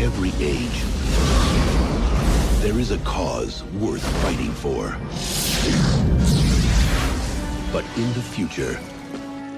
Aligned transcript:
every 0.00 0.30
age, 0.42 0.82
there 2.62 2.78
is 2.78 2.90
a 2.90 2.98
cause 2.98 3.62
worth 3.80 4.02
fighting 4.22 4.50
for. 4.52 4.96
But 7.70 7.84
in 7.98 8.10
the 8.14 8.22
future, 8.22 8.80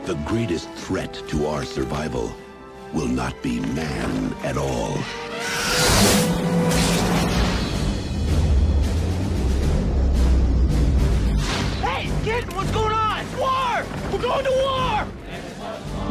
the 0.05 0.15
greatest 0.27 0.69
threat 0.71 1.15
to 1.29 1.47
our 1.47 1.65
survival 1.65 2.35
will 2.93 3.07
not 3.07 3.41
be 3.41 3.61
man 3.61 4.35
at 4.43 4.57
all. 4.57 4.99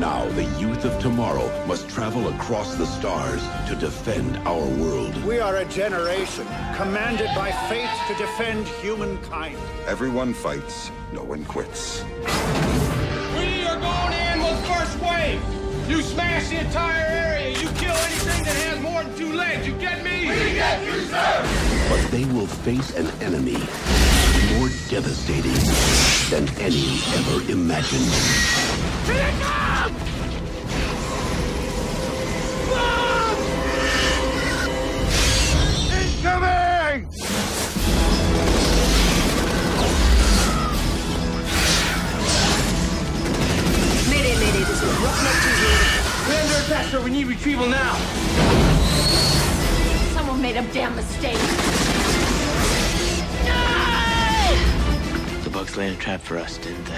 Now, 0.02 0.28
the 0.30 0.46
youth 0.60 0.84
of 0.84 1.00
tomorrow 1.00 1.48
must 1.68 1.88
travel 1.88 2.28
across 2.30 2.74
the 2.74 2.88
stars 2.88 3.40
to 3.68 3.76
defend 3.76 4.36
our 4.48 4.66
world. 4.82 5.16
We 5.24 5.40
are 5.40 5.58
a 5.58 5.66
generation 5.66 6.48
commanded 6.76 7.30
by 7.36 7.52
fate 7.70 7.88
to 8.08 8.16
defend 8.16 8.68
humankind. 8.68 9.60
Everyone 9.86 10.34
fights, 10.34 10.90
no 11.14 11.22
one 11.24 11.46
quits. 11.46 12.04
We 13.38 13.64
are 13.68 13.80
going 13.80 14.14
in 14.14 14.40
with 14.42 14.66
first 14.66 15.00
wave. 15.04 15.40
You 15.88 16.02
smash 16.02 16.50
the 16.50 16.62
entire 16.62 17.06
area. 17.06 17.50
You 17.60 17.68
kill 17.78 17.94
anything 17.94 18.44
that 18.44 18.56
has 18.56 18.82
more 18.82 19.04
than 19.04 19.16
two 19.16 19.34
legs. 19.34 19.68
You 19.68 19.74
get 19.76 20.04
me? 20.04 20.22
We 20.22 20.56
get 20.56 20.84
you, 20.84 21.00
sir. 21.02 21.46
But 21.90 22.10
they 22.10 22.26
will 22.34 22.48
face 22.48 22.96
an 22.96 23.06
enemy 23.22 23.62
more 24.58 24.70
devastating 24.90 25.62
than 26.32 26.50
any 26.60 26.98
ever 27.14 27.52
imagined. 27.52 28.10
Roughneck 44.82 45.34
2 45.34 45.50
here. 45.50 46.02
We're 46.28 46.42
under 46.42 46.58
attack, 46.66 46.86
sir. 46.88 47.02
We 47.02 47.12
need 47.12 47.28
retrieval 47.28 47.68
now. 47.68 47.94
Someone 50.16 50.42
made 50.42 50.58
a 50.58 50.64
damn 50.74 50.96
mistake. 50.96 51.38
The 55.44 55.50
bugs 55.52 55.78
laid 55.78 55.94
a 55.94 55.96
trap 55.98 56.22
for 56.22 56.38
us, 56.38 56.58
didn't 56.58 56.84
they? 56.86 56.98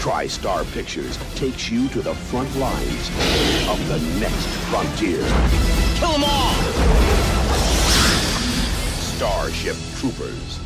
TriStar 0.00 0.64
Pictures 0.72 1.16
takes 1.36 1.70
you 1.70 1.86
to 1.90 2.00
the 2.00 2.14
front 2.14 2.52
lines 2.56 3.10
of 3.68 3.78
the 3.86 4.00
next 4.18 4.48
frontier. 4.68 5.22
Kill 5.96 6.12
them 6.12 6.24
all! 6.24 6.54
Starship 9.14 9.76
Troopers. 9.98 10.58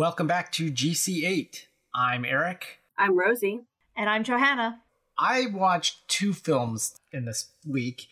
Welcome 0.00 0.26
back 0.28 0.50
to 0.52 0.72
GC8. 0.72 1.66
I'm 1.94 2.24
Eric. 2.24 2.78
I'm 2.96 3.18
Rosie. 3.18 3.60
And 3.94 4.08
I'm 4.08 4.24
Johanna. 4.24 4.80
I 5.18 5.48
watched 5.52 6.08
two 6.08 6.32
films 6.32 6.98
in 7.12 7.26
this 7.26 7.48
week, 7.68 8.06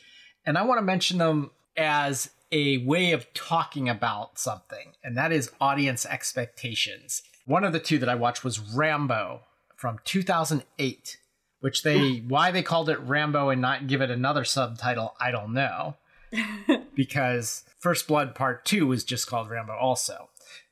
and 0.45 0.59
I 0.59 0.65
want 0.65 0.77
to 0.77 0.83
mention 0.83 1.17
them 1.17 1.51
as 1.79 2.29
a 2.53 2.85
way 2.85 3.13
of 3.13 3.33
talking 3.33 3.89
about 3.89 4.39
something, 4.39 4.93
and 5.03 5.17
that 5.17 5.33
is 5.33 5.51
audience 5.63 6.05
expectations. 6.05 7.23
One 7.47 7.65
of 7.65 7.73
the 7.73 7.81
two 7.81 7.97
that 8.01 8.09
I 8.11 8.17
watched 8.17 8.45
was 8.45 8.61
Rambo 8.61 9.45
from 9.75 9.99
2008, 10.05 11.17
which 11.61 11.85
they 11.85 12.17
why 12.29 12.51
they 12.51 12.63
called 12.63 12.91
it 12.91 13.01
Rambo 13.01 13.49
and 13.49 13.63
not 13.63 13.87
give 13.87 14.03
it 14.03 14.11
another 14.11 14.45
subtitle, 14.45 15.15
I 15.19 15.31
don't 15.31 15.55
know. 15.55 15.97
because 16.95 17.65
First 17.79 18.07
Blood 18.07 18.35
Part 18.35 18.67
2 18.67 18.87
was 18.87 19.05
just 19.05 19.27
called 19.27 19.49
Rambo 19.49 19.73
also. 19.73 20.29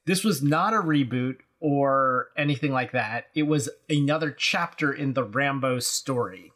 This 0.07 0.25
was 0.25 0.43
not 0.43 0.73
a 0.73 0.77
reboot 0.79 1.37
or 1.61 2.29
anything 2.37 2.73
like 2.73 2.93
that. 2.93 3.27
It 3.35 3.45
was 3.45 3.69
another 3.91 4.31
chapter 4.31 4.93
in 4.93 5.13
the 5.15 5.25
Rambo 5.25 5.81
story. 5.81 6.53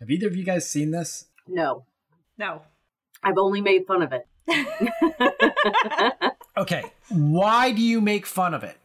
Have 0.00 0.10
either 0.10 0.26
of 0.28 0.36
you 0.36 0.44
guys 0.44 0.68
seen 0.68 0.90
this? 0.92 1.26
No, 1.46 1.84
No. 2.38 2.62
I've 3.24 3.38
only 3.38 3.60
made 3.60 3.86
fun 3.86 4.02
of 4.02 4.12
it. 4.12 4.26
Okay, 6.54 6.82
why 7.08 7.72
do 7.72 7.80
you 7.80 8.00
make 8.02 8.26
fun 8.26 8.52
of 8.52 8.62
it? 8.62 8.76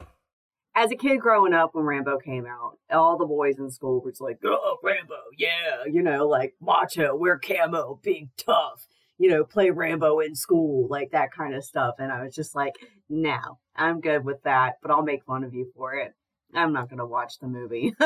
As 0.73 0.89
a 0.91 0.95
kid 0.95 1.19
growing 1.19 1.53
up, 1.53 1.75
when 1.75 1.83
Rambo 1.83 2.17
came 2.19 2.45
out, 2.45 2.77
all 2.89 3.17
the 3.17 3.25
boys 3.25 3.57
in 3.59 3.69
school 3.69 3.99
were 4.01 4.11
just 4.11 4.21
like, 4.21 4.39
"Oh, 4.45 4.77
Rambo, 4.81 5.15
yeah," 5.37 5.83
you 5.85 6.01
know, 6.01 6.27
like 6.27 6.55
macho, 6.61 7.13
wear 7.15 7.37
camo, 7.37 7.99
big 8.01 8.29
tough, 8.37 8.87
you 9.17 9.29
know, 9.29 9.43
play 9.43 9.69
Rambo 9.69 10.19
in 10.19 10.35
school, 10.35 10.87
like 10.89 11.11
that 11.11 11.31
kind 11.31 11.53
of 11.55 11.63
stuff. 11.63 11.95
And 11.99 12.11
I 12.11 12.23
was 12.23 12.35
just 12.35 12.55
like, 12.55 12.75
"No, 13.09 13.59
I'm 13.75 13.99
good 14.01 14.23
with 14.25 14.41
that, 14.43 14.75
but 14.81 14.91
I'll 14.91 15.03
make 15.03 15.23
fun 15.25 15.43
of 15.43 15.53
you 15.53 15.71
for 15.75 15.93
it. 15.95 16.13
I'm 16.53 16.73
not 16.73 16.89
gonna 16.89 17.05
watch 17.05 17.39
the 17.39 17.47
movie." 17.47 17.93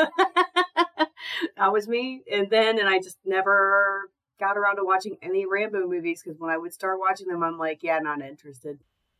that 1.56 1.72
was 1.72 1.88
me, 1.88 2.22
and 2.30 2.48
then, 2.50 2.78
and 2.78 2.88
I 2.88 2.98
just 2.98 3.18
never 3.24 4.10
got 4.40 4.56
around 4.56 4.76
to 4.76 4.84
watching 4.84 5.16
any 5.22 5.46
Rambo 5.46 5.86
movies 5.86 6.22
because 6.22 6.38
when 6.40 6.50
I 6.50 6.58
would 6.58 6.72
start 6.72 6.98
watching 6.98 7.28
them, 7.28 7.42
I'm 7.42 7.58
like, 7.58 7.82
"Yeah, 7.82 7.98
not 7.98 8.22
interested." 8.22 8.78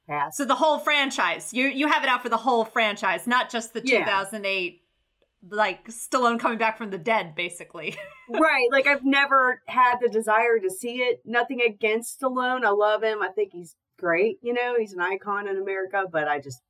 Pass. 0.09 0.37
So 0.37 0.45
the 0.45 0.57
whole 0.57 0.81
franchise. 0.81 1.55
You 1.55 1.69
you 1.69 1.87
have 1.87 2.03
it 2.03 2.09
out 2.09 2.23
for 2.23 2.29
the 2.29 2.37
whole 2.37 2.65
franchise, 2.65 3.27
not 3.29 3.51
just 3.51 3.73
the 3.73 3.83
Yeah. 3.85 4.05
2008 4.05 4.82
like 5.51 5.89
Stallone 5.89 6.39
coming 6.39 6.59
back 6.59 6.79
from 6.79 6.91
the 6.91 6.99
dead 6.99 7.35
basically. 7.35 7.97
right. 8.31 8.69
Like 8.71 8.87
I've 8.87 9.05
never 9.05 9.61
had 9.67 9.97
the 10.01 10.09
desire 10.09 10.59
to 10.59 10.71
see 10.71 10.99
it. 10.99 11.21
Nothing 11.25 11.61
against 11.61 12.21
Stallone. 12.21 12.65
I 12.65 12.71
love 12.71 13.03
him. 13.03 13.23
I 13.23 13.29
think 13.29 13.53
he's 13.53 13.77
great. 13.99 14.39
You 14.43 14.53
know, 14.53 14.75
he's 14.79 14.93
an 14.93 15.01
icon 15.01 15.49
in 15.49 15.57
America, 15.57 16.05
but 16.11 16.29
I 16.29 16.41
just 16.41 16.61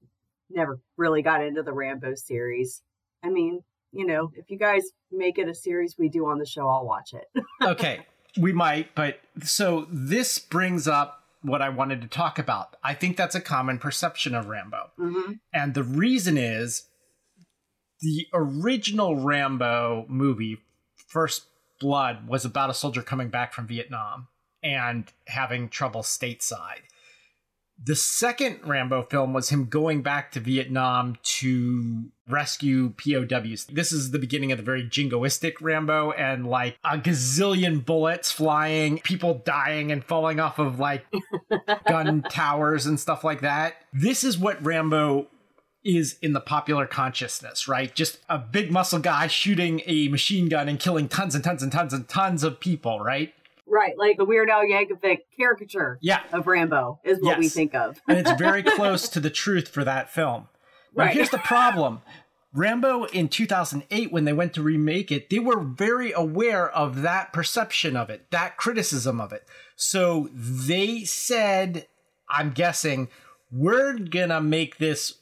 never 0.50 0.80
really 0.96 1.22
got 1.22 1.42
into 1.42 1.62
the 1.62 1.72
Rambo 1.72 2.14
series. 2.14 2.82
I 3.22 3.30
mean, 3.30 3.60
you 3.92 4.06
know, 4.06 4.32
if 4.34 4.50
you 4.50 4.58
guys 4.58 4.90
make 5.10 5.38
it 5.38 5.48
a 5.48 5.54
series 5.54 5.96
we 5.98 6.08
do 6.08 6.26
on 6.26 6.38
the 6.38 6.46
show, 6.46 6.68
I'll 6.68 6.86
watch 6.86 7.12
it. 7.14 7.44
okay, 7.62 8.06
we 8.38 8.52
might, 8.52 8.94
but 8.94 9.20
so 9.42 9.86
this 9.90 10.38
brings 10.38 10.88
up 10.88 11.24
what 11.42 11.60
I 11.60 11.68
wanted 11.68 12.00
to 12.02 12.08
talk 12.08 12.38
about. 12.38 12.76
I 12.82 12.94
think 12.94 13.16
that's 13.16 13.34
a 13.34 13.40
common 13.40 13.78
perception 13.78 14.34
of 14.34 14.46
Rambo. 14.46 14.90
hmm 14.96 15.32
And 15.52 15.74
the 15.74 15.82
reason 15.82 16.38
is 16.38 16.84
the 18.02 18.26
original 18.34 19.16
Rambo 19.16 20.06
movie, 20.08 20.58
First 20.94 21.46
Blood, 21.80 22.28
was 22.28 22.44
about 22.44 22.68
a 22.68 22.74
soldier 22.74 23.02
coming 23.02 23.28
back 23.28 23.52
from 23.52 23.66
Vietnam 23.66 24.28
and 24.62 25.10
having 25.28 25.68
trouble 25.68 26.02
stateside. 26.02 26.82
The 27.84 27.96
second 27.96 28.60
Rambo 28.64 29.02
film 29.02 29.32
was 29.32 29.48
him 29.48 29.64
going 29.64 30.02
back 30.02 30.30
to 30.32 30.40
Vietnam 30.40 31.16
to 31.22 32.10
rescue 32.28 32.90
POWs. 32.90 33.64
This 33.66 33.90
is 33.90 34.12
the 34.12 34.20
beginning 34.20 34.52
of 34.52 34.58
the 34.58 34.64
very 34.64 34.84
jingoistic 34.84 35.54
Rambo 35.60 36.12
and 36.12 36.46
like 36.46 36.78
a 36.84 36.96
gazillion 36.96 37.84
bullets 37.84 38.30
flying, 38.30 39.00
people 39.00 39.42
dying 39.44 39.90
and 39.90 40.04
falling 40.04 40.38
off 40.38 40.60
of 40.60 40.78
like 40.78 41.04
gun 41.88 42.22
towers 42.22 42.86
and 42.86 43.00
stuff 43.00 43.24
like 43.24 43.40
that. 43.40 43.74
This 43.92 44.22
is 44.22 44.38
what 44.38 44.64
Rambo 44.64 45.26
is 45.84 46.16
in 46.22 46.32
the 46.32 46.40
popular 46.40 46.86
consciousness, 46.86 47.66
right? 47.68 47.94
Just 47.94 48.18
a 48.28 48.38
big 48.38 48.70
muscle 48.70 48.98
guy 49.00 49.26
shooting 49.26 49.82
a 49.86 50.08
machine 50.08 50.48
gun 50.48 50.68
and 50.68 50.78
killing 50.78 51.08
tons 51.08 51.34
and 51.34 51.42
tons 51.42 51.62
and 51.62 51.72
tons 51.72 51.92
and 51.92 52.08
tons 52.08 52.44
of 52.44 52.60
people, 52.60 53.00
right? 53.00 53.34
Right. 53.66 53.96
Like 53.96 54.16
a 54.18 54.24
Weird 54.24 54.50
Al 54.50 54.62
Yankovic 54.64 55.18
caricature 55.36 55.98
Yeah. 56.02 56.20
of 56.32 56.46
Rambo 56.46 57.00
is 57.04 57.18
what 57.20 57.38
we 57.38 57.48
think 57.48 57.74
of. 57.74 57.98
and 58.06 58.18
it's 58.18 58.32
very 58.32 58.62
close 58.76 59.08
to 59.08 59.20
the 59.20 59.30
truth 59.30 59.68
for 59.68 59.82
that 59.84 60.10
film. 60.10 60.48
Now, 60.94 61.04
Right. 61.04 61.14
here's 61.14 61.30
the 61.30 61.38
problem. 61.38 62.02
Rambo 62.54 63.04
in 63.04 63.28
2008, 63.30 64.12
when 64.12 64.24
they 64.26 64.32
went 64.34 64.52
to 64.54 64.62
remake 64.62 65.10
it, 65.10 65.30
they 65.30 65.38
were 65.38 65.58
very 65.60 66.12
aware 66.12 66.68
of 66.70 67.00
that 67.00 67.32
perception 67.32 67.96
of 67.96 68.10
it, 68.10 68.30
that 68.30 68.58
criticism 68.58 69.20
of 69.22 69.32
it. 69.32 69.46
So 69.74 70.28
they 70.34 71.04
said, 71.04 71.86
I'm 72.28 72.50
guessing, 72.50 73.08
we're 73.50 73.94
gonna 73.98 74.42
make 74.42 74.76
this 74.76 75.14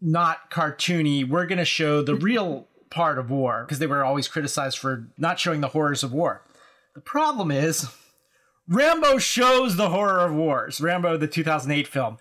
not 0.00 0.50
cartoony. 0.50 1.28
We're 1.28 1.46
gonna 1.46 1.64
show 1.64 2.02
the 2.02 2.14
real 2.14 2.68
part 2.90 3.18
of 3.18 3.30
war 3.30 3.64
because 3.64 3.78
they 3.78 3.86
were 3.86 4.04
always 4.04 4.28
criticized 4.28 4.78
for 4.78 5.08
not 5.18 5.38
showing 5.38 5.60
the 5.60 5.68
horrors 5.68 6.02
of 6.02 6.12
war. 6.12 6.42
The 6.94 7.00
problem 7.00 7.50
is, 7.50 7.88
Rambo 8.68 9.18
shows 9.18 9.76
the 9.76 9.90
horror 9.90 10.24
of 10.24 10.34
wars. 10.34 10.80
Rambo, 10.80 11.16
the 11.16 11.26
2008 11.26 11.86
film, 11.86 12.18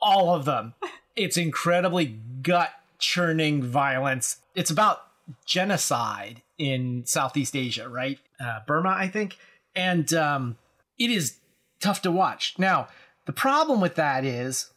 all 0.00 0.34
of 0.34 0.44
them. 0.44 0.74
It's 1.16 1.36
incredibly 1.36 2.06
gut 2.42 2.70
churning 3.00 3.60
violence. 3.60 4.36
It's 4.54 4.70
about 4.70 5.00
genocide 5.44 6.42
in 6.58 7.04
Southeast 7.06 7.56
Asia, 7.56 7.88
right? 7.88 8.20
Uh, 8.38 8.60
Burma, 8.68 8.90
I 8.90 9.08
think. 9.08 9.36
And 9.74 10.14
um, 10.14 10.58
it 10.96 11.10
is 11.10 11.38
tough 11.80 12.02
to 12.02 12.12
watch. 12.12 12.54
Now, 12.56 12.86
the 13.26 13.32
problem 13.32 13.80
with 13.80 13.96
that 13.96 14.24
is 14.24 14.70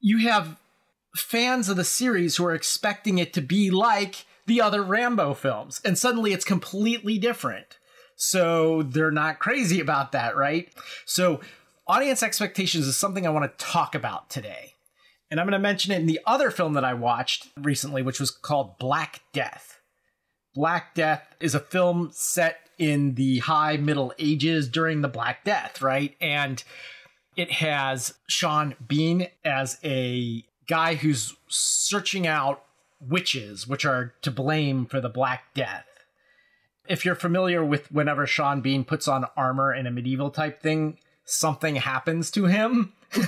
you 0.00 0.28
have 0.28 0.58
fans 1.16 1.68
of 1.68 1.76
the 1.76 1.84
series 1.84 2.36
who 2.36 2.44
are 2.44 2.54
expecting 2.54 3.18
it 3.18 3.32
to 3.32 3.40
be 3.40 3.70
like 3.70 4.24
the 4.46 4.60
other 4.60 4.82
Rambo 4.82 5.34
films, 5.34 5.80
and 5.84 5.98
suddenly 5.98 6.32
it's 6.32 6.44
completely 6.44 7.18
different. 7.18 7.78
So 8.14 8.82
they're 8.82 9.10
not 9.10 9.38
crazy 9.38 9.80
about 9.80 10.12
that, 10.12 10.36
right? 10.36 10.72
So, 11.04 11.40
audience 11.86 12.22
expectations 12.22 12.86
is 12.86 12.96
something 12.96 13.26
I 13.26 13.30
want 13.30 13.44
to 13.58 13.64
talk 13.64 13.94
about 13.94 14.30
today. 14.30 14.74
And 15.30 15.40
I'm 15.40 15.46
going 15.46 15.52
to 15.52 15.58
mention 15.58 15.92
it 15.92 16.00
in 16.00 16.06
the 16.06 16.20
other 16.24 16.50
film 16.50 16.74
that 16.74 16.84
I 16.84 16.94
watched 16.94 17.48
recently, 17.56 18.02
which 18.02 18.20
was 18.20 18.30
called 18.30 18.78
Black 18.78 19.22
Death. 19.32 19.80
Black 20.54 20.94
Death 20.94 21.34
is 21.40 21.54
a 21.54 21.60
film 21.60 22.10
set 22.12 22.70
in 22.78 23.14
the 23.14 23.40
high 23.40 23.76
Middle 23.76 24.12
Ages 24.18 24.68
during 24.68 25.00
the 25.00 25.08
Black 25.08 25.44
Death, 25.44 25.82
right? 25.82 26.14
And 26.20 26.62
it 27.36 27.52
has 27.52 28.14
Sean 28.28 28.74
Bean 28.86 29.28
as 29.44 29.78
a 29.84 30.44
guy 30.66 30.96
who's 30.96 31.34
searching 31.48 32.26
out 32.26 32.64
witches, 33.00 33.66
which 33.66 33.84
are 33.84 34.14
to 34.22 34.30
blame 34.30 34.86
for 34.86 35.00
the 35.00 35.08
Black 35.08 35.54
Death. 35.54 35.86
If 36.88 37.04
you're 37.04 37.14
familiar 37.14 37.64
with 37.64 37.90
whenever 37.90 38.26
Sean 38.26 38.60
Bean 38.60 38.84
puts 38.84 39.08
on 39.08 39.26
armor 39.36 39.74
in 39.74 39.86
a 39.86 39.90
medieval 39.90 40.30
type 40.30 40.62
thing, 40.62 40.98
something 41.24 41.76
happens 41.76 42.30
to 42.32 42.46
him. 42.46 42.92
that 43.12 43.26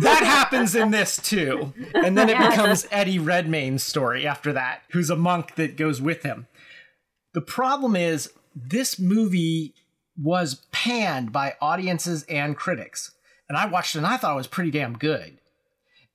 happens 0.00 0.74
in 0.74 0.90
this 0.90 1.16
too. 1.16 1.72
And 1.94 2.18
then 2.18 2.28
it 2.28 2.38
becomes 2.38 2.86
Eddie 2.90 3.18
Redmayne's 3.18 3.82
story 3.82 4.26
after 4.26 4.52
that, 4.52 4.82
who's 4.90 5.10
a 5.10 5.16
monk 5.16 5.54
that 5.54 5.76
goes 5.76 6.00
with 6.00 6.22
him. 6.22 6.46
The 7.34 7.40
problem 7.40 7.96
is, 7.96 8.32
this 8.54 8.98
movie 8.98 9.74
was 10.20 10.62
panned 10.72 11.32
by 11.32 11.54
audiences 11.60 12.24
and 12.24 12.56
critics. 12.56 13.12
And 13.48 13.56
I 13.56 13.66
watched 13.66 13.94
it 13.94 13.98
and 13.98 14.06
I 14.06 14.16
thought 14.16 14.34
it 14.34 14.36
was 14.36 14.46
pretty 14.46 14.70
damn 14.70 14.98
good. 14.98 15.38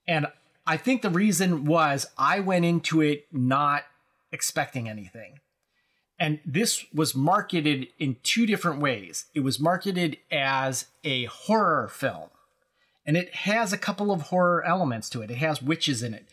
And 0.07 0.27
I 0.65 0.77
think 0.77 1.01
the 1.01 1.09
reason 1.09 1.65
was 1.65 2.07
I 2.17 2.39
went 2.39 2.65
into 2.65 3.01
it 3.01 3.25
not 3.31 3.83
expecting 4.31 4.87
anything. 4.89 5.39
And 6.19 6.39
this 6.45 6.85
was 6.93 7.15
marketed 7.15 7.87
in 7.97 8.17
two 8.21 8.45
different 8.45 8.79
ways. 8.79 9.25
It 9.33 9.39
was 9.39 9.59
marketed 9.59 10.17
as 10.31 10.85
a 11.03 11.25
horror 11.25 11.87
film, 11.87 12.29
and 13.07 13.17
it 13.17 13.33
has 13.33 13.73
a 13.73 13.77
couple 13.77 14.11
of 14.11 14.21
horror 14.23 14.63
elements 14.63 15.09
to 15.09 15.23
it. 15.23 15.31
It 15.31 15.37
has 15.37 15.63
witches 15.63 16.03
in 16.03 16.13
it. 16.13 16.27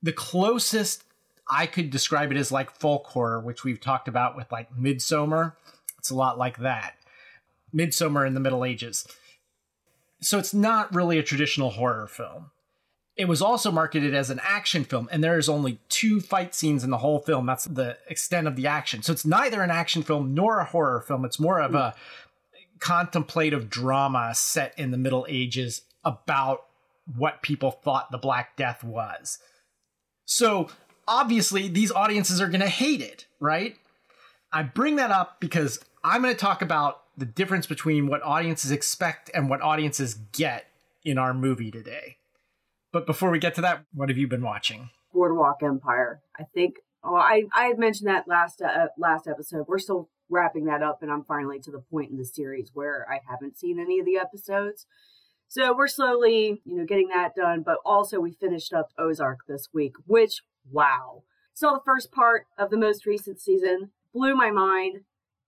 The 0.00 0.12
closest 0.12 1.02
I 1.50 1.66
could 1.66 1.90
describe 1.90 2.30
it 2.30 2.36
as 2.36 2.52
like 2.52 2.70
folk 2.70 3.06
horror, 3.06 3.40
which 3.40 3.64
we've 3.64 3.80
talked 3.80 4.06
about 4.06 4.36
with 4.36 4.50
like 4.52 4.72
Midsommar. 4.76 5.54
It's 5.98 6.10
a 6.10 6.14
lot 6.14 6.38
like 6.38 6.58
that. 6.58 6.94
Midsommar 7.74 8.26
in 8.26 8.34
the 8.34 8.40
Middle 8.40 8.64
Ages. 8.64 9.08
So 10.20 10.38
it's 10.38 10.54
not 10.54 10.94
really 10.94 11.18
a 11.18 11.22
traditional 11.22 11.70
horror 11.70 12.06
film. 12.06 12.50
It 13.16 13.28
was 13.28 13.40
also 13.40 13.70
marketed 13.70 14.14
as 14.14 14.28
an 14.28 14.40
action 14.42 14.84
film, 14.84 15.08
and 15.10 15.24
there's 15.24 15.48
only 15.48 15.78
two 15.88 16.20
fight 16.20 16.54
scenes 16.54 16.84
in 16.84 16.90
the 16.90 16.98
whole 16.98 17.18
film. 17.18 17.46
That's 17.46 17.64
the 17.64 17.96
extent 18.08 18.46
of 18.46 18.56
the 18.56 18.66
action. 18.66 19.02
So 19.02 19.12
it's 19.12 19.24
neither 19.24 19.62
an 19.62 19.70
action 19.70 20.02
film 20.02 20.34
nor 20.34 20.58
a 20.58 20.64
horror 20.64 21.00
film. 21.00 21.24
It's 21.24 21.40
more 21.40 21.60
of 21.60 21.74
a 21.74 21.94
contemplative 22.78 23.70
drama 23.70 24.34
set 24.34 24.78
in 24.78 24.90
the 24.90 24.98
Middle 24.98 25.24
Ages 25.28 25.82
about 26.04 26.66
what 27.16 27.40
people 27.40 27.70
thought 27.70 28.10
the 28.10 28.18
Black 28.18 28.56
Death 28.56 28.84
was. 28.84 29.38
So 30.26 30.68
obviously, 31.08 31.68
these 31.68 31.92
audiences 31.92 32.40
are 32.40 32.48
going 32.48 32.60
to 32.60 32.68
hate 32.68 33.00
it, 33.00 33.26
right? 33.40 33.76
I 34.52 34.62
bring 34.62 34.96
that 34.96 35.10
up 35.10 35.40
because 35.40 35.80
I'm 36.04 36.22
going 36.22 36.34
to 36.34 36.40
talk 36.40 36.62
about 36.62 37.02
the 37.16 37.26
difference 37.26 37.66
between 37.66 38.06
what 38.06 38.22
audiences 38.22 38.70
expect 38.70 39.30
and 39.34 39.48
what 39.48 39.62
audiences 39.62 40.14
get 40.32 40.66
in 41.04 41.18
our 41.18 41.32
movie 41.32 41.70
today. 41.70 42.18
But 42.92 43.06
before 43.06 43.30
we 43.30 43.38
get 43.38 43.54
to 43.56 43.60
that, 43.62 43.84
what 43.92 44.08
have 44.08 44.18
you 44.18 44.26
been 44.26 44.42
watching? 44.42 44.90
Boardwalk 45.12 45.62
Empire. 45.62 46.20
I 46.38 46.44
think. 46.54 46.76
Oh, 47.02 47.14
I 47.16 47.44
I 47.54 47.66
had 47.66 47.78
mentioned 47.78 48.08
that 48.08 48.28
last 48.28 48.60
uh, 48.60 48.88
last 48.98 49.26
episode. 49.26 49.66
We're 49.68 49.78
still 49.78 50.08
wrapping 50.28 50.64
that 50.66 50.82
up, 50.82 51.02
and 51.02 51.10
I'm 51.10 51.24
finally 51.24 51.60
to 51.60 51.70
the 51.70 51.78
point 51.78 52.10
in 52.10 52.16
the 52.16 52.24
series 52.24 52.70
where 52.74 53.06
I 53.10 53.20
haven't 53.28 53.58
seen 53.58 53.78
any 53.78 53.98
of 53.98 54.06
the 54.06 54.16
episodes. 54.16 54.86
So 55.48 55.74
we're 55.74 55.88
slowly, 55.88 56.60
you 56.64 56.76
know, 56.76 56.84
getting 56.84 57.08
that 57.08 57.34
done. 57.36 57.62
But 57.64 57.78
also, 57.84 58.18
we 58.18 58.32
finished 58.32 58.72
up 58.72 58.90
Ozark 58.98 59.40
this 59.46 59.68
week, 59.72 59.94
which 60.06 60.42
wow! 60.70 61.22
Saw 61.54 61.72
the 61.72 61.84
first 61.84 62.12
part 62.12 62.46
of 62.58 62.70
the 62.70 62.76
most 62.76 63.06
recent 63.06 63.40
season, 63.40 63.90
blew 64.12 64.34
my 64.34 64.50
mind, 64.50 65.00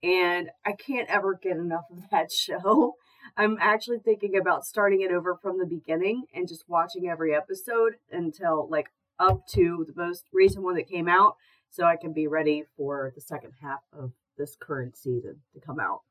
and 0.02 0.50
I 0.64 0.72
can't 0.72 1.08
ever 1.08 1.34
get 1.34 1.56
enough 1.56 1.84
of 1.90 2.10
that 2.10 2.32
show. 2.32 2.94
I'm 3.36 3.58
actually 3.60 3.98
thinking 3.98 4.36
about 4.36 4.64
starting 4.64 5.02
it 5.02 5.12
over 5.12 5.36
from 5.40 5.58
the 5.58 5.66
beginning 5.66 6.24
and 6.34 6.48
just 6.48 6.68
watching 6.68 7.08
every 7.08 7.34
episode 7.34 7.94
until 8.10 8.68
like 8.70 8.90
up 9.18 9.46
to 9.48 9.84
the 9.86 10.00
most 10.00 10.24
recent 10.32 10.64
one 10.64 10.76
that 10.76 10.88
came 10.88 11.08
out 11.08 11.36
so 11.70 11.84
I 11.84 11.96
can 11.96 12.12
be 12.12 12.26
ready 12.26 12.64
for 12.76 13.12
the 13.14 13.20
second 13.20 13.52
half 13.60 13.80
of 13.92 14.12
this 14.36 14.56
current 14.58 14.96
season 14.96 15.40
to 15.54 15.60
come 15.60 15.80
out. 15.80 16.02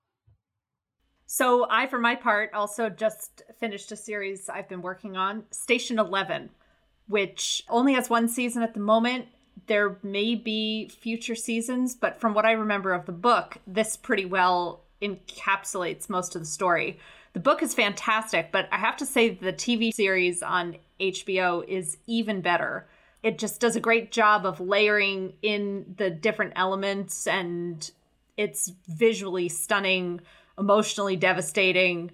So, 1.30 1.68
I, 1.70 1.88
for 1.88 2.00
my 2.00 2.16
part, 2.16 2.54
also 2.54 2.90
just 2.90 3.42
finished 3.60 3.92
a 3.92 3.98
series 3.98 4.48
I've 4.48 4.70
been 4.70 4.82
working 4.82 5.18
on, 5.18 5.44
Station 5.52 6.00
11, 6.00 6.52
which 7.08 7.64
only 7.68 7.94
has 7.96 8.10
one 8.10 8.30
season 8.30 8.64
at 8.64 8.74
the 8.74 8.80
moment. 8.80 9.26
There 9.66 9.98
may 10.04 10.36
be 10.36 10.88
future 10.90 11.36
seasons, 11.36 11.96
but 11.96 12.20
from 12.20 12.34
what 12.34 12.46
I 12.46 12.52
remember 12.52 12.94
of 12.94 13.06
the 13.06 13.12
book, 13.12 13.58
this 13.66 13.98
pretty 13.98 14.26
well 14.26 14.82
encapsulates 15.02 16.10
most 16.10 16.36
of 16.36 16.42
the 16.42 16.48
story. 16.48 17.00
The 17.34 17.40
book 17.40 17.62
is 17.62 17.74
fantastic, 17.74 18.52
but 18.52 18.68
I 18.72 18.78
have 18.78 18.98
to 18.98 19.06
say 19.06 19.30
the 19.30 19.54
TV 19.54 19.94
series 19.94 20.42
on 20.42 20.78
HBO 21.00 21.68
is 21.68 21.98
even 22.08 22.42
better. 22.42 22.88
It 23.24 23.38
just 23.38 23.60
does 23.60 23.76
a 23.76 23.82
great 23.82 24.12
job 24.12 24.46
of 24.46 24.60
layering 24.60 25.34
in 25.42 25.96
the 25.98 26.10
different 26.10 26.54
elements 26.56 27.28
and 27.28 27.90
it's 28.38 28.72
visually 28.88 29.50
stunning, 29.50 30.22
emotionally 30.58 31.16
devastating, 31.16 32.12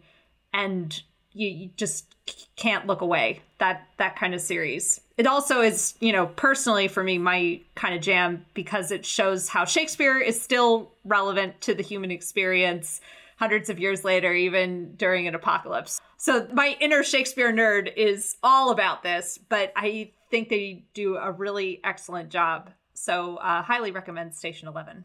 and 0.54 1.04
you, 1.34 1.50
you 1.50 1.70
just 1.76 2.13
can't 2.56 2.88
look 2.88 3.02
away. 3.02 3.42
That 3.60 3.88
that 3.98 4.16
kind 4.16 4.34
of 4.34 4.42
series. 4.42 5.02
It 5.18 5.28
also 5.28 5.62
is, 5.62 5.96
you 6.00 6.12
know, 6.12 6.28
personally 6.28 6.88
for 6.88 7.04
me 7.04 7.18
my 7.18 7.62
kind 7.76 7.96
of 7.96 8.02
jam 8.02 8.46
because 8.54 8.92
it 8.92 9.06
shows 9.06 9.50
how 9.50 9.66
Shakespeare 9.66 10.18
is 10.18 10.42
still 10.42 10.92
relevant 11.04 11.62
to 11.62 11.74
the 11.74 11.84
human 11.84 12.12
experience 12.12 13.02
hundreds 13.38 13.70
of 13.70 13.80
years 13.80 14.04
later, 14.04 14.34
even 14.34 14.96
during 14.96 15.28
an 15.28 15.36
apocalypse. 15.36 16.00
So 16.18 16.48
my 16.54 16.78
inner 16.80 17.04
Shakespeare 17.04 17.52
nerd 17.52 17.92
is 17.98 18.38
all 18.44 18.72
about 18.72 19.04
this, 19.04 19.38
but 19.50 19.74
I 19.76 20.12
think 20.32 20.50
they 20.50 20.86
do 20.94 21.18
a 21.18 21.32
really 21.32 21.82
excellent 21.84 22.30
job. 22.30 22.70
So 22.94 23.38
uh, 23.38 23.62
highly 23.64 23.92
recommend 23.92 24.34
Station 24.36 24.68
11. 24.68 25.04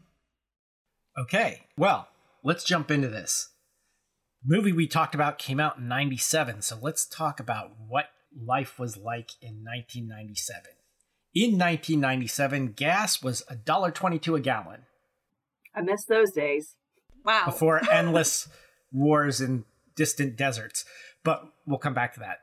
Okay, 1.17 1.63
well, 1.77 2.07
let's 2.43 2.63
jump 2.63 2.91
into 2.91 3.09
this. 3.09 3.49
The 4.43 4.55
movie 4.55 4.71
we 4.71 4.87
talked 4.87 5.15
about 5.15 5.37
came 5.37 5.59
out 5.59 5.77
in 5.77 5.87
97, 5.87 6.61
so 6.61 6.77
let's 6.81 7.05
talk 7.05 7.39
about 7.39 7.71
what 7.87 8.05
life 8.35 8.79
was 8.79 8.95
like 8.95 9.31
in 9.41 9.63
1997. 9.63 10.71
In 11.35 11.51
1997, 11.51 12.73
gas 12.73 13.21
was 13.21 13.43
$1.22 13.51 14.37
a 14.37 14.39
gallon. 14.39 14.83
I 15.75 15.81
miss 15.81 16.05
those 16.05 16.31
days. 16.31 16.75
Wow. 17.23 17.43
Before 17.45 17.81
endless 17.91 18.47
wars 18.91 19.41
in 19.41 19.65
distant 19.95 20.37
deserts. 20.37 20.85
But 21.23 21.43
we'll 21.65 21.77
come 21.77 21.93
back 21.93 22.13
to 22.13 22.19
that. 22.21 22.39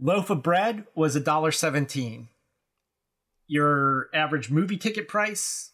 Loaf 0.00 0.30
of 0.30 0.42
bread 0.42 0.84
was 0.94 1.16
$1.17. 1.16 2.28
Your 3.46 4.08
average 4.12 4.50
movie 4.50 4.76
ticket 4.76 5.06
price, 5.06 5.72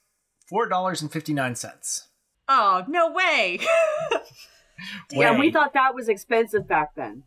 $4.59. 0.53 2.03
Oh, 2.49 2.85
no 2.87 3.11
way. 3.11 3.59
yeah, 5.11 5.39
we 5.39 5.51
thought 5.51 5.75
that 5.75 5.95
was 5.95 6.09
expensive 6.09 6.67
back 6.67 6.95
then. 6.95 7.25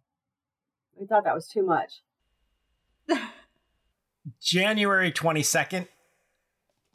We 0.95 1.05
thought 1.05 1.23
that 1.25 1.35
was 1.35 1.47
too 1.47 1.63
much. 1.63 2.01
January 4.41 5.11
22nd, 5.11 5.87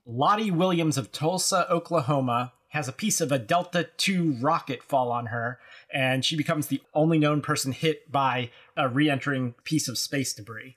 Lottie 0.04 0.50
Williams 0.50 0.98
of 0.98 1.12
Tulsa, 1.12 1.70
Oklahoma, 1.70 2.52
has 2.68 2.88
a 2.88 2.92
piece 2.92 3.20
of 3.20 3.30
a 3.30 3.38
Delta 3.38 3.88
II 4.06 4.38
rocket 4.40 4.82
fall 4.82 5.10
on 5.10 5.26
her, 5.26 5.58
and 5.92 6.24
she 6.24 6.36
becomes 6.36 6.66
the 6.68 6.82
only 6.94 7.18
known 7.18 7.40
person 7.40 7.72
hit 7.72 8.10
by 8.10 8.50
a 8.76 8.88
re 8.88 9.10
entering 9.10 9.54
piece 9.64 9.88
of 9.88 9.98
space 9.98 10.32
debris. 10.32 10.76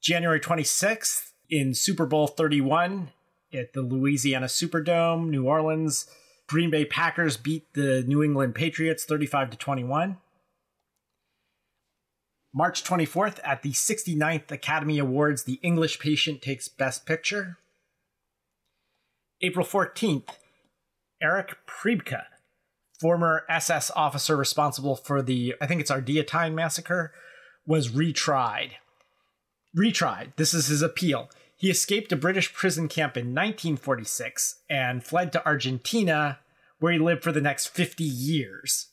January 0.00 0.40
26th, 0.40 1.32
in 1.52 1.74
Super 1.74 2.06
Bowl 2.06 2.26
31 2.26 3.10
at 3.52 3.74
the 3.74 3.82
Louisiana 3.82 4.46
Superdome, 4.46 5.28
New 5.28 5.46
Orleans, 5.46 6.06
Green 6.52 6.68
Bay 6.68 6.84
Packers 6.84 7.38
beat 7.38 7.72
the 7.72 8.04
New 8.06 8.22
England 8.22 8.54
Patriots 8.54 9.04
35 9.04 9.52
to 9.52 9.56
21. 9.56 10.18
March 12.52 12.84
24th, 12.84 13.38
at 13.42 13.62
the 13.62 13.72
69th 13.72 14.50
Academy 14.50 14.98
Awards, 14.98 15.44
The 15.44 15.58
English 15.62 15.98
Patient 15.98 16.42
takes 16.42 16.68
Best 16.68 17.06
Picture. 17.06 17.56
April 19.40 19.64
14th, 19.64 20.28
Erich 21.22 21.56
Priebke, 21.66 22.24
former 23.00 23.46
SS 23.48 23.90
officer 23.96 24.36
responsible 24.36 24.94
for 24.94 25.22
the, 25.22 25.54
I 25.58 25.66
think 25.66 25.80
it's 25.80 25.90
Ardeatine 25.90 26.52
massacre, 26.52 27.14
was 27.64 27.92
retried. 27.92 28.72
Retried. 29.74 30.36
This 30.36 30.52
is 30.52 30.66
his 30.66 30.82
appeal. 30.82 31.30
He 31.56 31.70
escaped 31.70 32.12
a 32.12 32.16
British 32.16 32.52
prison 32.52 32.88
camp 32.88 33.16
in 33.16 33.28
1946 33.28 34.56
and 34.68 35.02
fled 35.02 35.32
to 35.32 35.46
Argentina, 35.46 36.40
where 36.82 36.92
he 36.92 36.98
lived 36.98 37.22
for 37.22 37.30
the 37.30 37.40
next 37.40 37.68
50 37.68 38.02
years. 38.02 38.88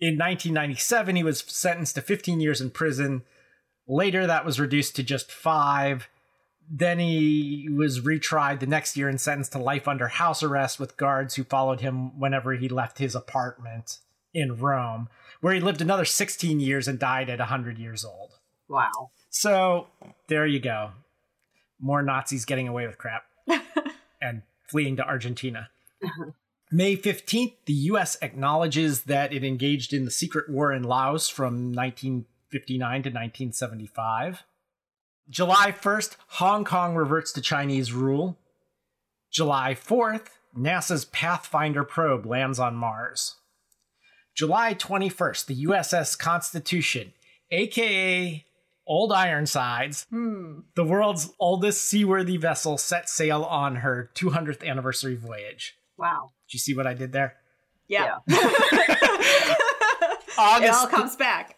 In 0.00 0.14
1997, 0.14 1.16
he 1.16 1.22
was 1.22 1.40
sentenced 1.40 1.96
to 1.96 2.00
15 2.00 2.40
years 2.40 2.62
in 2.62 2.70
prison. 2.70 3.24
Later, 3.86 4.26
that 4.26 4.46
was 4.46 4.58
reduced 4.58 4.96
to 4.96 5.02
just 5.02 5.30
five. 5.30 6.08
Then 6.66 6.98
he 6.98 7.68
was 7.70 8.00
retried 8.00 8.60
the 8.60 8.66
next 8.66 8.96
year 8.96 9.10
and 9.10 9.20
sentenced 9.20 9.52
to 9.52 9.58
life 9.58 9.86
under 9.86 10.08
house 10.08 10.42
arrest 10.42 10.80
with 10.80 10.96
guards 10.96 11.34
who 11.34 11.44
followed 11.44 11.82
him 11.82 12.18
whenever 12.18 12.54
he 12.54 12.70
left 12.70 12.98
his 12.98 13.14
apartment 13.14 13.98
in 14.32 14.56
Rome, 14.56 15.10
where 15.42 15.52
he 15.52 15.60
lived 15.60 15.82
another 15.82 16.06
16 16.06 16.58
years 16.58 16.88
and 16.88 16.98
died 16.98 17.28
at 17.28 17.38
100 17.38 17.76
years 17.76 18.02
old. 18.02 18.30
Wow. 18.66 19.10
So 19.28 19.88
there 20.28 20.46
you 20.46 20.58
go. 20.58 20.92
More 21.78 22.02
Nazis 22.02 22.46
getting 22.46 22.66
away 22.66 22.86
with 22.86 22.96
crap 22.96 23.24
and 24.22 24.40
fleeing 24.70 24.96
to 24.96 25.06
Argentina. 25.06 25.68
Uh-huh. 26.02 26.30
May 26.70 26.96
15th, 26.96 27.54
the 27.66 27.72
US 27.72 28.16
acknowledges 28.20 29.02
that 29.02 29.32
it 29.32 29.44
engaged 29.44 29.92
in 29.92 30.04
the 30.04 30.10
secret 30.10 30.50
war 30.50 30.72
in 30.72 30.82
Laos 30.82 31.28
from 31.28 31.72
1959 31.72 32.90
to 33.02 33.08
1975. 33.08 34.42
July 35.28 35.72
1st, 35.72 36.16
Hong 36.28 36.64
Kong 36.64 36.96
reverts 36.96 37.32
to 37.32 37.40
Chinese 37.40 37.92
rule. 37.92 38.38
July 39.30 39.74
4th, 39.74 40.28
NASA's 40.56 41.04
Pathfinder 41.04 41.84
probe 41.84 42.26
lands 42.26 42.58
on 42.58 42.74
Mars. 42.74 43.36
July 44.34 44.74
21st, 44.74 45.46
the 45.46 45.64
USS 45.64 46.18
Constitution, 46.18 47.12
aka 47.50 48.44
Old 48.86 49.12
Ironsides, 49.12 50.06
hmm. 50.10 50.60
the 50.74 50.84
world's 50.84 51.30
oldest 51.40 51.84
seaworthy 51.84 52.36
vessel, 52.36 52.76
set 52.76 53.08
sail 53.08 53.44
on 53.44 53.76
her 53.76 54.10
200th 54.14 54.66
anniversary 54.66 55.16
voyage. 55.16 55.76
Wow. 55.96 56.30
Did 56.48 56.54
you 56.54 56.58
see 56.58 56.74
what 56.74 56.86
I 56.86 56.94
did 56.94 57.12
there? 57.12 57.36
Yeah. 57.88 58.18
August, 60.38 60.72
it 60.72 60.74
all 60.74 60.86
comes 60.86 61.16
back. 61.16 61.56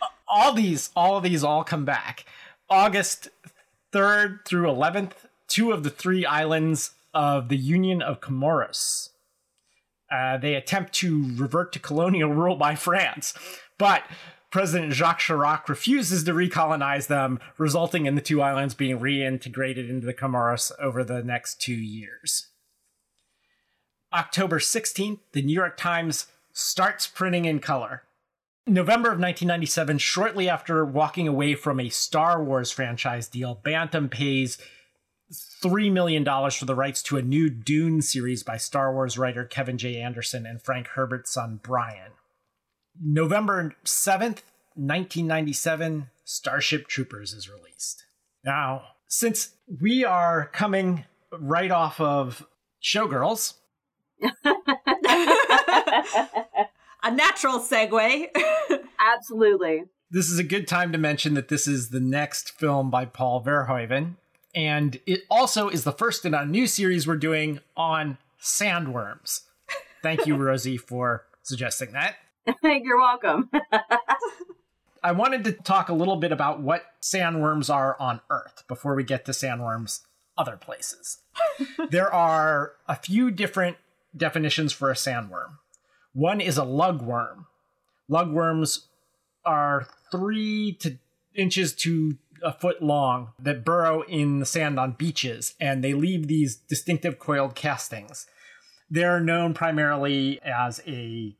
all 0.28 0.52
these, 0.52 0.90
all 0.94 1.16
of 1.16 1.22
these 1.22 1.42
all 1.42 1.64
come 1.64 1.84
back. 1.84 2.24
August 2.68 3.28
3rd 3.92 4.44
through 4.44 4.66
11th, 4.66 5.12
two 5.48 5.72
of 5.72 5.82
the 5.82 5.90
three 5.90 6.24
islands 6.24 6.92
of 7.14 7.48
the 7.48 7.56
Union 7.56 8.02
of 8.02 8.20
Comoros. 8.20 9.10
Uh, 10.10 10.36
they 10.36 10.54
attempt 10.54 10.92
to 10.92 11.30
revert 11.36 11.72
to 11.72 11.78
colonial 11.78 12.30
rule 12.34 12.56
by 12.56 12.74
France, 12.74 13.34
but 13.78 14.02
President 14.50 14.92
Jacques 14.92 15.20
Chirac 15.20 15.68
refuses 15.68 16.24
to 16.24 16.32
recolonize 16.32 17.06
them, 17.06 17.38
resulting 17.56 18.06
in 18.06 18.16
the 18.16 18.20
two 18.20 18.42
islands 18.42 18.74
being 18.74 18.98
reintegrated 18.98 19.88
into 19.88 20.06
the 20.06 20.14
Comoros 20.14 20.72
over 20.80 21.04
the 21.04 21.22
next 21.22 21.60
two 21.60 21.74
years. 21.74 22.49
October 24.12 24.58
16th, 24.58 25.20
the 25.32 25.42
New 25.42 25.54
York 25.54 25.76
Times 25.76 26.26
starts 26.52 27.06
printing 27.06 27.44
in 27.44 27.60
color. 27.60 28.02
November 28.66 29.08
of 29.08 29.18
1997, 29.18 29.98
shortly 29.98 30.48
after 30.48 30.84
walking 30.84 31.26
away 31.26 31.54
from 31.54 31.80
a 31.80 31.88
Star 31.88 32.42
Wars 32.42 32.70
franchise 32.70 33.28
deal, 33.28 33.60
Bantam 33.64 34.08
pays 34.08 34.58
$3 35.32 35.90
million 35.92 36.24
for 36.24 36.64
the 36.64 36.74
rights 36.74 37.02
to 37.04 37.16
a 37.16 37.22
new 37.22 37.48
Dune 37.48 38.02
series 38.02 38.42
by 38.42 38.56
Star 38.56 38.92
Wars 38.92 39.16
writer 39.16 39.44
Kevin 39.44 39.78
J. 39.78 40.00
Anderson 40.00 40.44
and 40.44 40.60
Frank 40.60 40.88
Herbert's 40.88 41.30
son 41.30 41.60
Brian. 41.62 42.12
November 43.00 43.74
7th, 43.84 44.42
1997, 44.74 46.08
Starship 46.24 46.86
Troopers 46.86 47.32
is 47.32 47.48
released. 47.48 48.04
Now, 48.44 48.82
since 49.06 49.52
we 49.80 50.04
are 50.04 50.46
coming 50.52 51.04
right 51.32 51.70
off 51.70 52.00
of 52.00 52.46
Showgirls, 52.82 53.54
a 57.02 57.10
natural 57.10 57.58
segue. 57.60 58.26
Absolutely. 59.00 59.84
this 60.10 60.28
is 60.28 60.38
a 60.38 60.44
good 60.44 60.68
time 60.68 60.92
to 60.92 60.98
mention 60.98 61.34
that 61.34 61.48
this 61.48 61.66
is 61.66 61.88
the 61.90 62.00
next 62.00 62.50
film 62.52 62.90
by 62.90 63.04
Paul 63.04 63.42
Verhoeven. 63.42 64.16
And 64.54 64.98
it 65.06 65.20
also 65.30 65.68
is 65.68 65.84
the 65.84 65.92
first 65.92 66.24
in 66.24 66.34
a 66.34 66.44
new 66.44 66.66
series 66.66 67.06
we're 67.06 67.16
doing 67.16 67.60
on 67.76 68.18
sandworms. 68.42 69.42
Thank 70.02 70.26
you, 70.26 70.36
Rosie, 70.42 70.76
for 70.76 71.24
suggesting 71.42 71.92
that. 71.92 72.16
You're 72.62 72.98
welcome. 72.98 73.50
I 75.02 75.12
wanted 75.12 75.44
to 75.44 75.52
talk 75.52 75.88
a 75.88 75.94
little 75.94 76.16
bit 76.16 76.32
about 76.32 76.60
what 76.60 76.84
sandworms 77.00 77.72
are 77.72 77.96
on 78.00 78.20
Earth 78.28 78.64
before 78.68 78.94
we 78.94 79.04
get 79.04 79.24
to 79.26 79.32
sandworms 79.32 80.00
other 80.36 80.56
places. 80.56 81.18
there 81.90 82.12
are 82.12 82.72
a 82.88 82.96
few 82.96 83.30
different 83.30 83.76
definitions 84.16 84.72
for 84.72 84.90
a 84.90 84.94
sandworm. 84.94 85.58
One 86.12 86.40
is 86.40 86.58
a 86.58 86.62
lugworm. 86.62 87.46
Lugworms 88.10 88.86
are 89.44 89.86
three 90.10 90.76
to 90.80 90.98
inches 91.34 91.74
to 91.74 92.18
a 92.42 92.52
foot 92.52 92.82
long 92.82 93.32
that 93.38 93.64
burrow 93.64 94.02
in 94.02 94.40
the 94.40 94.46
sand 94.46 94.78
on 94.78 94.92
beaches, 94.92 95.54
and 95.60 95.84
they 95.84 95.94
leave 95.94 96.26
these 96.26 96.56
distinctive 96.56 97.18
coiled 97.18 97.54
castings. 97.54 98.26
They're 98.88 99.20
known 99.20 99.54
primarily 99.54 100.40
as 100.42 100.80
a 100.86 101.36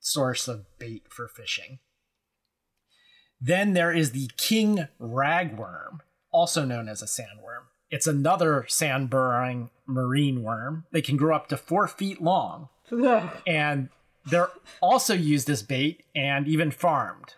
source 0.00 0.48
of 0.48 0.64
bait 0.78 1.02
for 1.10 1.28
fishing. 1.28 1.80
Then 3.40 3.74
there 3.74 3.92
is 3.92 4.12
the 4.12 4.30
king 4.36 4.88
ragworm, 5.00 6.00
also 6.32 6.64
known 6.64 6.88
as 6.88 7.02
a 7.02 7.06
sandworm. 7.06 7.66
It's 7.90 8.06
another 8.06 8.64
sand 8.68 9.10
burrowing 9.10 9.70
marine 9.86 10.42
worm. 10.42 10.84
They 10.92 11.02
can 11.02 11.16
grow 11.16 11.34
up 11.36 11.48
to 11.48 11.56
four 11.56 11.86
feet 11.86 12.20
long, 12.20 12.68
and 13.46 13.88
they're 14.24 14.50
also 14.80 15.14
used 15.14 15.48
as 15.48 15.62
bait 15.62 16.04
and 16.14 16.48
even 16.48 16.70
farmed. 16.70 17.34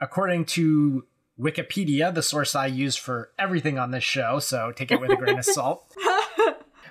According 0.00 0.46
to 0.46 1.04
Wikipedia, 1.38 2.14
the 2.14 2.22
source 2.22 2.54
I 2.54 2.66
use 2.66 2.96
for 2.96 3.30
everything 3.38 3.78
on 3.78 3.90
this 3.90 4.04
show, 4.04 4.38
so 4.38 4.72
take 4.72 4.90
it 4.90 5.00
with 5.00 5.10
a 5.10 5.16
grain 5.16 5.38
of 5.38 5.44
salt. 5.44 5.84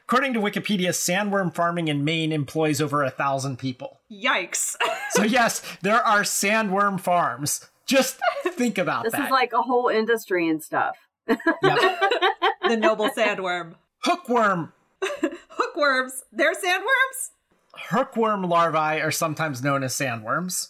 According 0.07 0.33
to 0.33 0.39
Wikipedia, 0.39 0.89
sandworm 0.89 1.53
farming 1.53 1.87
in 1.87 2.03
Maine 2.03 2.31
employs 2.31 2.79
over 2.79 3.03
a 3.03 3.09
thousand 3.09 3.57
people. 3.57 3.99
Yikes. 4.11 4.75
So, 5.11 5.23
yes, 5.23 5.61
there 5.81 6.03
are 6.03 6.23
sandworm 6.23 6.99
farms. 6.99 7.69
Just 7.85 8.19
think 8.49 8.77
about 8.77 9.03
that. 9.03 9.13
this 9.13 9.21
is 9.21 9.31
like 9.31 9.53
a 9.53 9.61
whole 9.61 9.87
industry 9.87 10.49
and 10.49 10.61
stuff. 10.61 10.97
the 12.67 12.77
noble 12.77 13.09
sandworm. 13.09 13.75
Hookworm. 14.03 14.73
Hookworms. 15.01 16.23
They're 16.31 16.53
sandworms? 16.53 17.31
Hookworm 17.73 18.43
larvae 18.43 19.01
are 19.01 19.11
sometimes 19.11 19.63
known 19.63 19.83
as 19.83 19.93
sandworms. 19.93 20.69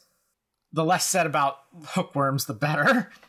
The 0.74 0.83
less 0.83 1.05
said 1.05 1.25
about 1.25 1.57
hookworms, 1.88 2.45
the 2.45 2.53
better. 2.53 3.09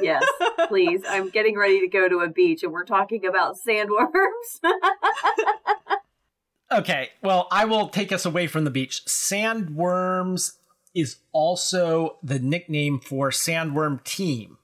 Yes, 0.00 0.24
please. 0.66 1.02
I'm 1.08 1.28
getting 1.28 1.56
ready 1.56 1.78
to 1.80 1.86
go 1.86 2.08
to 2.08 2.20
a 2.20 2.28
beach 2.28 2.64
and 2.64 2.72
we're 2.72 2.84
talking 2.84 3.24
about 3.24 3.56
sandworms. 3.56 4.58
Okay, 6.72 7.10
well, 7.22 7.48
I 7.52 7.66
will 7.66 7.88
take 7.88 8.12
us 8.12 8.24
away 8.24 8.46
from 8.46 8.64
the 8.64 8.70
beach. 8.70 9.04
Sandworms 9.04 10.54
is 10.94 11.18
also 11.32 12.16
the 12.22 12.38
nickname 12.38 12.98
for 12.98 13.30
Sandworm 13.30 14.02
Team, 14.04 14.56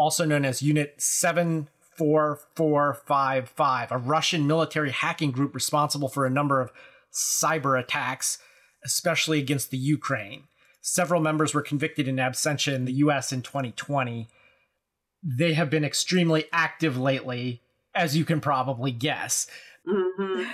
also 0.00 0.24
known 0.24 0.46
as 0.46 0.62
Unit 0.62 0.94
74455, 0.98 3.92
a 3.92 3.98
Russian 3.98 4.46
military 4.46 4.90
hacking 4.90 5.30
group 5.30 5.54
responsible 5.54 6.08
for 6.08 6.24
a 6.24 6.30
number 6.30 6.62
of 6.62 6.72
cyber 7.12 7.78
attacks, 7.78 8.38
especially 8.82 9.38
against 9.38 9.70
the 9.70 9.76
Ukraine. 9.76 10.44
Several 10.80 11.20
members 11.20 11.52
were 11.52 11.60
convicted 11.60 12.08
in 12.08 12.16
absentia 12.16 12.74
in 12.74 12.86
the 12.86 12.94
US 12.94 13.30
in 13.30 13.42
2020. 13.42 14.26
They 15.22 15.52
have 15.52 15.68
been 15.68 15.84
extremely 15.84 16.46
active 16.50 16.96
lately, 16.96 17.60
as 17.94 18.16
you 18.16 18.24
can 18.24 18.40
probably 18.40 18.92
guess. 18.92 19.46
hmm 19.86 20.44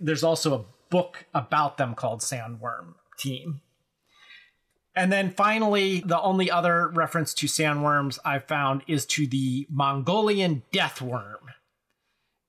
There's 0.00 0.24
also 0.24 0.54
a 0.54 0.64
book 0.88 1.26
about 1.34 1.76
them 1.76 1.94
called 1.94 2.20
Sandworm 2.20 2.94
Team. 3.18 3.60
And 4.96 5.12
then 5.12 5.30
finally, 5.30 6.00
the 6.00 6.20
only 6.20 6.50
other 6.50 6.88
reference 6.88 7.34
to 7.34 7.46
sandworms 7.46 8.18
I've 8.24 8.46
found 8.46 8.82
is 8.86 9.04
to 9.06 9.26
the 9.26 9.66
Mongolian 9.70 10.62
deathworm, 10.72 11.52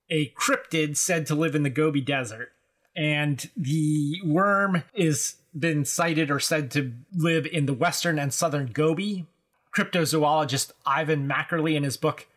a 0.09 0.29
cryptid 0.29 0.95
said 0.95 1.25
to 1.27 1.35
live 1.35 1.55
in 1.55 1.63
the 1.63 1.69
Gobi 1.69 1.99
Desert. 1.99 2.53
And 2.95 3.49
the 3.57 4.21
worm 4.23 4.83
is 4.93 5.35
been 5.57 5.83
cited 5.85 6.31
or 6.31 6.39
said 6.39 6.71
to 6.71 6.93
live 7.13 7.45
in 7.45 7.65
the 7.65 7.73
western 7.73 8.17
and 8.17 8.33
southern 8.33 8.67
Gobi. 8.67 9.25
Cryptozoologist 9.75 10.71
Ivan 10.85 11.27
Mackerle 11.27 11.75
in 11.75 11.83
his 11.83 11.97
book 11.97 12.27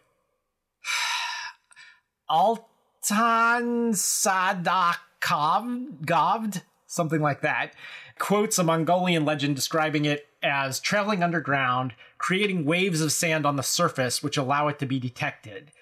Sultan 2.29 3.93
Sadakov, 3.93 4.93
something 6.87 7.21
like 7.21 7.43
that, 7.43 7.75
quotes 8.21 8.59
a 8.59 8.62
Mongolian 8.62 9.25
legend 9.25 9.57
describing 9.57 10.05
it 10.05 10.29
as 10.43 10.79
traveling 10.79 11.25
underground, 11.25 11.95
creating 12.19 12.65
waves 12.65 13.00
of 13.00 13.11
sand 13.11 13.45
on 13.45 13.57
the 13.57 13.62
surface 13.62 14.23
which 14.23 14.37
allow 14.37 14.69
it 14.69 14.79
to 14.79 14.87
be 14.87 15.00
detected. 15.00 15.73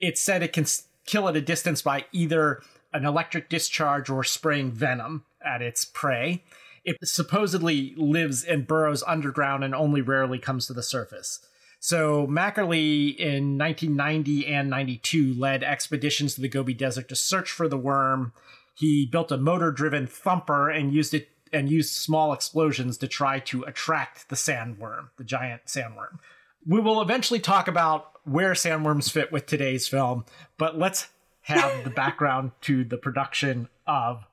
It 0.00 0.18
said 0.18 0.42
it 0.42 0.52
can 0.52 0.66
kill 1.06 1.28
at 1.28 1.36
a 1.36 1.40
distance 1.40 1.82
by 1.82 2.06
either 2.10 2.60
an 2.92 3.04
electric 3.04 3.48
discharge 3.48 4.10
or 4.10 4.24
spraying 4.24 4.72
venom 4.72 5.24
at 5.44 5.62
its 5.62 5.84
prey. 5.84 6.42
It 6.84 6.96
supposedly 7.04 7.94
lives 7.96 8.42
and 8.42 8.66
burrows 8.66 9.04
underground 9.06 9.62
and 9.62 9.74
only 9.74 10.00
rarely 10.00 10.38
comes 10.38 10.66
to 10.66 10.72
the 10.72 10.82
surface. 10.82 11.40
So 11.78 12.26
Mackerle 12.26 12.72
in 13.18 13.58
1990 13.58 14.46
and 14.46 14.70
92 14.70 15.34
led 15.34 15.62
expeditions 15.62 16.34
to 16.34 16.40
the 16.40 16.48
Gobi 16.48 16.74
Desert 16.74 17.08
to 17.08 17.16
search 17.16 17.50
for 17.50 17.68
the 17.68 17.78
worm. 17.78 18.32
He 18.74 19.06
built 19.06 19.32
a 19.32 19.36
motor-driven 19.36 20.06
thumper 20.06 20.70
and 20.70 20.92
used 20.92 21.12
it 21.12 21.28
and 21.52 21.70
used 21.70 21.92
small 21.92 22.32
explosions 22.32 22.96
to 22.98 23.08
try 23.08 23.38
to 23.40 23.62
attract 23.62 24.28
the 24.28 24.36
sandworm, 24.36 25.08
the 25.16 25.24
giant 25.24 25.66
sandworm. 25.66 26.18
We 26.66 26.80
will 26.80 27.02
eventually 27.02 27.40
talk 27.40 27.68
about 27.68 28.12
where 28.24 28.52
sandworms 28.52 29.10
fit 29.10 29.32
with 29.32 29.46
today's 29.46 29.88
film, 29.88 30.24
but 30.58 30.78
let's 30.78 31.08
have 31.42 31.84
the 31.84 31.90
background 31.90 32.52
to 32.62 32.84
the 32.84 32.96
production 32.96 33.68
of 33.86 34.24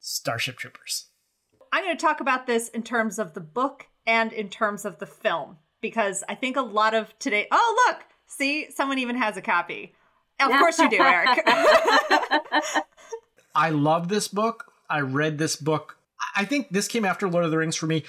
Starship 0.00 0.56
Troopers. 0.56 1.06
I'm 1.72 1.84
going 1.84 1.96
to 1.96 2.02
talk 2.02 2.20
about 2.20 2.46
this 2.46 2.68
in 2.68 2.82
terms 2.82 3.18
of 3.18 3.34
the 3.34 3.40
book 3.40 3.86
and 4.06 4.32
in 4.32 4.48
terms 4.48 4.84
of 4.84 4.98
the 4.98 5.06
film 5.06 5.58
because 5.80 6.24
I 6.28 6.34
think 6.34 6.56
a 6.56 6.62
lot 6.62 6.94
of 6.94 7.16
today. 7.18 7.46
Oh, 7.50 7.86
look, 7.86 8.02
see, 8.26 8.70
someone 8.70 8.98
even 8.98 9.16
has 9.16 9.36
a 9.36 9.42
copy. 9.42 9.94
Of 10.40 10.50
course 10.50 10.78
you 10.78 10.90
do, 10.90 10.98
Eric. 10.98 11.40
I 13.54 13.70
love 13.70 14.08
this 14.08 14.28
book. 14.28 14.72
I 14.90 15.00
read 15.00 15.38
this 15.38 15.56
book. 15.56 15.96
I 16.34 16.44
think 16.44 16.70
this 16.70 16.88
came 16.88 17.04
after 17.04 17.28
Lord 17.28 17.44
of 17.44 17.50
the 17.50 17.58
Rings 17.58 17.76
for 17.76 17.86
me. 17.86 18.04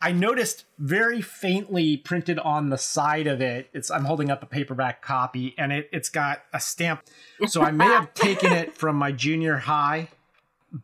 I 0.00 0.12
noticed 0.12 0.64
very 0.78 1.22
faintly 1.22 1.96
printed 1.96 2.38
on 2.38 2.68
the 2.68 2.76
side 2.76 3.26
of 3.26 3.40
it. 3.40 3.68
It's 3.72 3.90
I'm 3.90 4.04
holding 4.04 4.30
up 4.30 4.42
a 4.42 4.46
paperback 4.46 5.00
copy 5.00 5.54
and 5.56 5.72
it 5.72 5.88
it's 5.92 6.10
got 6.10 6.42
a 6.52 6.60
stamp. 6.60 7.02
So 7.46 7.62
I 7.62 7.70
may 7.70 7.86
have 7.86 8.12
taken 8.14 8.52
it 8.52 8.74
from 8.76 8.96
my 8.96 9.12
junior 9.12 9.56
high, 9.56 10.08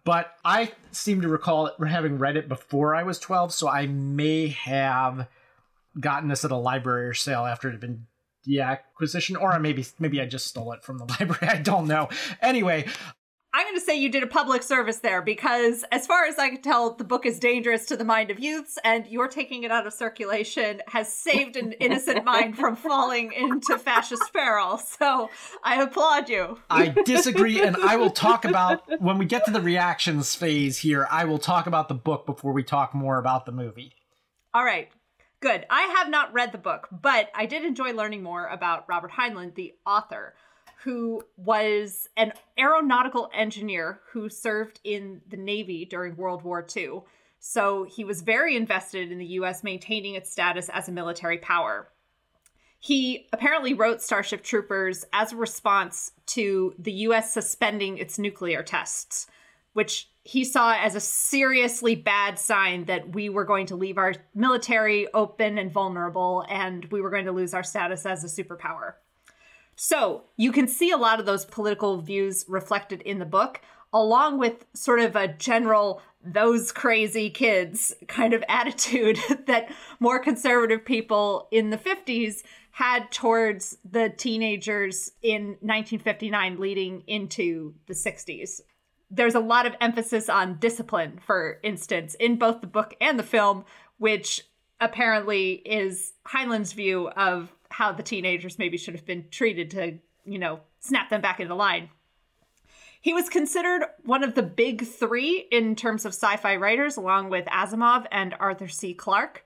but 0.05 0.35
I 0.45 0.73
seem 0.93 1.21
to 1.21 1.29
recall 1.29 1.71
having 1.87 2.19
read 2.19 2.37
it 2.37 2.49
before 2.49 2.95
I 2.95 3.03
was 3.03 3.19
12, 3.19 3.53
so 3.53 3.69
I 3.69 3.87
may 3.87 4.49
have 4.49 5.29
gotten 6.01 6.31
this 6.31 6.45
at 6.45 6.51
a 6.51 6.57
library 6.57 7.07
or 7.07 7.15
sale 7.15 7.45
after 7.45 7.69
it 7.69 7.73
had 7.73 7.81
been 7.81 8.07
the 8.45 8.61
acquisition 8.61 9.37
or 9.37 9.57
maybe 9.61 9.85
maybe 9.99 10.21
I 10.21 10.27
just 10.27 10.47
stole 10.47 10.73
it 10.73 10.83
from 10.83 10.99
the 10.99 11.05
library. 11.21 11.49
I 11.53 11.59
don't 11.59 11.87
know. 11.87 12.09
Anyway, 12.41 12.87
I'm 13.55 13.67
going 13.67 13.75
to 13.75 13.85
say 13.85 13.97
you 13.97 14.09
did 14.09 14.23
a 14.23 14.29
public 14.29 14.63
service 14.63 14.99
there 15.01 15.21
because, 15.21 15.85
as 15.93 16.07
far 16.07 16.25
as 16.25 16.39
I 16.39 16.49
can 16.49 16.63
tell, 16.63 16.95
the 16.95 17.05
book 17.05 17.27
is 17.27 17.39
dangerous 17.39 17.85
to 17.87 17.99
the 17.99 18.05
mind 18.05 18.31
of 18.31 18.41
youths, 18.41 18.79
and 18.83 19.07
your 19.07 19.29
taking 19.29 19.63
it 19.65 19.71
out 19.71 19.87
of 19.87 19.93
circulation 19.93 20.81
has 20.89 21.13
saved 21.13 21.57
an 21.57 21.73
innocent 21.73 22.25
mind 22.33 22.57
from 22.57 22.77
falling 22.77 23.31
into 23.33 23.77
fascist 23.77 24.33
peril. 24.33 24.79
So 24.79 25.29
I 25.63 25.83
applaud 25.83 26.31
you. 26.31 26.61
I 26.71 26.95
disagree, 27.05 27.61
and 27.61 27.77
I 27.77 27.97
will 27.97 28.11
talk 28.11 28.47
about 28.47 28.85
when 29.03 29.19
we 29.19 29.27
get 29.27 29.45
to 29.45 29.51
the 29.51 29.61
reactions 29.61 30.35
phase 30.35 30.79
here. 30.79 31.07
I 31.11 31.27
will 31.27 31.39
talk 31.39 31.67
about 31.67 31.89
the 31.89 31.95
book 31.95 32.25
before 32.25 32.55
we 32.55 32.63
talk 32.63 32.95
more 32.95 33.19
about 33.19 33.45
the 33.45 33.53
movie. 33.53 33.93
All 34.55 34.65
right. 34.65 34.89
Good. 35.41 35.67
I 35.69 35.83
have 35.99 36.09
not 36.09 36.33
read 36.33 36.53
the 36.53 36.59
book, 36.59 36.89
but 36.91 37.29
I 37.35 37.45
did 37.45 37.65
enjoy 37.65 37.93
learning 37.93 38.23
more 38.23 38.47
about 38.47 38.89
Robert 38.89 39.11
Heinlein, 39.11 39.55
the 39.55 39.75
author 39.85 40.35
who 40.85 41.23
was 41.37 42.09
an 42.17 42.33
aeronautical 42.59 43.31
engineer 43.33 44.01
who 44.13 44.29
served 44.29 44.81
in 44.85 45.21
the 45.29 45.37
Navy 45.37 45.85
during 45.85 46.17
World 46.17 46.43
War 46.43 46.67
II. 46.77 47.03
So 47.39 47.85
he 47.85 48.05
was 48.05 48.23
very 48.23 48.57
invested 48.57 49.13
in 49.13 49.19
the 49.19 49.27
US 49.27 49.63
maintaining 49.63 50.15
its 50.15 50.31
status 50.31 50.69
as 50.69 50.89
a 50.89 50.93
military 50.93 51.39
power. 51.39 51.89
He 52.81 53.29
apparently 53.33 53.75
wrote 53.75 54.03
Starship 54.03 54.43
Troopers 54.43 55.05
as 55.13 55.33
a 55.33 55.37
response 55.37 56.13
to 56.27 56.75
the 56.79 56.93
US 56.93 57.33
suspending 57.33 57.99
its 57.99 58.19
nuclear 58.19 58.65
tests, 58.65 59.29
which 59.75 60.09
he 60.25 60.45
saw 60.45 60.75
as 60.75 60.97
a 60.97 61.01
seriously 61.01 61.95
bad 61.95 62.39
sign 62.39 62.87
that 62.87 63.15
we 63.15 63.29
were 63.29 63.45
going 63.45 63.67
to 63.67 63.77
leave 63.77 63.99
our 63.99 64.15
military 64.35 65.07
open 65.15 65.59
and 65.59 65.71
vulnerable 65.71 66.45
and 66.49 66.87
we 66.87 67.01
were 67.01 67.11
going 67.11 67.27
to 67.27 67.33
lose 67.33 67.55
our 67.55 67.63
status 67.63 68.05
as 68.05 68.25
a 68.25 68.43
superpower. 68.43 68.95
So 69.85 70.23
you 70.37 70.53
can 70.53 70.69
see 70.69 70.93
a 70.93 70.97
lot 70.97 71.19
of 71.19 71.27
those 71.27 71.45
political 71.45 72.01
views 72.01 72.45
reflected 72.47 73.03
in 73.03 73.19
the 73.19 73.25
book, 73.25 73.61
along 73.93 74.39
with 74.39 74.65
sort 74.75 75.01
of 75.01 75.17
a 75.17 75.27
general 75.27 76.01
those 76.25 76.71
crazy 76.71 77.31
kids 77.31 77.93
kind 78.07 78.33
of 78.33 78.45
attitude 78.49 79.19
that 79.49 79.75
more 79.99 80.21
conservative 80.21 80.85
people 80.85 81.49
in 81.51 81.71
the 81.71 81.77
50s 81.77 82.45
had 82.71 83.11
towards 83.11 83.77
the 83.85 84.09
teenagers 84.09 85.11
in 85.21 85.57
1959 85.63 86.61
leading 86.61 87.03
into 87.09 87.75
the 87.89 87.95
60s. 87.95 88.61
There's 89.11 89.35
a 89.35 89.41
lot 89.41 89.67
of 89.67 89.75
emphasis 89.81 90.29
on 90.29 90.61
discipline, 90.61 91.19
for 91.27 91.59
instance, 91.65 92.15
in 92.21 92.37
both 92.37 92.61
the 92.61 92.69
book 92.69 92.95
and 93.01 93.19
the 93.19 93.25
film, 93.25 93.65
which 93.99 94.43
apparently 94.81 95.55
is 95.55 96.13
Heinlein's 96.25 96.73
view 96.73 97.09
of 97.09 97.53
how 97.73 97.93
the 97.93 98.03
teenagers 98.03 98.59
maybe 98.59 98.77
should 98.77 98.95
have 98.95 99.07
been 99.07 99.27
treated 99.31 99.71
to, 99.73 99.99
you 100.25 100.39
know, 100.39 100.61
snap 100.81 101.11
them 101.11 101.21
back 101.21 101.41
into 101.41 101.55
line. 101.55 101.89
He 103.01 103.13
was 103.13 103.29
considered 103.29 103.83
one 104.05 104.23
of 104.23 104.37
the 104.37 104.45
big 104.45 104.87
three 104.87 105.49
in 105.51 105.75
terms 105.75 106.05
of 106.05 106.13
sci 106.15 106.37
fi 106.37 106.57
writers, 106.57 106.97
along 106.97 107.31
with 107.31 107.47
Asimov 107.47 108.07
and 108.13 108.35
Arthur 108.39 108.69
C. 108.69 108.95
Clarke. 108.95 109.45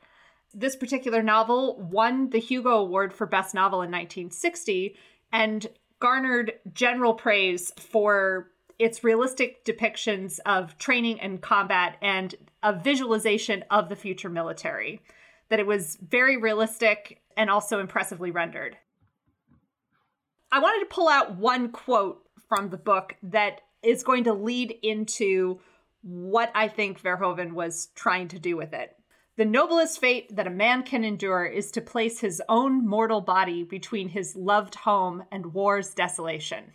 This 0.53 0.77
particular 0.77 1.23
novel 1.23 1.79
won 1.91 2.31
the 2.31 2.39
Hugo 2.39 2.71
Award 2.71 3.15
for 3.15 3.27
Best 3.27 3.55
Novel 3.55 3.81
in 3.81 3.91
1960 3.91 4.97
and 5.33 5.67
garnered 6.01 6.53
general 6.73 7.15
praise 7.15 7.73
for 7.79 8.51
its 8.79 9.03
realistic 9.03 9.65
depictions 9.65 10.39
of 10.45 10.77
training 10.77 11.19
and 11.21 11.41
combat 11.41 11.97
and 12.03 12.35
a 12.63 12.75
visualization 12.75 13.65
of 13.71 13.89
the 13.89 13.97
future 13.97 14.29
military. 14.29 15.01
That 15.49 15.61
it 15.61 15.67
was 15.67 15.97
very 15.97 16.37
realistic 16.37 17.23
and 17.37 17.51
also 17.51 17.79
impressively 17.79 18.31
rendered. 18.31 18.77
I 20.51 20.61
wanted 20.61 20.81
to 20.89 20.95
pull 20.95 21.09
out 21.09 21.37
one 21.37 21.71
quote 21.71 22.23
from 22.49 22.71
the 22.71 22.77
book 22.77 23.17
that 23.23 23.61
is 23.83 24.03
going 24.03 24.25
to 24.25 24.33
lead 24.33 24.75
into 24.83 25.61
what 26.03 26.51
I 26.55 26.69
think 26.69 27.03
Verhoeven 27.03 27.53
was 27.53 27.89
trying 27.95 28.29
to 28.29 28.39
do 28.39 28.57
with 28.57 28.73
it. 28.73 28.97
The 29.37 29.45
noblest 29.45 30.01
fate 30.01 30.35
that 30.35 30.47
a 30.47 30.51
man 30.51 30.83
can 30.83 31.05
endure 31.05 31.45
is 31.45 31.71
to 31.73 31.81
place 31.81 32.21
his 32.21 32.41
own 32.49 32.87
mortal 32.87 33.21
body 33.21 33.65
between 33.65 34.09
his 34.09 34.35
loved 34.35 34.77
home 34.77 35.25
and 35.31 35.53
war's 35.53 35.93
desolation. 35.93 36.73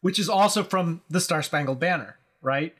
Which 0.00 0.18
is 0.18 0.28
also 0.28 0.62
from 0.62 1.02
the 1.10 1.20
Star 1.20 1.42
Spangled 1.42 1.80
Banner, 1.80 2.16
right? 2.40 2.74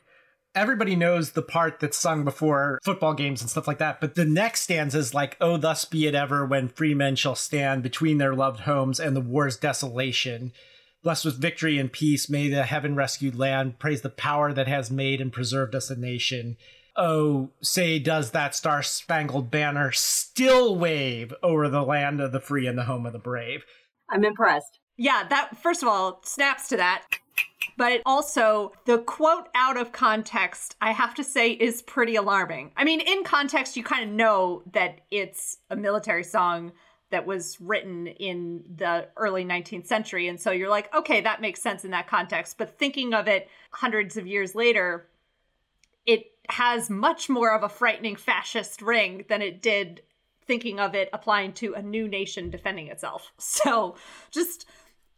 Everybody 0.54 0.96
knows 0.96 1.32
the 1.32 1.42
part 1.42 1.80
that's 1.80 1.96
sung 1.96 2.24
before 2.24 2.78
football 2.84 3.14
games 3.14 3.40
and 3.40 3.50
stuff 3.50 3.68
like 3.68 3.78
that. 3.78 4.00
But 4.00 4.14
the 4.14 4.24
next 4.24 4.62
stanza 4.62 4.98
is 4.98 5.14
like, 5.14 5.36
Oh, 5.40 5.56
thus 5.56 5.84
be 5.84 6.06
it 6.06 6.14
ever 6.14 6.44
when 6.44 6.68
free 6.68 6.94
men 6.94 7.16
shall 7.16 7.34
stand 7.34 7.82
between 7.82 8.18
their 8.18 8.34
loved 8.34 8.60
homes 8.60 8.98
and 9.00 9.14
the 9.14 9.20
war's 9.20 9.56
desolation. 9.56 10.52
Blessed 11.02 11.24
with 11.24 11.40
victory 11.40 11.78
and 11.78 11.92
peace, 11.92 12.28
may 12.28 12.48
the 12.48 12.64
heaven 12.64 12.96
rescued 12.96 13.38
land 13.38 13.78
praise 13.78 14.02
the 14.02 14.10
power 14.10 14.52
that 14.52 14.66
has 14.66 14.90
made 14.90 15.20
and 15.20 15.32
preserved 15.32 15.74
us 15.74 15.90
a 15.90 15.96
nation. 15.96 16.56
Oh, 16.96 17.50
say, 17.62 18.00
does 18.00 18.32
that 18.32 18.56
star 18.56 18.82
spangled 18.82 19.52
banner 19.52 19.92
still 19.92 20.76
wave 20.76 21.32
over 21.42 21.68
the 21.68 21.82
land 21.82 22.20
of 22.20 22.32
the 22.32 22.40
free 22.40 22.66
and 22.66 22.76
the 22.76 22.84
home 22.84 23.06
of 23.06 23.12
the 23.12 23.20
brave? 23.20 23.64
I'm 24.10 24.24
impressed. 24.24 24.80
Yeah, 24.96 25.22
that, 25.30 25.56
first 25.62 25.82
of 25.82 25.88
all, 25.88 26.20
snaps 26.24 26.68
to 26.70 26.76
that. 26.78 27.04
But 27.76 28.02
also, 28.06 28.72
the 28.86 28.98
quote 28.98 29.48
out 29.54 29.76
of 29.76 29.92
context, 29.92 30.76
I 30.80 30.92
have 30.92 31.14
to 31.16 31.24
say, 31.24 31.50
is 31.52 31.82
pretty 31.82 32.16
alarming. 32.16 32.72
I 32.76 32.84
mean, 32.84 33.00
in 33.00 33.24
context, 33.24 33.76
you 33.76 33.82
kind 33.82 34.08
of 34.08 34.14
know 34.14 34.62
that 34.72 35.00
it's 35.10 35.58
a 35.70 35.76
military 35.76 36.24
song 36.24 36.72
that 37.10 37.26
was 37.26 37.60
written 37.60 38.06
in 38.06 38.62
the 38.76 39.08
early 39.16 39.44
19th 39.44 39.86
century. 39.86 40.28
And 40.28 40.40
so 40.40 40.50
you're 40.50 40.68
like, 40.68 40.94
okay, 40.94 41.20
that 41.22 41.40
makes 41.40 41.62
sense 41.62 41.84
in 41.84 41.90
that 41.92 42.06
context. 42.06 42.58
But 42.58 42.78
thinking 42.78 43.14
of 43.14 43.28
it 43.28 43.48
hundreds 43.70 44.16
of 44.16 44.26
years 44.26 44.54
later, 44.54 45.08
it 46.06 46.32
has 46.50 46.90
much 46.90 47.28
more 47.28 47.54
of 47.54 47.62
a 47.62 47.68
frightening 47.68 48.16
fascist 48.16 48.82
ring 48.82 49.24
than 49.28 49.42
it 49.42 49.62
did 49.62 50.02
thinking 50.46 50.80
of 50.80 50.94
it 50.94 51.10
applying 51.12 51.52
to 51.52 51.74
a 51.74 51.82
new 51.82 52.08
nation 52.08 52.50
defending 52.50 52.88
itself. 52.88 53.32
So 53.38 53.96
just 54.30 54.66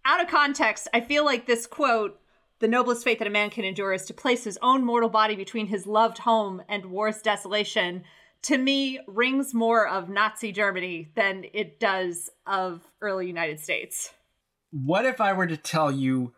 out 0.04 0.22
of 0.22 0.28
context, 0.28 0.88
I 0.94 1.00
feel 1.00 1.24
like 1.24 1.46
this 1.46 1.66
quote 1.66 2.20
the 2.60 2.68
noblest 2.68 3.04
fate 3.04 3.18
that 3.18 3.28
a 3.28 3.30
man 3.30 3.50
can 3.50 3.64
endure 3.64 3.92
is 3.92 4.04
to 4.06 4.14
place 4.14 4.44
his 4.44 4.58
own 4.62 4.84
mortal 4.84 5.08
body 5.08 5.36
between 5.36 5.66
his 5.66 5.86
loved 5.86 6.18
home 6.18 6.62
and 6.68 6.86
war's 6.86 7.20
desolation, 7.20 8.04
to 8.42 8.56
me, 8.56 9.00
rings 9.06 9.52
more 9.52 9.86
of 9.86 10.08
Nazi 10.08 10.52
Germany 10.52 11.10
than 11.14 11.44
it 11.52 11.80
does 11.80 12.30
of 12.46 12.86
early 13.00 13.26
United 13.26 13.60
States. 13.60 14.12
What 14.70 15.04
if 15.04 15.20
I 15.20 15.32
were 15.32 15.46
to 15.46 15.56
tell 15.56 15.90
you 15.90 16.32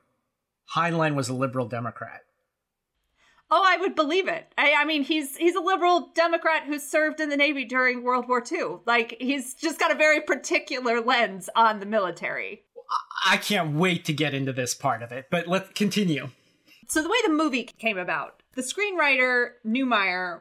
Heinlein 0.75 1.15
was 1.15 1.29
a 1.29 1.35
liberal 1.35 1.67
Democrat. 1.67 2.23
Oh, 3.51 3.63
I 3.63 3.77
would 3.77 3.95
believe 3.95 4.29
it. 4.29 4.51
I, 4.57 4.73
I, 4.79 4.85
mean, 4.87 5.03
he's 5.03 5.37
he's 5.37 5.55
a 5.55 5.61
liberal 5.61 6.11
Democrat 6.15 6.65
who 6.65 6.79
served 6.79 7.21
in 7.21 7.29
the 7.29 7.37
Navy 7.37 7.67
during 7.67 8.03
World 8.03 8.27
War 8.27 8.43
II. 8.51 8.79
Like 8.87 9.17
he's 9.21 9.55
just 9.55 9.79
got 9.79 9.91
a 9.91 9.97
very 9.97 10.23
particular 10.23 11.01
lens 11.03 11.51
on 11.55 11.79
the 11.79 11.87
military. 11.87 12.63
I 13.27 13.37
can't 13.37 13.75
wait 13.75 14.05
to 14.07 14.13
get 14.13 14.35
into 14.35 14.53
this 14.53 14.75
part 14.75 15.03
of 15.03 15.13
it, 15.13 15.27
but 15.31 15.47
let's 15.47 15.71
continue. 15.75 16.31
So 16.89 17.03
the 17.03 17.09
way 17.09 17.19
the 17.25 17.33
movie 17.33 17.65
came 17.65 17.99
about, 17.99 18.43
the 18.55 18.63
screenwriter 18.63 19.53
Neumeier 19.67 20.41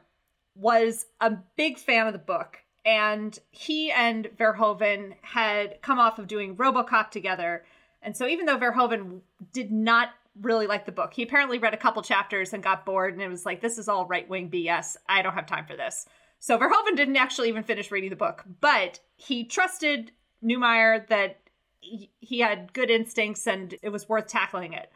was 0.56 1.06
a 1.20 1.32
big 1.56 1.78
fan 1.78 2.08
of 2.08 2.14
the 2.14 2.20
book, 2.20 2.58
and 2.84 3.38
he 3.52 3.92
and 3.92 4.30
Verhoeven 4.38 5.14
had 5.22 5.82
come 5.82 6.00
off 6.00 6.20
of 6.20 6.28
doing 6.28 6.56
RoboCop 6.56 7.12
together. 7.12 7.64
And 8.02 8.18
so 8.18 8.28
even 8.28 8.46
though 8.46 8.58
Verhoeven 8.58 9.22
did 9.54 9.72
not 9.72 10.10
really 10.40 10.68
like 10.68 10.86
the 10.86 10.92
book. 10.92 11.14
He 11.14 11.24
apparently 11.24 11.60
read 11.60 11.74
a 11.74 11.78
couple 11.78 12.02
chapters 12.02 12.54
and 12.54 12.64
got 12.64 12.86
bored, 12.86 13.14
and 13.14 13.22
it 13.22 13.28
was 13.28 13.46
like, 13.46 13.62
this 13.62 13.78
is 13.78 13.88
all 13.88 14.06
right 14.06 14.28
wing 14.30 14.50
BS. 14.50 14.96
I 15.08 15.22
don't 15.22 15.34
have 15.34 15.46
time 15.46 15.66
for 15.66 15.76
this. 15.76 16.06
So 16.40 16.58
Verhoeven 16.58 16.96
didn't 16.96 17.18
actually 17.18 17.50
even 17.50 17.64
finish 17.64 17.92
reading 17.92 18.10
the 18.10 18.16
book, 18.16 18.44
but 18.62 19.00
he 19.16 19.44
trusted 19.44 20.12
Neumeier 20.44 21.08
that 21.08 21.41
he 21.82 22.40
had 22.40 22.74
good 22.74 22.90
instincts 22.90 23.48
and 23.48 23.76
it 23.82 23.90
was 23.90 24.08
worth 24.08 24.28
tackling 24.28 24.74
it. 24.74 24.92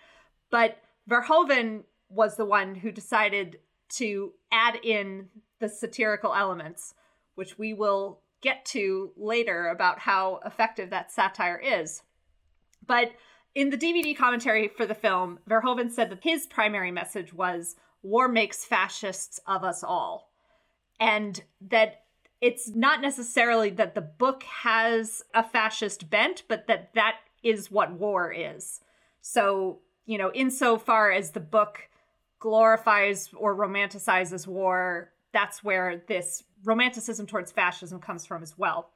But 0.50 0.78
Verhoeven 1.10 1.84
was 2.10 2.38
the 2.38 2.46
one 2.46 2.76
who 2.76 2.92
decided 2.92 3.60
to 3.90 4.34
add 4.52 4.80
in 4.84 5.30
the 5.60 5.70
satirical 5.70 6.34
elements, 6.34 6.94
which 7.36 7.58
we 7.58 7.74
will 7.74 8.22
get 8.42 8.66
to 8.66 9.12
later 9.18 9.68
about 9.68 10.00
how 10.00 10.40
effective 10.46 10.90
that 10.92 11.12
satire 11.12 11.58
is. 11.58 12.04
But 12.86 13.12
in 13.56 13.70
the 13.70 13.78
DVD 13.78 14.16
commentary 14.16 14.68
for 14.68 14.86
the 14.86 14.94
film, 14.94 15.40
Verhoeven 15.50 15.90
said 15.90 16.10
that 16.12 16.24
his 16.24 16.46
primary 16.46 16.92
message 16.92 17.34
was 17.34 17.76
war 18.04 18.28
makes 18.28 18.66
fascists 18.66 19.40
of 19.48 19.64
us 19.64 19.84
all. 19.84 20.32
And 21.00 21.42
that 21.62 22.05
it's 22.46 22.70
not 22.76 23.02
necessarily 23.02 23.72
that 23.72 23.96
the 23.96 24.02
book 24.02 24.44
has 24.44 25.24
a 25.34 25.42
fascist 25.42 26.12
bent, 26.12 26.44
but 26.48 26.68
that 26.68 26.94
that 26.94 27.16
is 27.42 27.72
what 27.72 27.92
war 27.94 28.32
is. 28.32 28.82
So, 29.22 29.80
you 30.06 30.20
know, 30.20 30.32
insofar 30.32 31.12
as 31.12 31.32
the 31.32 31.40
book 31.40 31.90
glorifies 32.38 33.32
or 33.36 33.56
romanticizes 33.56 34.46
war, 34.46 35.12
that's 35.34 35.64
where 35.64 36.04
this 36.08 36.44
romanticism 36.64 37.26
towards 37.26 37.52
fascism 37.52 38.00
comes 38.00 38.28
from 38.28 38.44
as 38.44 38.56
well. 38.56 38.92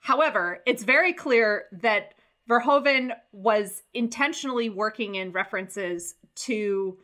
However, 0.00 0.60
it's 0.66 0.82
very 0.82 1.12
clear 1.12 1.66
that 1.70 2.14
Verhoeven 2.48 3.12
was 3.30 3.84
intentionally 3.94 4.68
working 4.68 5.14
in 5.14 5.30
references 5.30 6.16
to 6.34 6.98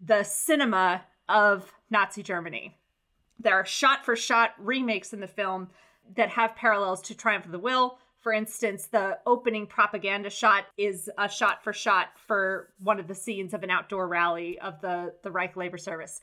the 0.00 0.22
cinema 0.22 1.02
of 1.28 1.72
Nazi 1.90 2.22
Germany. 2.22 2.76
There 3.42 3.54
are 3.54 3.64
shot 3.64 4.04
for 4.04 4.16
shot 4.16 4.52
remakes 4.58 5.12
in 5.12 5.20
the 5.20 5.26
film 5.26 5.68
that 6.16 6.30
have 6.30 6.56
parallels 6.56 7.00
to 7.02 7.14
Triumph 7.14 7.46
of 7.46 7.52
the 7.52 7.58
Will. 7.58 7.98
For 8.20 8.32
instance, 8.32 8.86
the 8.86 9.18
opening 9.26 9.66
propaganda 9.66 10.30
shot 10.30 10.64
is 10.78 11.10
a 11.18 11.28
shot 11.28 11.64
for 11.64 11.72
shot 11.72 12.08
for 12.26 12.68
one 12.78 13.00
of 13.00 13.08
the 13.08 13.14
scenes 13.14 13.52
of 13.52 13.62
an 13.62 13.70
outdoor 13.70 14.06
rally 14.06 14.58
of 14.60 14.80
the, 14.80 15.14
the 15.22 15.30
Reich 15.30 15.56
Labor 15.56 15.78
Service. 15.78 16.20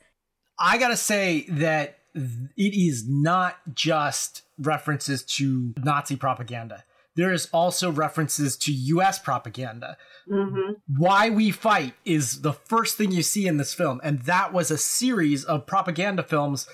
I 0.58 0.78
gotta 0.78 0.96
say 0.96 1.46
that 1.48 1.98
it 2.14 2.74
is 2.74 3.04
not 3.06 3.56
just 3.74 4.42
references 4.58 5.22
to 5.22 5.74
Nazi 5.78 6.16
propaganda 6.16 6.84
there 7.16 7.32
is 7.32 7.48
also 7.52 7.90
references 7.90 8.56
to 8.56 8.72
US 8.72 9.18
propaganda. 9.18 9.96
Mm-hmm. 10.28 10.72
Why 10.96 11.30
We 11.30 11.50
Fight 11.50 11.94
is 12.04 12.42
the 12.42 12.52
first 12.52 12.96
thing 12.96 13.10
you 13.10 13.22
see 13.22 13.46
in 13.46 13.56
this 13.56 13.74
film. 13.74 14.00
And 14.02 14.20
that 14.20 14.52
was 14.52 14.70
a 14.70 14.78
series 14.78 15.44
of 15.44 15.66
propaganda 15.66 16.22
films 16.22 16.68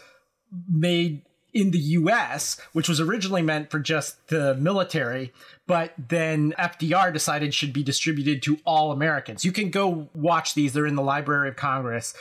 made 0.68 1.22
in 1.52 1.70
the 1.70 1.78
US, 1.78 2.61
which 2.72 2.88
was 2.88 3.00
originally 3.00 3.40
meant 3.40 3.70
for 3.70 3.78
just 3.78 4.28
the 4.28 4.54
military, 4.56 5.32
but 5.66 5.94
then 5.96 6.52
FDR 6.59 7.12
decided 7.12 7.54
should 7.54 7.72
be 7.72 7.82
distributed 7.82 8.42
to 8.42 8.59
all 8.66 8.92
Americans. 8.92 9.44
You 9.44 9.52
can 9.52 9.70
go 9.70 10.11
watch 10.14 10.54
these, 10.54 10.74
they're 10.74 10.87
in 10.87 10.96
the 10.96 11.02
Library 11.02 11.48
of 11.48 11.56
Congress. 11.56 12.14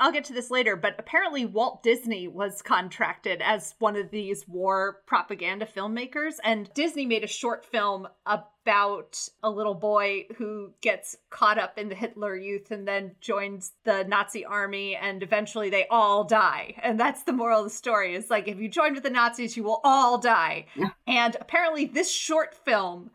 I'll 0.00 0.12
get 0.12 0.24
to 0.26 0.32
this 0.32 0.50
later, 0.50 0.76
but 0.76 0.94
apparently 0.98 1.46
Walt 1.46 1.82
Disney 1.82 2.28
was 2.28 2.62
contracted 2.62 3.42
as 3.42 3.74
one 3.78 3.96
of 3.96 4.10
these 4.10 4.46
war 4.48 5.02
propaganda 5.06 5.66
filmmakers. 5.66 6.34
And 6.44 6.72
Disney 6.74 7.06
made 7.06 7.24
a 7.24 7.28
short 7.28 7.64
film 7.64 8.08
about 8.26 9.28
a 9.42 9.50
little 9.50 9.74
boy 9.74 10.26
who 10.36 10.72
gets 10.80 11.16
caught 11.30 11.58
up 11.58 11.78
in 11.78 11.88
the 11.88 11.94
Hitler 11.94 12.36
Youth 12.36 12.70
and 12.70 12.86
then 12.86 13.12
joins 13.20 13.72
the 13.84 14.04
Nazi 14.04 14.44
army, 14.44 14.96
and 14.96 15.22
eventually 15.22 15.70
they 15.70 15.86
all 15.88 16.24
die. 16.24 16.74
And 16.82 16.98
that's 16.98 17.22
the 17.22 17.32
moral 17.32 17.60
of 17.60 17.66
the 17.66 17.70
story 17.70 18.14
is 18.14 18.30
like, 18.30 18.48
if 18.48 18.58
you 18.58 18.68
join 18.68 18.94
with 18.94 19.04
the 19.04 19.10
Nazis, 19.10 19.56
you 19.56 19.62
will 19.62 19.80
all 19.84 20.18
die. 20.18 20.66
Yeah. 20.74 20.90
And 21.06 21.36
apparently, 21.40 21.86
this 21.86 22.10
short 22.10 22.54
film 22.54 23.10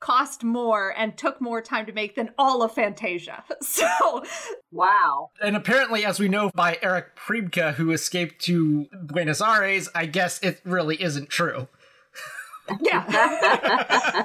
cost 0.00 0.42
more 0.42 0.94
and 0.96 1.16
took 1.16 1.40
more 1.40 1.60
time 1.60 1.86
to 1.86 1.92
make 1.92 2.16
than 2.16 2.30
all 2.38 2.62
of 2.62 2.72
Fantasia. 2.72 3.44
So, 3.62 4.24
wow. 4.72 5.30
And 5.40 5.54
apparently, 5.54 6.04
as 6.04 6.18
we 6.18 6.28
know 6.28 6.50
by 6.54 6.78
Erich 6.82 7.14
Priebke, 7.14 7.74
who 7.74 7.90
escaped 7.92 8.40
to 8.42 8.88
Buenos 9.02 9.40
Aires, 9.40 9.88
I 9.94 10.06
guess 10.06 10.40
it 10.42 10.60
really 10.64 11.00
isn't 11.00 11.28
true. 11.28 11.68
Yeah. 12.80 13.04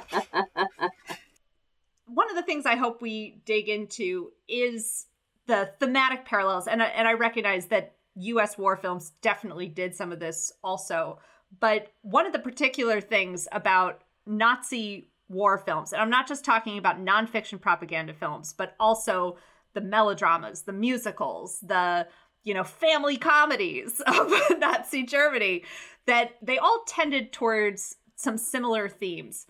One 2.06 2.30
of 2.30 2.36
the 2.36 2.42
things 2.42 2.64
I 2.66 2.76
hope 2.76 3.02
we 3.02 3.40
dig 3.44 3.68
into 3.68 4.32
is 4.48 5.06
the 5.46 5.70
thematic 5.78 6.24
parallels, 6.24 6.66
and 6.66 6.82
I, 6.82 6.86
and 6.86 7.06
I 7.06 7.12
recognize 7.12 7.66
that 7.66 7.94
U.S. 8.16 8.56
war 8.56 8.76
films 8.76 9.12
definitely 9.20 9.68
did 9.68 9.94
some 9.94 10.12
of 10.12 10.18
this 10.18 10.52
also. 10.64 11.18
But 11.60 11.92
one 12.02 12.26
of 12.26 12.32
the 12.32 12.38
particular 12.38 13.00
things 13.00 13.46
about 13.52 14.02
Nazi 14.26 15.10
war 15.28 15.58
films. 15.58 15.92
And 15.92 16.00
I'm 16.00 16.10
not 16.10 16.28
just 16.28 16.44
talking 16.44 16.78
about 16.78 17.04
nonfiction 17.04 17.60
propaganda 17.60 18.14
films, 18.14 18.54
but 18.56 18.74
also 18.78 19.36
the 19.74 19.80
melodramas, 19.80 20.62
the 20.62 20.72
musicals, 20.72 21.60
the 21.60 22.06
you 22.44 22.54
know 22.54 22.64
family 22.64 23.16
comedies 23.16 24.00
of 24.06 24.32
Nazi 24.58 25.02
Germany 25.04 25.64
that 26.06 26.36
they 26.40 26.58
all 26.58 26.84
tended 26.86 27.32
towards 27.32 27.96
some 28.14 28.38
similar 28.38 28.88
themes. 28.88 29.46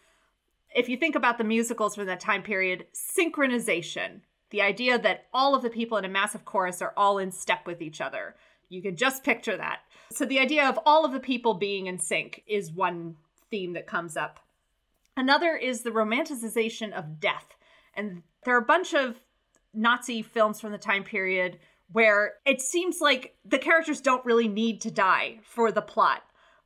If 0.75 0.89
you 0.89 0.97
think 0.97 1.15
about 1.15 1.39
the 1.39 1.45
musicals 1.45 1.95
from 1.95 2.07
that 2.07 2.21
time 2.21 2.43
period, 2.43 2.87
synchronization, 2.95 4.21
the 4.51 4.62
idea 4.62 4.99
that 4.99 5.27
all 5.33 5.55
of 5.55 5.62
the 5.62 5.71
people 5.71 5.99
in 5.99 6.05
a 6.05 6.09
massive 6.09 6.45
chorus 6.45 6.83
are 6.83 6.93
all 6.97 7.19
in 7.19 7.31
step 7.31 7.67
with 7.67 7.81
each 7.81 8.01
other. 8.01 8.35
You 8.69 8.83
can 8.83 8.97
just 8.97 9.25
picture 9.25 9.57
that. 9.57 9.81
So 10.12 10.25
the 10.25 10.41
idea 10.41 10.69
of 10.69 10.79
all 10.85 11.05
of 11.05 11.12
the 11.12 11.21
people 11.21 11.55
being 11.55 11.87
in 11.87 11.99
sync 11.99 12.43
is 12.47 12.73
one 12.73 13.17
theme 13.51 13.75
that 13.75 13.87
comes 13.87 14.17
up. 14.17 14.41
Another 15.17 15.57
is 15.57 15.83
the 15.83 15.91
romanticization 15.91 16.93
of 16.93 17.19
death. 17.19 17.57
And 17.95 18.23
there 18.45 18.55
are 18.55 18.61
a 18.61 18.67
bunch 18.67 18.95
of 18.95 19.17
Nazi 19.73 20.23
films 20.23 20.61
from 20.61 20.73
the 20.73 20.79
time 20.79 21.05
period 21.05 21.59
where 21.93 22.35
it 22.45 22.61
seems 22.61 23.01
like 23.01 23.37
the 23.45 23.59
characters 23.59 24.01
don't 24.01 24.25
really 24.25 24.49
need 24.49 24.81
to 24.83 24.91
die 24.91 25.39
for 25.43 25.73
the 25.73 25.83
plot. 25.83 26.23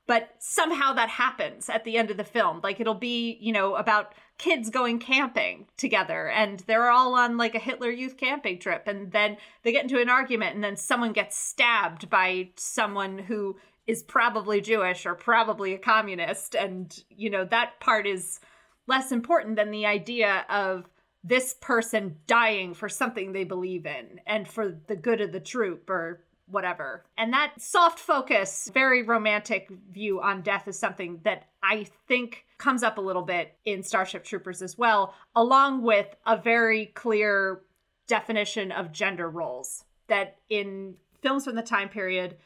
But 0.07 0.35
somehow 0.39 0.95
that 0.95 1.09
happens 1.09 1.69
at 1.69 1.85
the 1.85 1.97
end 1.97 2.11
of 2.11 2.17
the 2.17 2.25
film. 2.25 2.61
Like 2.65 2.81
it'll 2.81 2.95
be, 2.95 3.39
you 3.41 3.53
know, 3.53 3.77
about 3.77 4.15
kids 4.39 4.71
going 4.71 4.99
camping 4.99 5.67
together 5.77 6.29
and 6.29 6.61
they're 6.61 6.91
all 6.91 7.15
on 7.15 7.37
like 7.37 7.55
a 7.55 7.61
Hitler 7.61 7.91
youth 7.91 8.17
camping 8.17 8.59
trip. 8.59 8.89
And 8.89 9.13
then 9.13 9.37
they 9.63 9.71
get 9.71 9.85
into 9.85 10.01
an 10.01 10.09
argument 10.09 10.57
and 10.57 10.65
then 10.65 10.77
someone 10.77 11.13
gets 11.13 11.39
stabbed 11.39 12.11
by 12.11 12.49
someone 12.57 13.19
who 13.19 13.57
is 13.91 14.05
probably 14.05 14.61
Jewish 14.61 15.05
or 15.05 15.17
probably 15.17 15.75
a 15.75 15.79
communist. 15.79 16.55
And, 16.55 16.97
you 17.11 17.29
know, 17.29 17.45
that 17.47 17.81
part 17.81 18.07
is 18.07 18.39
less 18.87 19.11
important 19.11 19.57
than 19.57 19.73
the 19.73 19.85
idea 19.85 20.47
of 20.49 20.89
this 21.25 21.55
person 21.61 22.17
dying 22.29 22.73
for 22.73 22.89
something 22.89 23.33
they 23.33 23.45
believe 23.45 23.87
in 23.87 24.21
and 24.27 24.47
for 24.47 24.79
the 24.87 24.95
good 24.95 25.21
of 25.21 25.33
the 25.33 25.41
troop 25.41 25.91
or 25.91 26.23
whatever. 26.47 27.05
And 27.19 27.33
that 27.33 27.55
soft 27.59 27.99
focus, 27.99 28.71
very 28.73 29.03
romantic 29.03 29.69
view 29.91 30.21
on 30.21 30.43
death 30.43 30.69
is 30.69 30.79
something 30.79 31.21
that 31.25 31.49
I 31.63 31.87
think 32.07 32.45
comes 32.59 32.85
up 32.85 32.97
a 32.97 33.03
little 33.03 33.23
bit 33.23 33.57
in 33.65 33.83
Starship 33.83 34.25
Troopers 34.25 34.63
as 34.63 34.79
well, 34.79 35.15
along 35.35 35.83
with 35.83 36.07
a 36.27 36.37
very 36.37 36.87
clear 36.87 37.63
definition 38.07 38.71
of 38.71 38.93
gender 38.93 39.29
roles 39.29 39.85
that 40.07 40.39
in 40.49 40.95
films 41.23 41.45
from 41.45 41.57
the 41.57 41.63
time 41.63 41.89
period 41.89 42.37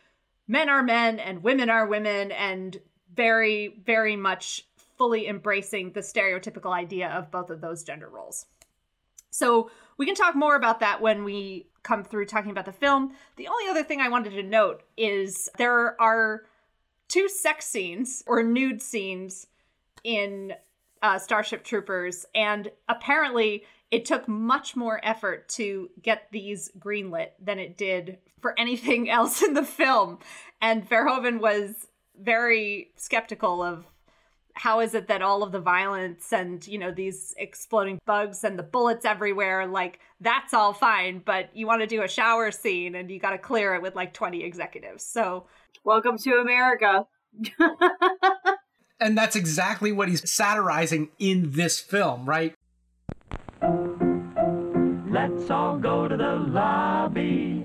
men 0.46 0.68
are 0.68 0.82
men 0.82 1.18
and 1.18 1.42
women 1.42 1.70
are 1.70 1.86
women 1.86 2.32
and 2.32 2.80
very 3.14 3.80
very 3.84 4.16
much 4.16 4.66
fully 4.96 5.26
embracing 5.26 5.92
the 5.92 6.00
stereotypical 6.00 6.72
idea 6.72 7.08
of 7.08 7.30
both 7.30 7.50
of 7.50 7.60
those 7.60 7.82
gender 7.82 8.08
roles. 8.08 8.46
So 9.30 9.70
we 9.96 10.06
can 10.06 10.14
talk 10.14 10.36
more 10.36 10.54
about 10.54 10.80
that 10.80 11.00
when 11.00 11.24
we 11.24 11.66
come 11.82 12.04
through 12.04 12.26
talking 12.26 12.50
about 12.50 12.64
the 12.64 12.72
film. 12.72 13.12
The 13.36 13.48
only 13.48 13.68
other 13.68 13.82
thing 13.82 14.00
i 14.00 14.08
wanted 14.08 14.30
to 14.30 14.42
note 14.42 14.82
is 14.96 15.48
there 15.58 16.00
are 16.00 16.42
two 17.08 17.28
sex 17.28 17.66
scenes 17.66 18.22
or 18.26 18.42
nude 18.42 18.80
scenes 18.80 19.46
in 20.02 20.52
uh, 21.02 21.18
Starship 21.18 21.64
Troopers, 21.64 22.24
and 22.34 22.70
apparently 22.88 23.64
it 23.90 24.04
took 24.04 24.26
much 24.26 24.74
more 24.74 25.00
effort 25.04 25.48
to 25.50 25.90
get 26.00 26.28
these 26.32 26.70
greenlit 26.78 27.28
than 27.40 27.58
it 27.58 27.76
did 27.76 28.18
for 28.44 28.54
anything 28.60 29.08
else 29.18 29.42
in 29.42 29.54
the 29.54 29.64
film. 29.64 30.18
And 30.60 30.86
Verhoeven 30.86 31.40
was 31.40 31.86
very 32.20 32.90
skeptical 32.96 33.62
of 33.62 33.86
how 34.52 34.80
is 34.80 34.94
it 34.94 35.08
that 35.08 35.22
all 35.22 35.42
of 35.42 35.50
the 35.50 35.58
violence 35.58 36.30
and 36.30 36.64
you 36.68 36.78
know 36.78 36.92
these 36.92 37.34
exploding 37.38 37.98
bugs 38.06 38.44
and 38.44 38.56
the 38.56 38.62
bullets 38.62 39.04
everywhere 39.04 39.66
like 39.66 39.98
that's 40.20 40.54
all 40.54 40.72
fine 40.72 41.20
but 41.26 41.50
you 41.56 41.66
want 41.66 41.80
to 41.80 41.88
do 41.88 42.02
a 42.02 42.08
shower 42.08 42.52
scene 42.52 42.94
and 42.94 43.10
you 43.10 43.18
got 43.18 43.30
to 43.30 43.38
clear 43.38 43.74
it 43.74 43.82
with 43.82 43.96
like 43.96 44.12
20 44.12 44.44
executives. 44.44 45.04
So 45.04 45.46
welcome 45.82 46.18
to 46.18 46.34
america. 46.34 47.06
And 49.00 49.18
that's 49.18 49.34
exactly 49.34 49.90
what 49.90 50.08
he's 50.08 50.30
satirizing 50.30 51.08
in 51.18 51.50
this 51.50 51.80
film 51.80 52.26
right? 52.26 52.54
Let's 55.10 55.50
all 55.50 55.78
go 55.78 56.06
to 56.06 56.16
the 56.16 56.36
lobby 56.36 57.64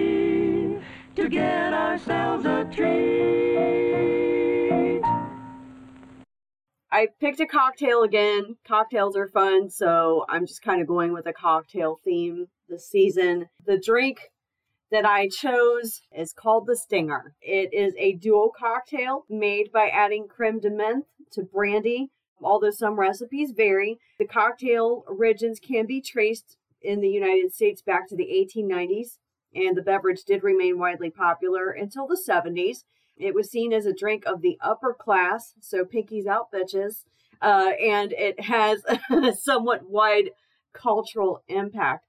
to 1.21 1.29
get 1.29 1.71
ourselves 1.71 2.45
a 2.45 2.67
treat. 2.73 3.21
I 6.91 7.07
picked 7.19 7.39
a 7.39 7.45
cocktail 7.45 8.01
again. 8.01 8.57
Cocktails 8.67 9.15
are 9.15 9.27
fun, 9.27 9.69
so 9.69 10.25
I'm 10.27 10.47
just 10.47 10.63
kind 10.63 10.81
of 10.81 10.87
going 10.87 11.13
with 11.13 11.27
a 11.27 11.33
cocktail 11.33 11.99
theme 12.03 12.47
this 12.67 12.89
season. 12.89 13.49
The 13.63 13.77
drink 13.77 14.31
that 14.89 15.05
I 15.05 15.27
chose 15.27 16.01
is 16.11 16.33
called 16.33 16.65
the 16.65 16.75
Stinger. 16.75 17.35
It 17.39 17.71
is 17.71 17.93
a 17.99 18.13
dual 18.13 18.51
cocktail 18.57 19.25
made 19.29 19.71
by 19.71 19.89
adding 19.89 20.27
creme 20.27 20.59
de 20.59 20.71
menthe 20.71 21.05
to 21.33 21.43
brandy. 21.43 22.09
Although 22.41 22.71
some 22.71 22.99
recipes 22.99 23.51
vary, 23.55 23.99
the 24.17 24.25
cocktail 24.25 25.05
origins 25.07 25.59
can 25.59 25.85
be 25.85 26.01
traced 26.01 26.57
in 26.81 26.99
the 26.99 27.09
United 27.09 27.53
States 27.53 27.83
back 27.83 28.07
to 28.09 28.15
the 28.15 28.25
1890s, 28.25 29.19
and 29.53 29.75
the 29.75 29.81
beverage 29.81 30.23
did 30.23 30.43
remain 30.43 30.79
widely 30.79 31.09
popular 31.09 31.71
until 31.71 32.07
the 32.07 32.21
70s. 32.27 32.83
It 33.17 33.35
was 33.35 33.51
seen 33.51 33.73
as 33.73 33.85
a 33.85 33.93
drink 33.93 34.23
of 34.25 34.41
the 34.41 34.57
upper 34.61 34.93
class, 34.93 35.53
so 35.59 35.83
pinkies 35.83 36.25
out 36.25 36.51
bitches, 36.51 37.03
uh, 37.41 37.71
and 37.81 38.13
it 38.13 38.39
has 38.41 38.83
a 39.11 39.33
somewhat 39.39 39.89
wide 39.89 40.31
cultural 40.73 41.43
impact. 41.47 42.05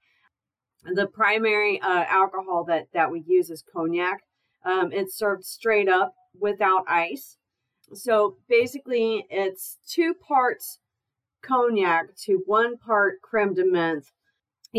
The 0.83 1.07
primary 1.07 1.79
uh, 1.81 2.05
alcohol 2.09 2.65
that, 2.65 2.87
that 2.93 3.11
we 3.11 3.23
use 3.25 3.49
is 3.49 3.63
cognac. 3.63 4.23
Um, 4.65 4.91
it's 4.91 5.17
served 5.17 5.45
straight 5.45 5.89
up 5.89 6.13
without 6.39 6.83
ice. 6.87 7.37
So 7.93 8.37
basically, 8.49 9.25
it's 9.29 9.77
two 9.87 10.13
parts 10.13 10.79
cognac 11.41 12.15
to 12.25 12.41
one 12.45 12.77
part 12.77 13.21
creme 13.21 13.53
de 13.53 13.63
menthe 13.63 14.11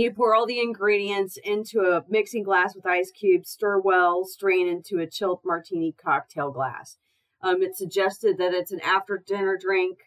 you 0.02 0.12
pour 0.12 0.34
all 0.34 0.46
the 0.46 0.60
ingredients 0.60 1.38
into 1.42 1.80
a 1.80 2.04
mixing 2.08 2.42
glass 2.42 2.74
with 2.74 2.84
ice 2.84 3.12
cubes, 3.12 3.50
stir 3.50 3.78
well, 3.78 4.24
strain 4.24 4.66
into 4.66 4.98
a 4.98 5.06
chilled 5.06 5.40
martini 5.44 5.92
cocktail 5.92 6.50
glass. 6.50 6.98
Um, 7.40 7.62
it's 7.62 7.78
suggested 7.78 8.38
that 8.38 8.52
it's 8.52 8.72
an 8.72 8.80
after 8.80 9.22
dinner 9.24 9.56
drink, 9.56 9.98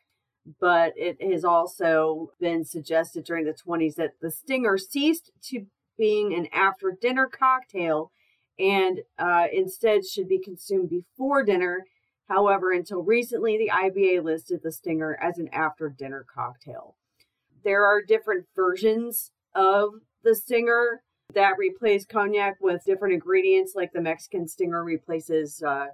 but 0.59 0.93
it 0.97 1.21
has 1.21 1.45
also 1.45 2.31
been 2.39 2.65
suggested 2.65 3.23
during 3.23 3.45
the 3.45 3.53
20s 3.53 3.95
that 3.95 4.13
the 4.21 4.31
Stinger 4.31 4.77
ceased 4.77 5.31
to 5.43 5.67
being 5.97 6.33
an 6.33 6.47
after 6.51 6.95
dinner 6.99 7.27
cocktail 7.27 8.11
and 8.59 9.01
uh, 9.17 9.47
instead 9.53 10.05
should 10.05 10.27
be 10.27 10.39
consumed 10.39 10.89
before 10.89 11.43
dinner. 11.43 11.85
However, 12.27 12.71
until 12.71 13.03
recently, 13.03 13.57
the 13.57 13.71
IBA 13.73 14.23
listed 14.23 14.61
the 14.63 14.71
Stinger 14.71 15.17
as 15.21 15.37
an 15.37 15.47
after 15.53 15.89
dinner 15.89 16.25
cocktail. 16.33 16.95
There 17.63 17.85
are 17.85 18.01
different 18.01 18.47
versions 18.55 19.31
of 19.57 19.95
the 20.23 20.35
stinger 20.35 21.01
that 21.33 21.57
replace 21.57 22.05
cognac 22.05 22.55
with 22.61 22.85
different 22.85 23.13
ingredients, 23.13 23.73
like 23.75 23.91
the 23.91 24.01
Mexican 24.01 24.47
stinger 24.47 24.83
replaces 24.83 25.61
uh, 25.61 25.87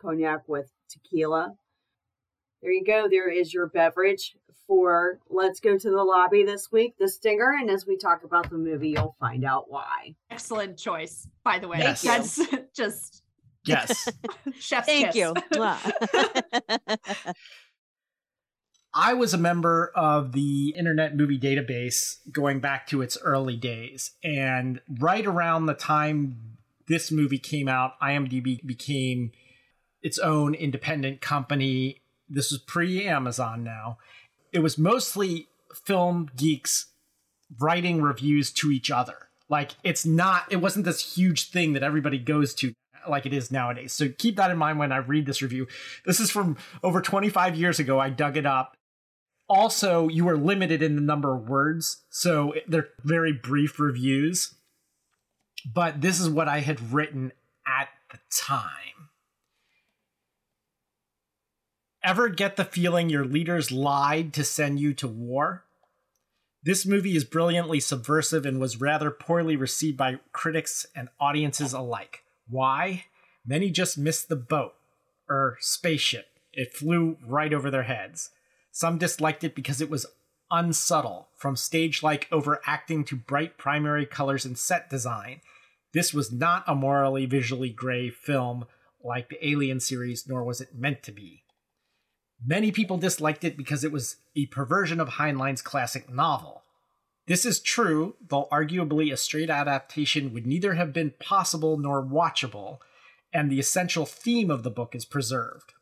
cognac 0.00 0.48
with 0.48 0.70
tequila. 0.88 1.54
There 2.62 2.72
you 2.72 2.84
go. 2.84 3.08
There 3.08 3.30
is 3.30 3.52
your 3.52 3.66
beverage 3.66 4.34
for 4.66 5.18
Let's 5.30 5.60
Go 5.60 5.78
to 5.78 5.90
the 5.90 6.02
Lobby 6.02 6.44
this 6.44 6.70
week, 6.72 6.94
the 6.98 7.08
Stinger. 7.08 7.56
And 7.58 7.70
as 7.70 7.86
we 7.86 7.96
talk 7.96 8.24
about 8.24 8.50
the 8.50 8.58
movie, 8.58 8.90
you'll 8.90 9.16
find 9.20 9.44
out 9.44 9.66
why. 9.68 10.14
Excellent 10.30 10.78
choice, 10.78 11.28
by 11.44 11.58
the 11.58 11.68
way. 11.68 11.78
Yes. 11.78 12.02
That's 12.02 12.40
just 12.76 13.22
yes. 13.64 14.08
chef's 14.58 14.86
Thank 14.86 15.12
kiss. 15.12 15.16
you. 15.16 15.34
I 18.94 19.14
was 19.14 19.34
a 19.34 19.38
member 19.38 19.92
of 19.94 20.32
the 20.32 20.70
Internet 20.76 21.16
Movie 21.16 21.38
Database 21.38 22.18
going 22.32 22.60
back 22.60 22.86
to 22.88 23.02
its 23.02 23.18
early 23.18 23.56
days. 23.56 24.12
And 24.24 24.80
right 24.98 25.26
around 25.26 25.66
the 25.66 25.74
time 25.74 26.56
this 26.88 27.12
movie 27.12 27.38
came 27.38 27.68
out, 27.68 28.00
IMDb 28.00 28.64
became 28.64 29.32
its 30.02 30.18
own 30.18 30.54
independent 30.54 31.20
company. 31.20 32.00
This 32.28 32.50
was 32.50 32.60
pre 32.60 33.06
Amazon 33.06 33.62
now. 33.62 33.98
It 34.52 34.60
was 34.60 34.78
mostly 34.78 35.48
film 35.84 36.30
geeks 36.34 36.86
writing 37.60 38.00
reviews 38.00 38.50
to 38.52 38.70
each 38.70 38.90
other. 38.90 39.28
Like, 39.50 39.72
it's 39.82 40.04
not, 40.04 40.44
it 40.50 40.56
wasn't 40.56 40.84
this 40.84 41.14
huge 41.14 41.50
thing 41.50 41.72
that 41.74 41.82
everybody 41.82 42.18
goes 42.18 42.54
to 42.56 42.72
like 43.08 43.26
it 43.26 43.32
is 43.32 43.50
nowadays. 43.50 43.92
So 43.92 44.08
keep 44.08 44.36
that 44.36 44.50
in 44.50 44.58
mind 44.58 44.78
when 44.78 44.92
I 44.92 44.98
read 44.98 45.24
this 45.24 45.40
review. 45.40 45.66
This 46.04 46.20
is 46.20 46.30
from 46.30 46.56
over 46.82 47.00
25 47.00 47.54
years 47.54 47.78
ago. 47.78 47.98
I 47.98 48.10
dug 48.10 48.36
it 48.36 48.44
up 48.44 48.76
also 49.48 50.08
you 50.08 50.28
are 50.28 50.36
limited 50.36 50.82
in 50.82 50.94
the 50.94 51.02
number 51.02 51.34
of 51.34 51.48
words 51.48 52.02
so 52.10 52.54
they're 52.66 52.88
very 53.04 53.32
brief 53.32 53.78
reviews. 53.80 54.54
But 55.74 56.00
this 56.00 56.20
is 56.20 56.28
what 56.28 56.48
i 56.48 56.60
had 56.60 56.92
written 56.92 57.32
at 57.66 57.88
the 58.10 58.18
time. 58.30 59.10
Ever 62.02 62.28
get 62.28 62.56
the 62.56 62.64
feeling 62.64 63.10
your 63.10 63.24
leaders 63.24 63.72
lied 63.72 64.32
to 64.34 64.44
send 64.44 64.78
you 64.78 64.94
to 64.94 65.08
war? 65.08 65.64
This 66.62 66.86
movie 66.86 67.16
is 67.16 67.24
brilliantly 67.24 67.80
subversive 67.80 68.46
and 68.46 68.60
was 68.60 68.80
rather 68.80 69.10
poorly 69.10 69.56
received 69.56 69.96
by 69.96 70.18
critics 70.32 70.86
and 70.94 71.08
audiences 71.20 71.72
alike. 71.72 72.22
Why? 72.48 73.04
Many 73.46 73.70
just 73.70 73.98
missed 73.98 74.28
the 74.28 74.36
boat 74.36 74.74
or 75.28 75.56
spaceship. 75.60 76.26
It 76.52 76.72
flew 76.72 77.18
right 77.26 77.52
over 77.52 77.70
their 77.70 77.84
heads 77.84 78.30
some 78.70 78.98
disliked 78.98 79.44
it 79.44 79.54
because 79.54 79.80
it 79.80 79.90
was 79.90 80.06
unsubtle, 80.50 81.28
from 81.36 81.56
stage 81.56 82.02
like 82.02 82.28
overacting 82.32 83.04
to 83.04 83.16
bright 83.16 83.58
primary 83.58 84.06
colors 84.06 84.44
and 84.44 84.56
set 84.56 84.88
design. 84.88 85.40
This 85.92 86.14
was 86.14 86.32
not 86.32 86.64
a 86.66 86.74
morally 86.74 87.26
visually 87.26 87.70
gray 87.70 88.10
film 88.10 88.66
like 89.02 89.28
the 89.28 89.46
Alien 89.46 89.80
series, 89.80 90.26
nor 90.26 90.44
was 90.44 90.60
it 90.60 90.74
meant 90.74 91.02
to 91.04 91.12
be. 91.12 91.44
Many 92.44 92.70
people 92.70 92.98
disliked 92.98 93.44
it 93.44 93.56
because 93.56 93.84
it 93.84 93.92
was 93.92 94.16
a 94.36 94.46
perversion 94.46 95.00
of 95.00 95.08
Heinlein's 95.08 95.62
classic 95.62 96.08
novel. 96.08 96.62
This 97.26 97.44
is 97.44 97.60
true, 97.60 98.16
though 98.26 98.48
arguably 98.50 99.12
a 99.12 99.16
straight 99.16 99.50
adaptation 99.50 100.32
would 100.32 100.46
neither 100.46 100.74
have 100.74 100.92
been 100.92 101.12
possible 101.20 101.76
nor 101.76 102.02
watchable, 102.02 102.78
and 103.32 103.50
the 103.50 103.58
essential 103.58 104.06
theme 104.06 104.50
of 104.50 104.62
the 104.62 104.70
book 104.70 104.94
is 104.94 105.04
preserved 105.04 105.74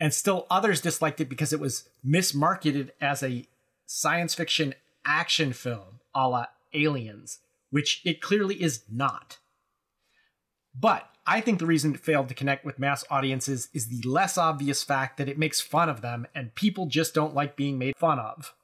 and 0.00 0.12
still 0.12 0.46
others 0.50 0.80
disliked 0.80 1.20
it 1.20 1.28
because 1.28 1.52
it 1.52 1.60
was 1.60 1.88
mismarketed 2.06 2.90
as 3.00 3.22
a 3.22 3.46
science 3.86 4.34
fiction 4.34 4.74
action 5.04 5.52
film 5.52 6.00
a 6.14 6.28
la 6.28 6.46
Aliens, 6.74 7.38
which 7.70 8.02
it 8.04 8.20
clearly 8.20 8.60
is 8.60 8.82
not. 8.90 9.38
But 10.78 11.08
I 11.26 11.40
think 11.40 11.58
the 11.58 11.66
reason 11.66 11.94
it 11.94 12.00
failed 12.00 12.28
to 12.28 12.34
connect 12.34 12.64
with 12.64 12.78
mass 12.78 13.04
audiences 13.10 13.68
is 13.72 13.88
the 13.88 14.06
less 14.08 14.36
obvious 14.36 14.82
fact 14.82 15.16
that 15.16 15.28
it 15.28 15.38
makes 15.38 15.60
fun 15.60 15.88
of 15.88 16.00
them 16.00 16.26
and 16.34 16.54
people 16.54 16.86
just 16.86 17.14
don't 17.14 17.34
like 17.34 17.56
being 17.56 17.78
made 17.78 17.96
fun 17.96 18.18
of. 18.18 18.54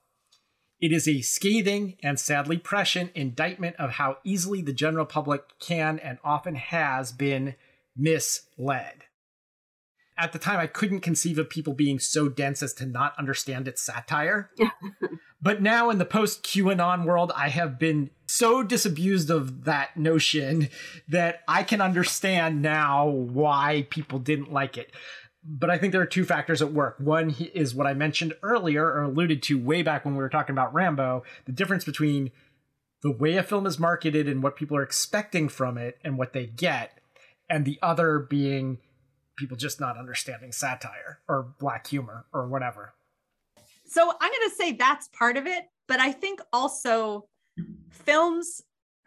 It 0.81 0.93
is 0.93 1.07
a 1.07 1.21
scathing 1.21 1.97
and 2.03 2.19
sadly 2.19 2.59
prescient 2.59 3.13
indictment 3.15 3.77
of 3.77 3.93
how 3.93 4.19
easily 4.25 4.63
the 4.63 4.73
general 4.73 5.07
public 5.07 5.43
can 5.61 5.99
and 6.01 6.19
often 6.25 6.57
has 6.57 7.13
been 7.13 7.55
misled. 7.97 9.05
At 10.19 10.33
the 10.33 10.39
time, 10.39 10.59
I 10.59 10.67
couldn't 10.67 11.01
conceive 11.01 11.39
of 11.39 11.49
people 11.49 11.73
being 11.73 11.99
so 11.99 12.29
dense 12.29 12.63
as 12.63 12.75
to 12.75 12.87
not 12.87 13.19
understand 13.19 13.67
its 13.67 13.83
satire. 13.83 14.51
but 15.43 15.63
now, 15.63 15.91
in 15.91 15.99
the 15.99 16.05
post 16.05 16.43
QAnon 16.43 17.05
world, 17.05 17.33
I 17.35 17.49
have 17.49 17.79
been 17.79 18.11
so 18.27 18.63
disabused 18.63 19.31
of 19.31 19.65
that 19.65 19.97
notion 19.97 20.69
that 21.09 21.41
I 21.49 21.63
can 21.63 21.81
understand 21.81 22.63
now 22.63 23.09
why 23.09 23.87
people 23.91 24.19
didn't 24.19 24.53
like 24.53 24.77
it. 24.77 24.93
But 25.45 25.71
I 25.71 25.79
think 25.79 25.93
there 25.93 26.01
are 26.01 26.07
two 26.07 26.25
factors 26.25 26.63
at 26.63 26.73
work. 26.73 26.97
One 26.99 27.35
is 27.55 27.75
what 27.75 27.87
I 27.87 27.95
mentioned 27.95 28.35
earlier 28.43 28.85
or 28.85 29.03
alluded 29.03 29.43
to 29.45 29.59
way 29.59 29.83
back 29.83 30.05
when 30.05 30.15
we 30.15 30.21
were 30.21 30.29
talking 30.29 30.55
about 30.55 30.73
Rambo 30.73 31.25
the 31.47 31.53
difference 31.53 31.85
between 31.85 32.31
the 33.03 33.11
way 33.11 33.37
a 33.37 33.43
film 33.43 33.67
is 33.67 33.79
marketed 33.79 34.29
and 34.29 34.43
what 34.43 34.57
people 34.57 34.77
are 34.77 34.83
expecting 34.83 35.49
from 35.49 35.77
it 35.77 35.99
and 36.05 36.17
what 36.17 36.33
they 36.33 36.47
get, 36.47 37.01
and 37.51 37.65
the 37.65 37.79
other 37.83 38.21
being 38.21 38.79
people 39.37 39.57
just 39.57 39.81
not 39.81 39.99
understanding 39.99 40.53
satire 40.53 41.21
or 41.29 41.55
black 41.59 41.87
humor 41.87 42.27
or 42.33 42.49
whatever. 42.49 42.95
So 43.87 44.03
I'm 44.03 44.31
going 44.31 44.51
to 44.51 44.57
say 44.57 44.73
that's 44.73 45.09
part 45.09 45.37
of 45.37 45.47
it, 45.47 45.65
but 45.89 46.01
I 46.01 46.13
think 46.13 46.41
also 46.53 47.29
films 47.91 48.63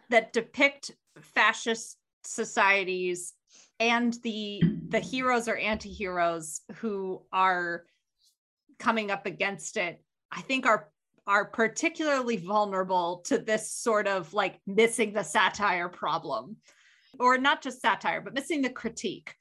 that 0.09 0.33
depict 0.33 0.91
fascist 1.19 1.97
societies 2.23 3.33
and 3.79 4.17
the 4.23 4.61
the 4.89 4.99
heroes 4.99 5.47
or 5.47 5.57
anti-heroes 5.57 6.61
who 6.75 7.21
are 7.31 7.83
coming 8.79 9.11
up 9.11 9.25
against 9.25 9.77
it 9.77 10.01
i 10.31 10.41
think 10.41 10.65
are 10.65 10.89
are 11.27 11.45
particularly 11.45 12.37
vulnerable 12.37 13.21
to 13.25 13.37
this 13.37 13.71
sort 13.71 14.07
of 14.07 14.33
like 14.33 14.59
missing 14.67 15.13
the 15.13 15.23
satire 15.23 15.89
problem 15.89 16.55
or 17.19 17.37
not 17.37 17.61
just 17.61 17.81
satire 17.81 18.21
but 18.21 18.33
missing 18.33 18.61
the 18.61 18.69
critique 18.69 19.35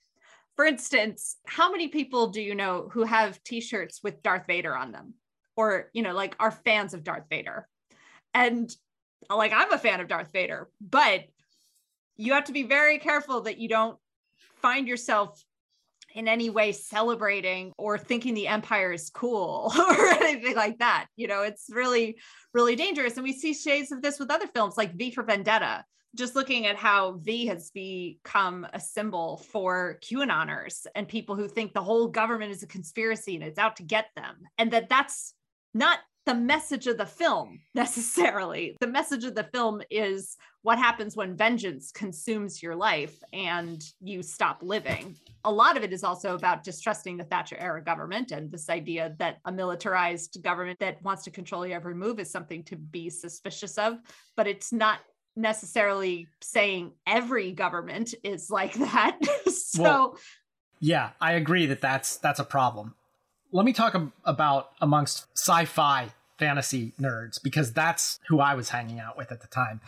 for 0.57 0.65
instance 0.65 1.37
how 1.47 1.71
many 1.71 1.89
people 1.89 2.29
do 2.29 2.41
you 2.41 2.55
know 2.55 2.89
who 2.93 3.05
have 3.05 3.43
t-shirts 3.45 4.01
with 4.03 4.23
darth 4.23 4.47
vader 4.47 4.77
on 4.77 4.93
them 4.93 5.15
or 5.57 5.91
you 5.93 6.03
know 6.03 6.13
like 6.13 6.37
are 6.39 6.51
fans 6.51 6.95
of 6.95 7.05
darth 7.05 7.25
vader 7.31 7.69
and 8.33 8.75
like 9.31 9.53
i'm 9.53 9.73
a 9.73 9.79
fan 9.79 10.01
of 10.01 10.09
darth 10.09 10.33
vader 10.33 10.69
but 10.81 11.25
you 12.17 12.33
have 12.33 12.45
to 12.45 12.53
be 12.53 12.63
very 12.63 12.99
careful 12.99 13.43
that 13.43 13.59
you 13.59 13.69
don't 13.69 13.99
find 14.63 14.87
yourself 14.87 15.43
in 16.15 16.29
any 16.29 16.49
way 16.49 16.73
celebrating 16.73 17.73
or 17.77 17.99
thinking 17.99 18.35
the 18.35 18.47
empire 18.47 18.93
is 18.93 19.11
cool 19.11 19.73
or 19.79 20.07
anything 20.07 20.55
like 20.55 20.79
that. 20.79 21.07
You 21.17 21.27
know, 21.27 21.43
it's 21.43 21.67
really, 21.69 22.17
really 22.53 22.77
dangerous. 22.77 23.17
And 23.17 23.25
we 23.25 23.33
see 23.33 23.53
shades 23.53 23.91
of 23.91 24.01
this 24.01 24.19
with 24.19 24.31
other 24.31 24.47
films 24.47 24.77
like 24.77 24.95
V 24.95 25.11
for 25.11 25.25
Vendetta. 25.25 25.85
Just 26.15 26.37
looking 26.37 26.67
at 26.67 26.77
how 26.77 27.13
V 27.23 27.47
has 27.47 27.71
become 27.71 28.67
a 28.73 28.81
symbol 28.81 29.39
for 29.51 29.99
QAnoners 30.03 30.87
and 30.95 31.09
people 31.09 31.35
who 31.35 31.49
think 31.49 31.73
the 31.73 31.83
whole 31.83 32.09
government 32.09 32.53
is 32.53 32.63
a 32.63 32.69
conspiracy 32.69 33.35
and 33.35 33.45
it's 33.45 33.59
out 33.59 33.77
to 33.77 33.83
get 33.83 34.07
them. 34.17 34.37
And 34.59 34.73
that 34.73 34.89
that's 34.89 35.35
not 35.75 35.99
the 36.27 36.35
message 36.35 36.87
of 36.87 36.97
the 36.97 37.07
film 37.07 37.61
necessarily. 37.75 38.77
The 38.81 38.87
message 38.87 39.25
of 39.25 39.35
the 39.35 39.49
film 39.53 39.83
is 39.91 40.37
what 40.63 40.79
happens 40.79 41.15
when 41.15 41.37
vengeance 41.37 41.93
consumes 41.93 42.63
your 42.63 42.75
life 42.75 43.17
and 43.33 43.83
you 44.01 44.23
stop 44.23 44.63
living. 44.63 45.17
A 45.45 45.53
lot 45.53 45.77
of 45.77 45.83
it 45.83 45.93
is 45.93 46.03
also 46.03 46.35
about 46.35 46.65
distrusting 46.65 47.19
the 47.19 47.25
Thatcher 47.25 47.59
era 47.61 47.83
government 47.85 48.31
and 48.31 48.51
this 48.51 48.71
idea 48.71 49.15
that 49.19 49.39
a 49.45 49.53
militarized 49.53 50.43
government 50.43 50.79
that 50.79 51.03
wants 51.03 51.23
to 51.25 51.31
control 51.31 51.67
your 51.67 51.77
every 51.77 51.95
move 51.95 52.19
is 52.19 52.31
something 52.31 52.63
to 52.65 52.77
be 52.77 53.11
suspicious 53.11 53.77
of, 53.77 53.99
but 54.37 54.47
it's 54.47 54.73
not 54.73 55.01
necessarily 55.37 56.29
saying 56.41 56.93
every 57.07 57.53
government 57.53 58.15
is 58.23 58.51
like 58.51 58.75
that. 58.75 59.19
so 59.47 59.83
well, 59.83 60.19
yeah, 60.81 61.11
I 61.21 61.33
agree 61.33 61.67
that 61.67 61.81
that's 61.81 62.17
that's 62.17 62.41
a 62.41 62.45
problem 62.45 62.95
let 63.55 63.65
me 63.65 63.73
talk 63.73 63.95
about 64.25 64.71
amongst 64.81 65.29
sci-fi 65.37 66.09
fantasy 66.41 66.93
nerds 67.01 67.41
because 67.41 67.73
that's 67.73 68.19
who 68.27 68.41
I 68.41 68.57
was 68.57 68.71
hanging 68.71 68.99
out 68.99 69.17
with 69.17 69.31
at 69.31 69.43
the 69.43 69.47
time. 69.47 69.81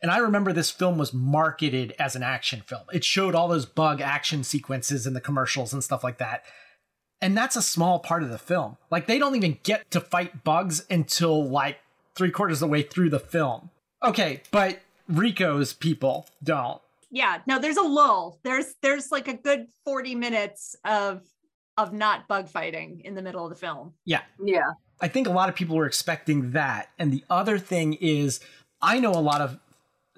And 0.00 0.10
I 0.10 0.16
remember 0.16 0.54
this 0.54 0.70
film 0.70 0.96
was 0.96 1.12
marketed 1.12 1.94
as 1.98 2.16
an 2.16 2.22
action 2.22 2.62
film. 2.66 2.84
It 2.94 3.04
showed 3.04 3.34
all 3.34 3.46
those 3.46 3.66
bug 3.66 4.00
action 4.00 4.42
sequences 4.42 5.06
in 5.06 5.12
the 5.12 5.20
commercials 5.20 5.74
and 5.74 5.84
stuff 5.84 6.02
like 6.02 6.16
that. 6.16 6.44
And 7.20 7.36
that's 7.36 7.56
a 7.56 7.62
small 7.62 7.98
part 7.98 8.22
of 8.22 8.30
the 8.30 8.38
film. 8.38 8.78
Like 8.90 9.06
they 9.06 9.18
don't 9.18 9.36
even 9.36 9.58
get 9.64 9.90
to 9.90 10.00
fight 10.00 10.42
bugs 10.42 10.86
until 10.88 11.46
like 11.46 11.76
three 12.14 12.30
quarters 12.30 12.62
of 12.62 12.68
the 12.68 12.72
way 12.72 12.80
through 12.80 13.10
the 13.10 13.20
film. 13.20 13.68
Okay, 14.02 14.40
but 14.50 14.80
Rico's 15.10 15.72
people 15.72 16.26
don't. 16.42 16.80
Yeah, 17.10 17.38
no, 17.46 17.58
there's 17.58 17.76
a 17.76 17.82
lull. 17.82 18.38
There's 18.44 18.74
there's 18.82 19.10
like 19.10 19.28
a 19.28 19.34
good 19.34 19.66
40 19.84 20.14
minutes 20.14 20.76
of 20.84 21.22
of 21.76 21.92
not 21.92 22.28
bug 22.28 22.48
fighting 22.48 23.00
in 23.04 23.14
the 23.14 23.22
middle 23.22 23.44
of 23.44 23.50
the 23.50 23.56
film. 23.56 23.94
Yeah. 24.04 24.20
Yeah. 24.42 24.72
I 25.00 25.08
think 25.08 25.26
a 25.26 25.32
lot 25.32 25.48
of 25.48 25.54
people 25.54 25.76
were 25.76 25.86
expecting 25.86 26.52
that. 26.52 26.90
And 26.98 27.12
the 27.12 27.24
other 27.30 27.58
thing 27.58 27.94
is, 27.94 28.40
I 28.82 29.00
know 29.00 29.12
a 29.12 29.20
lot 29.20 29.40
of 29.40 29.58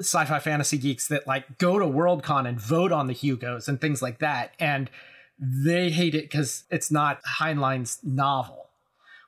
sci-fi 0.00 0.40
fantasy 0.40 0.78
geeks 0.78 1.08
that 1.08 1.26
like 1.26 1.58
go 1.58 1.78
to 1.78 1.84
Worldcon 1.84 2.48
and 2.48 2.60
vote 2.60 2.90
on 2.90 3.06
the 3.06 3.12
Hugos 3.12 3.68
and 3.68 3.80
things 3.80 4.02
like 4.02 4.18
that, 4.18 4.54
and 4.58 4.90
they 5.38 5.90
hate 5.90 6.14
it 6.14 6.22
because 6.22 6.64
it's 6.70 6.90
not 6.90 7.20
Heinlein's 7.38 7.98
novel. 8.02 8.66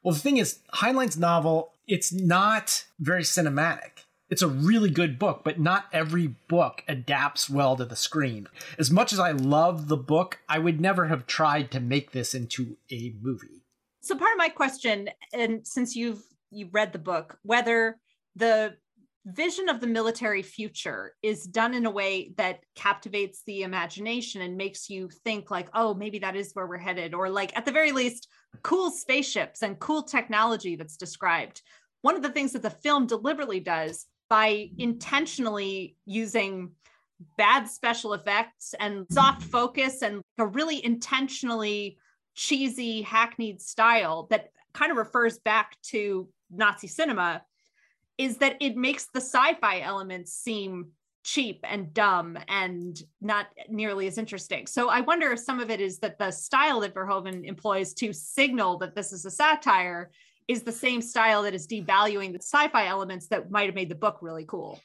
Well, 0.03 0.14
the 0.14 0.20
thing 0.20 0.38
is, 0.38 0.59
Heinlein's 0.74 1.16
novel 1.16 1.70
it's 1.87 2.12
not 2.12 2.85
very 2.98 3.22
cinematic 3.22 4.03
it's 4.34 4.42
a 4.42 4.48
really 4.48 4.90
good 4.90 5.16
book, 5.16 5.42
but 5.44 5.60
not 5.60 5.84
every 5.92 6.26
book 6.26 6.82
adapts 6.88 7.48
well 7.48 7.76
to 7.76 7.84
the 7.84 7.94
screen. 7.94 8.48
As 8.80 8.90
much 8.90 9.12
as 9.12 9.20
I 9.20 9.30
love 9.30 9.86
the 9.86 9.96
book, 9.96 10.40
I 10.48 10.58
would 10.58 10.80
never 10.80 11.06
have 11.06 11.28
tried 11.28 11.70
to 11.70 11.78
make 11.78 12.10
this 12.10 12.34
into 12.34 12.76
a 12.90 13.14
movie. 13.22 13.62
So 14.00 14.16
part 14.16 14.32
of 14.32 14.38
my 14.38 14.48
question, 14.48 15.08
and 15.32 15.64
since 15.64 15.94
you've 15.94 16.20
you 16.50 16.68
read 16.72 16.92
the 16.92 16.98
book, 16.98 17.38
whether 17.44 18.00
the 18.34 18.74
vision 19.24 19.68
of 19.68 19.80
the 19.80 19.86
military 19.86 20.42
future 20.42 21.14
is 21.22 21.44
done 21.44 21.72
in 21.72 21.86
a 21.86 21.90
way 21.90 22.34
that 22.36 22.58
captivates 22.74 23.42
the 23.46 23.62
imagination 23.62 24.42
and 24.42 24.56
makes 24.56 24.90
you 24.90 25.08
think 25.22 25.48
like 25.50 25.68
oh 25.72 25.94
maybe 25.94 26.18
that 26.18 26.36
is 26.36 26.50
where 26.52 26.66
we're 26.66 26.76
headed 26.76 27.14
or 27.14 27.30
like 27.30 27.56
at 27.56 27.64
the 27.64 27.72
very 27.72 27.90
least 27.90 28.28
cool 28.62 28.90
spaceships 28.90 29.62
and 29.62 29.78
cool 29.78 30.02
technology 30.02 30.76
that's 30.76 30.98
described 30.98 31.62
one 32.02 32.16
of 32.16 32.20
the 32.20 32.28
things 32.28 32.52
that 32.52 32.60
the 32.60 32.68
film 32.68 33.06
deliberately 33.06 33.60
does 33.60 34.04
by 34.28 34.70
intentionally 34.78 35.96
using 36.06 36.72
bad 37.37 37.68
special 37.68 38.14
effects 38.14 38.74
and 38.80 39.06
soft 39.10 39.42
focus 39.42 40.02
and 40.02 40.22
a 40.38 40.46
really 40.46 40.84
intentionally 40.84 41.98
cheesy 42.34 43.02
hackneyed 43.02 43.60
style 43.60 44.26
that 44.30 44.50
kind 44.72 44.90
of 44.90 44.98
refers 44.98 45.38
back 45.38 45.76
to 45.82 46.28
Nazi 46.50 46.88
cinema 46.88 47.42
is 48.18 48.38
that 48.38 48.56
it 48.60 48.76
makes 48.76 49.06
the 49.12 49.20
sci-fi 49.20 49.80
elements 49.80 50.32
seem 50.32 50.88
cheap 51.24 51.60
and 51.64 51.94
dumb 51.94 52.38
and 52.48 53.00
not 53.20 53.46
nearly 53.68 54.06
as 54.06 54.18
interesting. 54.18 54.66
So 54.66 54.88
I 54.88 55.00
wonder 55.00 55.32
if 55.32 55.40
some 55.40 55.58
of 55.58 55.70
it 55.70 55.80
is 55.80 55.98
that 56.00 56.18
the 56.18 56.30
style 56.30 56.80
that 56.80 56.94
Verhoeven 56.94 57.44
employs 57.44 57.94
to 57.94 58.12
signal 58.12 58.78
that 58.78 58.94
this 58.94 59.12
is 59.12 59.24
a 59.24 59.30
satire 59.30 60.10
is 60.48 60.62
the 60.62 60.72
same 60.72 61.00
style 61.00 61.42
that 61.42 61.54
is 61.54 61.66
devaluing 61.66 62.33
the 62.33 62.38
sci-fi 62.38 62.87
elements 62.87 63.28
that 63.28 63.50
might 63.50 63.66
have 63.66 63.74
made 63.74 63.88
the 63.88 63.94
book 63.94 64.18
really 64.20 64.44
cool. 64.44 64.80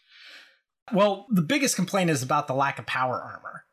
Well, 0.94 1.28
the 1.30 1.42
biggest 1.42 1.76
complaint 1.76 2.10
is 2.10 2.24
about 2.24 2.48
the 2.48 2.54
lack 2.54 2.80
of 2.80 2.86
power 2.86 3.22
armor. 3.22 3.66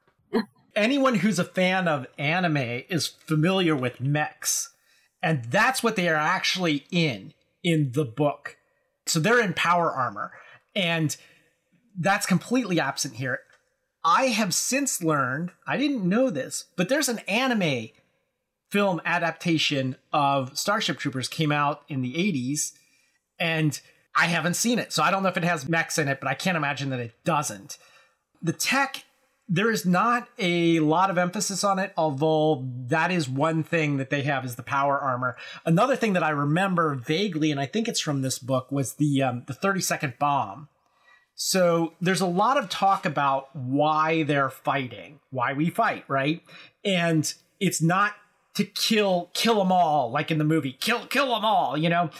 Anyone 0.76 1.16
who's 1.16 1.38
a 1.38 1.44
fan 1.44 1.88
of 1.88 2.06
anime 2.18 2.82
is 2.88 3.06
familiar 3.06 3.74
with 3.74 4.00
mechs, 4.00 4.74
and 5.22 5.44
that's 5.44 5.82
what 5.82 5.96
they 5.96 6.08
are 6.08 6.14
actually 6.14 6.84
in 6.90 7.32
in 7.62 7.92
the 7.92 8.04
book. 8.04 8.56
So 9.06 9.18
they're 9.18 9.40
in 9.40 9.54
power 9.54 9.90
armor, 9.90 10.32
and 10.74 11.16
that's 11.98 12.26
completely 12.26 12.78
absent 12.78 13.14
here. 13.14 13.40
I 14.04 14.26
have 14.26 14.54
since 14.54 15.02
learned, 15.02 15.52
I 15.66 15.76
didn't 15.76 16.08
know 16.08 16.30
this, 16.30 16.66
but 16.76 16.88
there's 16.88 17.08
an 17.08 17.20
anime 17.20 17.88
film 18.70 19.00
adaptation 19.04 19.96
of 20.12 20.56
Starship 20.58 20.98
Troopers 20.98 21.28
came 21.28 21.52
out 21.52 21.82
in 21.88 22.02
the 22.02 22.14
80s 22.14 22.72
and 23.38 23.80
I 24.14 24.26
haven't 24.26 24.54
seen 24.54 24.78
it. 24.78 24.92
So 24.92 25.02
I 25.02 25.10
don't 25.10 25.22
know 25.22 25.28
if 25.28 25.36
it 25.36 25.44
has 25.44 25.68
mechs 25.68 25.98
in 25.98 26.08
it, 26.08 26.20
but 26.20 26.28
I 26.28 26.34
can't 26.34 26.56
imagine 26.56 26.90
that 26.90 27.00
it 27.00 27.12
doesn't. 27.24 27.78
The 28.42 28.52
tech 28.52 29.04
there 29.48 29.70
is 29.70 29.86
not 29.86 30.28
a 30.38 30.80
lot 30.80 31.10
of 31.10 31.18
emphasis 31.18 31.62
on 31.62 31.78
it, 31.78 31.92
although 31.96 32.64
that 32.88 33.12
is 33.12 33.28
one 33.28 33.62
thing 33.62 33.96
that 33.98 34.10
they 34.10 34.22
have 34.22 34.44
is 34.44 34.56
the 34.56 34.62
power 34.62 34.98
armor. 34.98 35.36
Another 35.64 35.94
thing 35.94 36.14
that 36.14 36.24
I 36.24 36.30
remember 36.30 36.94
vaguely, 36.96 37.52
and 37.52 37.60
I 37.60 37.66
think 37.66 37.86
it's 37.86 38.00
from 38.00 38.22
this 38.22 38.38
book, 38.38 38.72
was 38.72 38.94
the 38.94 39.22
um, 39.22 39.44
the 39.46 39.54
thirty 39.54 39.80
second 39.80 40.14
bomb. 40.18 40.68
So 41.36 41.92
there's 42.00 42.20
a 42.20 42.26
lot 42.26 42.56
of 42.56 42.68
talk 42.68 43.04
about 43.06 43.54
why 43.54 44.22
they're 44.24 44.50
fighting, 44.50 45.20
why 45.30 45.52
we 45.52 45.70
fight, 45.70 46.04
right? 46.08 46.42
And 46.84 47.32
it's 47.60 47.82
not 47.82 48.14
to 48.56 48.64
kill 48.64 49.30
kill 49.34 49.56
them 49.56 49.72
all 49.72 50.10
like 50.10 50.30
in 50.30 50.38
the 50.38 50.44
movie. 50.44 50.72
Kill 50.72 51.06
kill 51.06 51.34
them 51.34 51.44
all 51.44 51.76
you 51.76 51.88
know? 51.88 52.10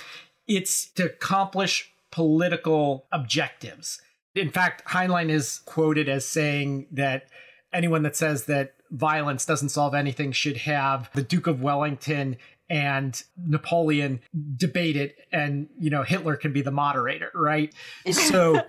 It's 0.47 0.87
to 0.93 1.07
accomplish 1.07 1.91
political 2.13 3.07
objectives. 3.13 4.01
In 4.35 4.51
fact 4.51 4.87
heinlein 4.87 5.31
is 5.31 5.61
quoted 5.65 6.09
as 6.09 6.25
saying 6.25 6.87
that 6.93 7.29
anyone 7.73 8.03
that 8.03 8.17
says 8.17 8.45
that 8.47 8.75
violence 8.91 9.45
doesn't 9.45 9.71
solve 9.71 9.95
anything 9.95 10.33
should 10.33 10.59
have 10.59 11.11
the 11.15 11.23
Duke 11.23 11.47
of 11.47 11.63
Wellington 11.63 12.37
and 12.69 13.23
Napoleon 13.37 14.21
debate 14.57 14.97
it 14.97 15.17
and 15.33 15.69
you 15.79 15.91
know 15.91 16.03
Hitler 16.03 16.37
can 16.37 16.53
be 16.53 16.63
the 16.63 16.71
moderator, 16.71 17.31
right? 17.35 17.73
So 18.13 18.61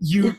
you 0.00 0.36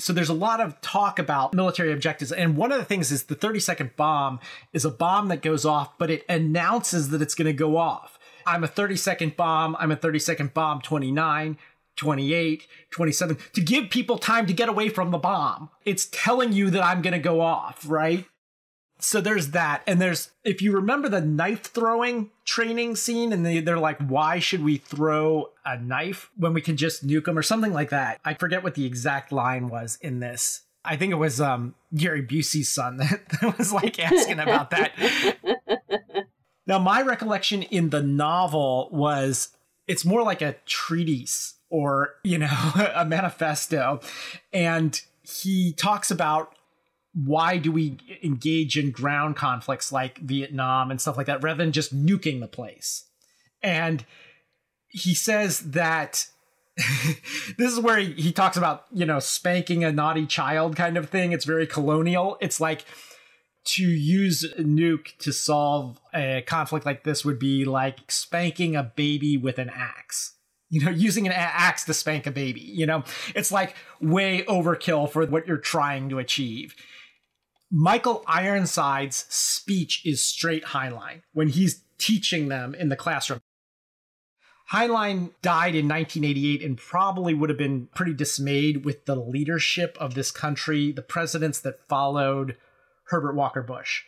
so 0.00 0.12
there's 0.12 0.28
a 0.28 0.34
lot 0.34 0.60
of 0.60 0.80
talk 0.80 1.18
about 1.18 1.54
military 1.54 1.92
objectives 1.92 2.32
and 2.32 2.56
one 2.56 2.72
of 2.72 2.78
the 2.78 2.84
things 2.84 3.12
is 3.12 3.24
the 3.24 3.34
30 3.34 3.60
second 3.60 3.90
bomb 3.96 4.40
is 4.72 4.84
a 4.84 4.90
bomb 4.90 5.28
that 5.28 5.42
goes 5.42 5.64
off 5.64 5.96
but 5.98 6.10
it 6.10 6.24
announces 6.28 7.10
that 7.10 7.22
it's 7.22 7.34
going 7.34 7.46
to 7.46 7.52
go 7.52 7.76
off. 7.76 8.18
I'm 8.46 8.64
a 8.64 8.68
30 8.68 8.96
second 8.96 9.36
bomb 9.36 9.76
i'm 9.78 9.92
a 9.92 9.96
30 9.96 10.18
second 10.18 10.54
bomb 10.54 10.80
29 10.80 11.58
28 11.96 12.66
27 12.90 13.38
to 13.52 13.60
give 13.60 13.90
people 13.90 14.18
time 14.18 14.46
to 14.46 14.52
get 14.52 14.68
away 14.68 14.88
from 14.88 15.10
the 15.10 15.18
bomb. 15.18 15.70
It's 15.84 16.08
telling 16.10 16.52
you 16.52 16.70
that 16.70 16.82
i'm 16.82 17.02
going 17.02 17.12
to 17.12 17.18
go 17.18 17.40
off 17.40 17.84
right 17.88 18.26
so 19.00 19.20
there's 19.20 19.50
that 19.50 19.82
and 19.86 20.00
there's 20.00 20.30
if 20.44 20.62
you 20.62 20.72
remember 20.72 21.08
the 21.08 21.20
knife 21.20 21.64
throwing 21.64 22.30
training 22.44 22.96
scene 22.96 23.32
and 23.32 23.44
they, 23.44 23.60
they're 23.60 23.78
like 23.78 23.98
why 23.98 24.38
should 24.38 24.62
we 24.62 24.76
throw 24.76 25.50
a 25.64 25.78
knife 25.78 26.30
when 26.36 26.52
we 26.52 26.60
can 26.60 26.76
just 26.76 27.06
nuke 27.06 27.24
them 27.24 27.38
or 27.38 27.42
something 27.42 27.72
like 27.72 27.90
that. 27.90 28.20
I 28.24 28.34
forget 28.34 28.62
what 28.62 28.74
the 28.74 28.86
exact 28.86 29.32
line 29.32 29.68
was 29.68 29.98
in 30.00 30.20
this. 30.20 30.62
I 30.84 30.96
think 30.96 31.12
it 31.12 31.16
was 31.16 31.40
um 31.40 31.74
gary 31.94 32.22
busey's 32.22 32.68
son 32.68 32.98
that, 32.98 33.28
that 33.40 33.58
was 33.58 33.72
like 33.72 33.98
asking 33.98 34.38
about 34.38 34.70
that. 34.70 34.92
Now 36.66 36.78
my 36.78 37.02
recollection 37.02 37.64
in 37.64 37.90
the 37.90 38.00
novel 38.00 38.90
was 38.92 39.48
it's 39.88 40.04
more 40.04 40.22
like 40.22 40.40
a 40.40 40.54
treatise 40.66 41.54
or 41.68 42.14
you 42.22 42.38
know 42.38 42.72
a 42.94 43.04
manifesto 43.04 44.00
and 44.52 45.00
he 45.22 45.72
talks 45.72 46.12
about 46.12 46.54
why 47.14 47.56
do 47.56 47.72
we 47.72 47.98
engage 48.22 48.78
in 48.78 48.90
ground 48.90 49.36
conflicts 49.36 49.90
like 49.90 50.18
Vietnam 50.18 50.90
and 50.90 51.00
stuff 51.00 51.16
like 51.16 51.26
that 51.26 51.42
rather 51.42 51.62
than 51.62 51.72
just 51.72 51.94
nuking 51.94 52.40
the 52.40 52.48
place? 52.48 53.04
And 53.62 54.04
he 54.88 55.14
says 55.14 55.60
that 55.70 56.26
this 57.58 57.72
is 57.72 57.80
where 57.80 57.98
he, 57.98 58.12
he 58.12 58.32
talks 58.32 58.56
about, 58.56 58.84
you 58.92 59.04
know, 59.04 59.18
spanking 59.18 59.84
a 59.84 59.92
naughty 59.92 60.26
child 60.26 60.76
kind 60.76 60.96
of 60.96 61.10
thing. 61.10 61.32
It's 61.32 61.44
very 61.44 61.66
colonial. 61.66 62.38
It's 62.40 62.60
like 62.60 62.84
to 63.62 63.84
use 63.84 64.44
a 64.44 64.62
nuke 64.62 65.16
to 65.18 65.32
solve 65.32 66.00
a 66.14 66.42
conflict 66.46 66.86
like 66.86 67.04
this 67.04 67.24
would 67.24 67.38
be 67.38 67.64
like 67.64 68.10
spanking 68.10 68.76
a 68.76 68.82
baby 68.82 69.36
with 69.36 69.58
an 69.58 69.70
axe 69.74 70.34
you 70.70 70.84
know, 70.84 70.90
using 70.90 71.26
an 71.26 71.32
axe 71.34 71.84
to 71.84 71.92
spank 71.92 72.26
a 72.26 72.30
baby. 72.30 72.60
You 72.60 72.86
know, 72.86 73.02
it's 73.34 73.52
like 73.52 73.74
way 74.00 74.44
overkill 74.44 75.10
for 75.10 75.26
what 75.26 75.46
you're 75.46 75.58
trying 75.58 76.08
to 76.10 76.18
achieve. 76.18 76.74
Michael 77.70 78.24
Ironside's 78.26 79.26
speech 79.28 80.04
is 80.04 80.24
straight 80.24 80.64
Heinlein 80.66 81.22
when 81.32 81.48
he's 81.48 81.84
teaching 81.98 82.48
them 82.48 82.74
in 82.74 82.88
the 82.88 82.96
classroom. 82.96 83.40
Heinlein 84.72 85.30
died 85.42 85.74
in 85.74 85.88
1988 85.88 86.62
and 86.62 86.76
probably 86.76 87.34
would 87.34 87.50
have 87.50 87.58
been 87.58 87.88
pretty 87.94 88.14
dismayed 88.14 88.84
with 88.84 89.04
the 89.04 89.16
leadership 89.16 89.96
of 90.00 90.14
this 90.14 90.30
country, 90.30 90.92
the 90.92 91.02
presidents 91.02 91.60
that 91.60 91.86
followed 91.88 92.56
Herbert 93.04 93.34
Walker 93.34 93.62
Bush. 93.62 94.02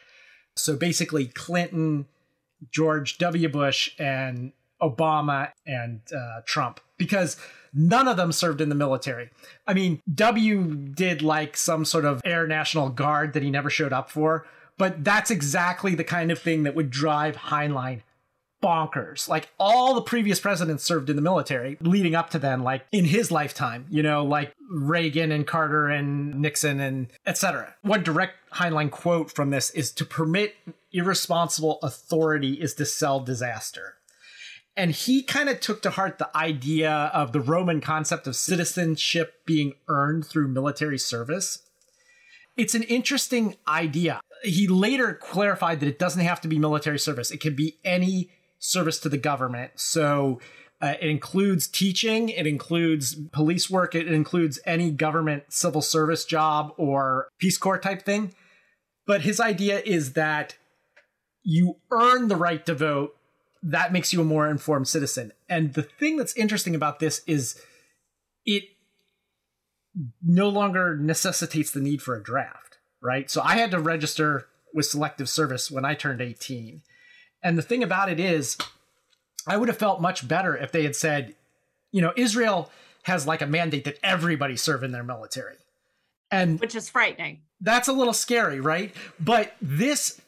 So 0.56 0.76
basically, 0.76 1.26
Clinton, 1.26 2.06
George 2.70 3.18
W. 3.18 3.48
Bush, 3.48 3.90
and 3.98 4.52
Obama 4.80 5.50
and 5.66 6.00
uh, 6.14 6.42
Trump. 6.46 6.80
Because 6.96 7.36
None 7.74 8.08
of 8.08 8.16
them 8.16 8.32
served 8.32 8.60
in 8.60 8.68
the 8.68 8.74
military. 8.74 9.30
I 9.66 9.74
mean, 9.74 10.00
W 10.12 10.74
did 10.74 11.22
like 11.22 11.56
some 11.56 11.84
sort 11.84 12.04
of 12.04 12.20
Air 12.24 12.46
National 12.46 12.90
Guard 12.90 13.32
that 13.32 13.42
he 13.42 13.50
never 13.50 13.70
showed 13.70 13.92
up 13.92 14.10
for, 14.10 14.46
but 14.76 15.04
that's 15.04 15.30
exactly 15.30 15.94
the 15.94 16.04
kind 16.04 16.30
of 16.30 16.38
thing 16.38 16.64
that 16.64 16.74
would 16.74 16.90
drive 16.90 17.36
Heinlein 17.36 18.02
bonkers. 18.62 19.28
Like 19.28 19.50
all 19.58 19.94
the 19.94 20.02
previous 20.02 20.40
presidents 20.40 20.84
served 20.84 21.10
in 21.10 21.16
the 21.16 21.22
military 21.22 21.76
leading 21.80 22.14
up 22.14 22.30
to 22.30 22.38
then, 22.38 22.62
like 22.62 22.86
in 22.92 23.04
his 23.04 23.30
lifetime, 23.30 23.86
you 23.90 24.02
know, 24.02 24.24
like 24.24 24.54
Reagan 24.70 25.32
and 25.32 25.46
Carter 25.46 25.88
and 25.88 26.40
Nixon 26.40 26.80
and 26.80 27.08
etc. 27.26 27.74
One 27.82 28.02
direct 28.02 28.34
Heinlein 28.54 28.90
quote 28.90 29.30
from 29.30 29.50
this 29.50 29.70
is 29.70 29.90
to 29.92 30.04
permit 30.04 30.54
irresponsible 30.92 31.78
authority 31.82 32.54
is 32.54 32.74
to 32.74 32.86
sell 32.86 33.20
disaster. 33.20 33.96
And 34.76 34.90
he 34.92 35.22
kind 35.22 35.48
of 35.48 35.60
took 35.60 35.82
to 35.82 35.90
heart 35.90 36.18
the 36.18 36.34
idea 36.36 36.90
of 37.12 37.32
the 37.32 37.40
Roman 37.40 37.80
concept 37.80 38.26
of 38.26 38.36
citizenship 38.36 39.44
being 39.44 39.74
earned 39.88 40.26
through 40.26 40.48
military 40.48 40.98
service. 40.98 41.58
It's 42.56 42.74
an 42.74 42.82
interesting 42.84 43.56
idea. 43.68 44.20
He 44.42 44.66
later 44.68 45.14
clarified 45.14 45.80
that 45.80 45.88
it 45.88 45.98
doesn't 45.98 46.22
have 46.22 46.40
to 46.42 46.48
be 46.48 46.58
military 46.58 46.98
service, 46.98 47.30
it 47.30 47.40
can 47.40 47.54
be 47.54 47.78
any 47.84 48.30
service 48.58 48.98
to 49.00 49.08
the 49.08 49.18
government. 49.18 49.72
So 49.76 50.40
uh, 50.80 50.94
it 51.00 51.08
includes 51.08 51.68
teaching, 51.68 52.28
it 52.28 52.46
includes 52.46 53.14
police 53.14 53.70
work, 53.70 53.94
it 53.94 54.08
includes 54.08 54.58
any 54.66 54.90
government 54.90 55.44
civil 55.48 55.82
service 55.82 56.24
job 56.24 56.72
or 56.76 57.28
Peace 57.38 57.58
Corps 57.58 57.78
type 57.78 58.02
thing. 58.02 58.34
But 59.06 59.22
his 59.22 59.40
idea 59.40 59.80
is 59.80 60.14
that 60.14 60.56
you 61.42 61.76
earn 61.90 62.28
the 62.28 62.36
right 62.36 62.64
to 62.66 62.74
vote 62.74 63.16
that 63.62 63.92
makes 63.92 64.12
you 64.12 64.20
a 64.20 64.24
more 64.24 64.48
informed 64.48 64.88
citizen. 64.88 65.32
And 65.48 65.74
the 65.74 65.82
thing 65.82 66.16
that's 66.16 66.34
interesting 66.34 66.74
about 66.74 66.98
this 66.98 67.22
is 67.26 67.60
it 68.44 68.64
no 70.22 70.48
longer 70.48 70.96
necessitates 70.96 71.70
the 71.70 71.80
need 71.80 72.02
for 72.02 72.16
a 72.16 72.22
draft, 72.22 72.78
right? 73.00 73.30
So 73.30 73.42
I 73.42 73.56
had 73.56 73.70
to 73.72 73.78
register 73.78 74.48
with 74.74 74.86
selective 74.86 75.28
service 75.28 75.70
when 75.70 75.84
I 75.84 75.94
turned 75.94 76.20
18. 76.20 76.82
And 77.42 77.58
the 77.58 77.62
thing 77.62 77.82
about 77.82 78.10
it 78.10 78.18
is, 78.18 78.56
I 79.46 79.56
would 79.56 79.68
have 79.68 79.76
felt 79.76 80.00
much 80.00 80.26
better 80.26 80.56
if 80.56 80.72
they 80.72 80.84
had 80.84 80.96
said, 80.96 81.34
you 81.90 82.00
know, 82.00 82.12
Israel 82.16 82.70
has 83.02 83.26
like 83.26 83.42
a 83.42 83.46
mandate 83.46 83.84
that 83.84 83.98
everybody 84.02 84.56
serve 84.56 84.82
in 84.82 84.92
their 84.92 85.02
military. 85.02 85.56
And 86.30 86.58
which 86.60 86.74
is 86.74 86.88
frightening. 86.88 87.42
That's 87.60 87.88
a 87.88 87.92
little 87.92 88.14
scary, 88.14 88.60
right? 88.60 88.94
But 89.20 89.54
this 89.60 90.20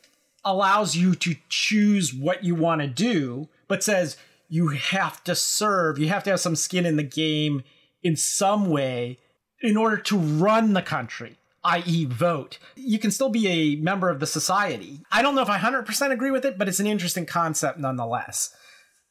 allows 0.44 0.96
you 0.96 1.14
to 1.14 1.36
choose 1.48 2.12
what 2.12 2.44
you 2.44 2.54
want 2.54 2.80
to 2.80 2.86
do, 2.86 3.48
but 3.68 3.82
says 3.82 4.16
you 4.48 4.68
have 4.68 5.24
to 5.24 5.34
serve, 5.34 5.98
you 5.98 6.08
have 6.08 6.24
to 6.24 6.30
have 6.30 6.40
some 6.40 6.56
skin 6.56 6.86
in 6.86 6.96
the 6.96 7.02
game 7.02 7.62
in 8.02 8.16
some 8.16 8.68
way 8.68 9.18
in 9.62 9.76
order 9.76 9.96
to 9.96 10.18
run 10.18 10.74
the 10.74 10.82
country, 10.82 11.38
i.e., 11.64 12.04
vote. 12.04 12.58
You 12.76 12.98
can 12.98 13.10
still 13.10 13.30
be 13.30 13.48
a 13.48 13.76
member 13.76 14.10
of 14.10 14.20
the 14.20 14.26
society. 14.26 15.00
I 15.10 15.22
don't 15.22 15.34
know 15.34 15.42
if 15.42 15.48
I 15.48 15.58
100% 15.58 16.10
agree 16.10 16.30
with 16.30 16.44
it, 16.44 16.58
but 16.58 16.68
it's 16.68 16.80
an 16.80 16.86
interesting 16.86 17.24
concept 17.24 17.78
nonetheless. 17.78 18.54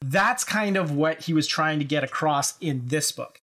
That's 0.02 0.44
kind 0.44 0.78
of 0.78 0.92
what 0.92 1.24
he 1.24 1.34
was 1.34 1.48
trying 1.48 1.80
to 1.80 1.86
get 1.86 2.04
across 2.04 2.58
in 2.60 2.88
this 2.88 3.12
book. 3.12 3.40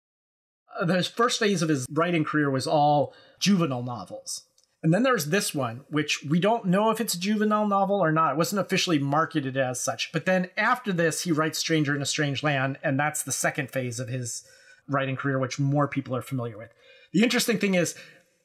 Uh, 0.79 0.85
the 0.85 1.03
first 1.03 1.39
phase 1.39 1.61
of 1.61 1.69
his 1.69 1.85
writing 1.91 2.23
career 2.23 2.49
was 2.49 2.65
all 2.65 3.13
juvenile 3.39 3.83
novels. 3.83 4.44
And 4.85 4.93
then 4.93 5.01
there's 5.01 5.25
this 5.25 5.51
one, 5.51 5.81
which 5.89 6.23
we 6.29 6.39
don't 6.39 6.65
know 6.65 6.91
if 6.91 7.01
it's 7.01 7.15
a 7.15 7.19
juvenile 7.19 7.67
novel 7.67 7.95
or 7.95 8.11
not. 8.11 8.33
It 8.33 8.37
wasn't 8.37 8.61
officially 8.61 8.99
marketed 8.99 9.57
as 9.57 9.81
such. 9.81 10.11
But 10.11 10.27
then 10.27 10.51
after 10.57 10.93
this, 10.93 11.21
he 11.21 11.31
writes 11.31 11.57
Stranger 11.57 11.95
in 11.95 12.03
a 12.03 12.05
Strange 12.05 12.43
Land, 12.43 12.77
and 12.83 12.99
that's 12.99 13.23
the 13.23 13.31
second 13.31 13.71
phase 13.71 13.99
of 13.99 14.09
his 14.09 14.43
writing 14.87 15.15
career, 15.15 15.39
which 15.39 15.57
more 15.57 15.87
people 15.87 16.15
are 16.15 16.21
familiar 16.21 16.55
with. 16.55 16.69
The 17.13 17.23
interesting 17.23 17.57
thing 17.57 17.73
is, 17.73 17.95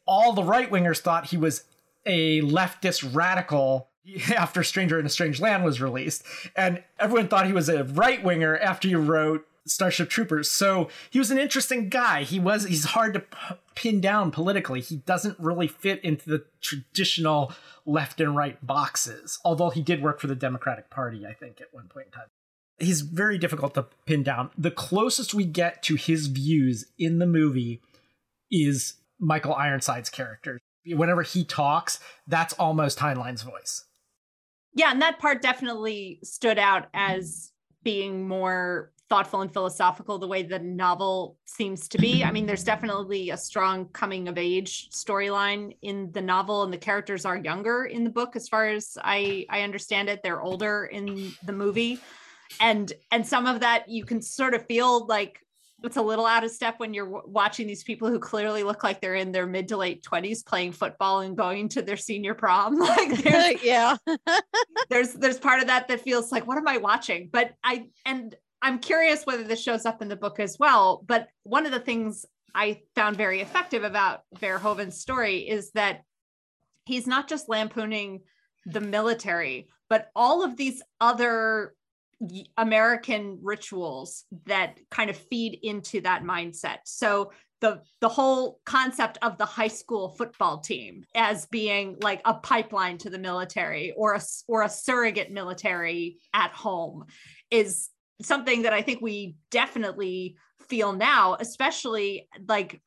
all 0.07 0.33
the 0.33 0.43
right 0.43 0.71
wingers 0.71 1.01
thought 1.01 1.27
he 1.27 1.37
was 1.37 1.65
a 2.07 2.41
leftist 2.41 3.15
radical 3.15 3.91
after 4.35 4.63
Stranger 4.63 4.99
in 4.99 5.05
a 5.05 5.11
Strange 5.11 5.43
Land 5.43 5.63
was 5.63 5.83
released, 5.83 6.25
and 6.57 6.83
everyone 6.99 7.29
thought 7.29 7.49
he 7.49 7.53
was 7.53 7.69
a 7.69 7.85
right 7.85 8.25
winger 8.25 8.57
after 8.57 8.89
he 8.89 8.95
wrote 8.95 9.47
Starship 9.67 10.09
Troopers. 10.09 10.51
So 10.51 10.89
he 11.11 11.19
was 11.19 11.31
an 11.31 11.39
interesting 11.39 11.89
guy. 11.89 12.23
He 12.25 12.41
was 12.41 12.65
he's 12.65 12.85
hard 12.85 13.15
to 13.15 13.21
p- 13.21 13.55
pin 13.75 14.01
down 14.01 14.31
politically. 14.31 14.81
He 14.81 14.97
doesn't 14.97 15.39
really 15.39 15.69
fit 15.69 16.03
into 16.03 16.29
the 16.29 16.45
traditional 16.61 17.53
left 17.85 18.21
and 18.21 18.35
right 18.37 18.65
boxes. 18.67 19.39
Although 19.45 19.71
he 19.71 19.83
did 19.83 20.03
work 20.03 20.21
for 20.21 20.27
the 20.27 20.35
Democratic 20.35 20.91
Party, 20.91 21.27
I 21.27 21.35
think, 21.35 21.61
at 21.61 21.73
one 21.73 21.89
point 21.89 22.07
in 22.07 22.13
time. 22.13 22.29
He's 22.79 23.03
very 23.03 23.37
difficult 23.37 23.75
to 23.75 23.87
pin 24.07 24.23
down. 24.23 24.51
The 24.57 24.71
closest 24.71 25.35
we 25.35 25.45
get 25.45 25.83
to 25.85 25.97
his 25.97 26.29
views 26.29 26.87
in 26.99 27.19
the 27.19 27.27
movie 27.27 27.83
is 28.51 28.95
Michael 29.19 29.55
Ironside's 29.55 30.09
character. 30.09 30.59
Whenever 30.87 31.23
he 31.23 31.45
talks, 31.45 32.01
that's 32.27 32.55
almost 32.55 32.99
Heinlein's 33.01 33.43
voice. 33.43 33.85
Yeah, 34.73 34.93
and 34.93 35.03
that 35.03 35.19
part 35.19 35.43
definitely 35.43 36.21
stood 36.23 36.59
out 36.59 36.89
as 36.95 37.53
being 37.83 38.27
more 38.27 38.93
thoughtful 39.11 39.41
and 39.41 39.53
philosophical 39.53 40.19
the 40.19 40.27
way 40.29 40.43
the 40.45 40.61
novel 40.61 41.37
seems 41.45 41.89
to 41.89 41.99
be. 41.99 42.23
I 42.25 42.31
mean, 42.31 42.47
there's 42.47 42.63
definitely 42.63 43.31
a 43.31 43.37
strong 43.37 43.87
coming 43.87 44.29
of 44.29 44.39
age 44.39 44.89
storyline 44.91 45.77
in 45.83 46.13
the 46.13 46.23
novel, 46.23 46.63
and 46.63 46.73
the 46.73 46.79
characters 46.79 47.25
are 47.25 47.37
younger 47.37 47.85
in 47.85 48.05
the 48.05 48.11
book, 48.11 48.37
as 48.37 48.49
far 48.49 48.69
as 48.69 48.97
I 49.03 49.45
I 49.51 49.63
understand 49.63 50.09
it. 50.09 50.21
They're 50.23 50.41
older 50.41 50.87
in 50.87 51.33
the 51.45 51.53
movie, 51.53 51.99
and 52.61 52.91
and 53.11 53.27
some 53.27 53.47
of 53.47 53.61
that 53.61 53.89
you 53.89 54.05
can 54.05 54.23
sort 54.23 54.55
of 54.55 54.65
feel 54.67 55.07
like 55.07 55.41
it's 55.83 55.97
a 55.97 56.03
little 56.03 56.27
out 56.27 56.45
of 56.45 56.51
step 56.51 56.79
when 56.79 56.93
you're 56.95 57.07
w- 57.07 57.25
watching 57.27 57.67
these 57.67 57.83
people 57.83 58.09
who 58.09 58.19
clearly 58.19 58.63
look 58.63 58.85
like 58.85 59.01
they're 59.01 59.15
in 59.15 59.33
their 59.33 59.47
mid 59.47 59.69
to 59.69 59.79
late 59.79 60.05
20s 60.05 60.45
playing 60.45 60.73
football 60.73 61.21
and 61.21 61.39
going 61.39 61.71
to 61.71 61.81
their 61.81 61.97
senior 61.97 62.35
prom 62.35 62.79
like 62.79 63.23
there's, 63.23 63.63
yeah 63.65 63.97
there's 64.91 65.15
there's 65.15 65.39
part 65.39 65.61
of 65.61 65.69
that 65.69 65.89
that 65.89 66.03
feels 66.03 66.31
like 66.31 66.47
what 66.47 66.59
am 66.59 66.69
i 66.69 66.77
watching 66.77 67.31
but 67.33 67.53
i 67.65 67.87
and 68.05 68.37
i'm 68.63 68.79
curious 68.79 69.25
whether 69.25 69.45
this 69.45 69.63
shows 69.63 69.87
up 69.87 70.03
in 70.03 70.09
the 70.09 70.17
book 70.17 70.41
as 70.41 70.59
well 70.59 71.03
but 71.07 71.29
one 71.43 71.67
of 71.67 71.73
the 71.73 71.81
things 71.81 72.27
i 72.55 72.81
found 72.95 73.17
very 73.17 73.41
effective 73.41 73.85
about 73.85 74.23
verhoeven's 74.37 75.01
story 75.01 75.49
is 75.49 75.71
that 75.73 76.03
he's 76.87 77.07
not 77.07 77.29
just 77.29 77.49
lampooning 77.49 78.21
the 78.67 78.81
military 78.81 79.69
but 79.89 80.11
all 80.15 80.45
of 80.45 80.57
these 80.57 80.83
other 81.01 81.75
American 82.57 83.39
rituals 83.43 84.25
that 84.47 84.79
kind 84.91 85.11
of 85.11 85.17
feed 85.17 85.59
into 85.63 86.01
that 86.03 86.23
mindset. 86.23 86.79
So 86.85 87.33
the 87.61 87.83
the 88.01 88.09
whole 88.09 88.61
concept 88.65 89.19
of 89.23 89.37
the 89.37 89.45
high 89.45 89.69
school 89.69 90.11
football 90.11 90.59
team 90.61 91.05
as 91.15 91.47
being 91.47 91.97
like 92.01 92.23
a 92.25 92.35
pipeline 92.35 92.99
to 92.99 93.11
the 93.11 93.19
military 93.19 93.93
or 93.97 94.15
a 94.15 94.21
or 94.49 94.63
a 94.63 94.69
surrogate 94.69 95.31
military 95.31 96.19
at 96.33 96.53
home 96.53 97.05
is 97.51 97.89
something 98.23 98.63
that 98.63 98.73
I 98.73 98.83
think 98.83 99.01
we 99.01 99.37
definitely 99.51 100.37
feel 100.69 100.93
now, 100.93 101.37
especially 101.41 102.29
like 102.49 102.81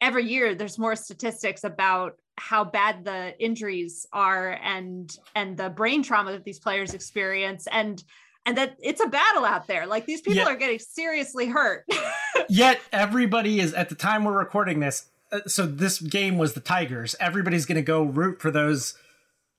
every 0.00 0.24
year 0.24 0.54
there's 0.54 0.78
more 0.78 0.96
statistics 0.96 1.64
about 1.64 2.16
how 2.38 2.64
bad 2.64 3.04
the 3.04 3.34
injuries 3.42 4.06
are 4.12 4.58
and 4.62 5.16
and 5.34 5.56
the 5.56 5.70
brain 5.70 6.02
trauma 6.02 6.32
that 6.32 6.44
these 6.44 6.58
players 6.58 6.92
experience 6.92 7.66
and 7.72 8.04
and 8.44 8.58
that 8.58 8.76
it's 8.82 9.02
a 9.02 9.06
battle 9.08 9.44
out 9.44 9.66
there 9.66 9.86
like 9.86 10.04
these 10.04 10.20
people 10.20 10.36
Yeah. 10.42 10.48
are 10.48 10.54
getting 10.56 10.78
seriously 10.78 11.46
hurt 11.46 11.84
Yet 12.50 12.78
everybody 12.92 13.58
is 13.58 13.72
at 13.72 13.88
the 13.88 13.94
time 13.94 14.24
we're 14.24 14.36
recording 14.38 14.80
this. 14.80 15.06
uh, 15.32 15.40
So 15.46 15.64
this 15.66 15.98
game 15.98 16.36
was 16.36 16.52
the 16.52 16.60
Tigers. 16.60 17.16
Everybody's 17.18 17.64
going 17.64 17.76
to 17.76 17.82
go 17.82 18.02
root 18.02 18.40
for 18.42 18.50
those 18.50 18.94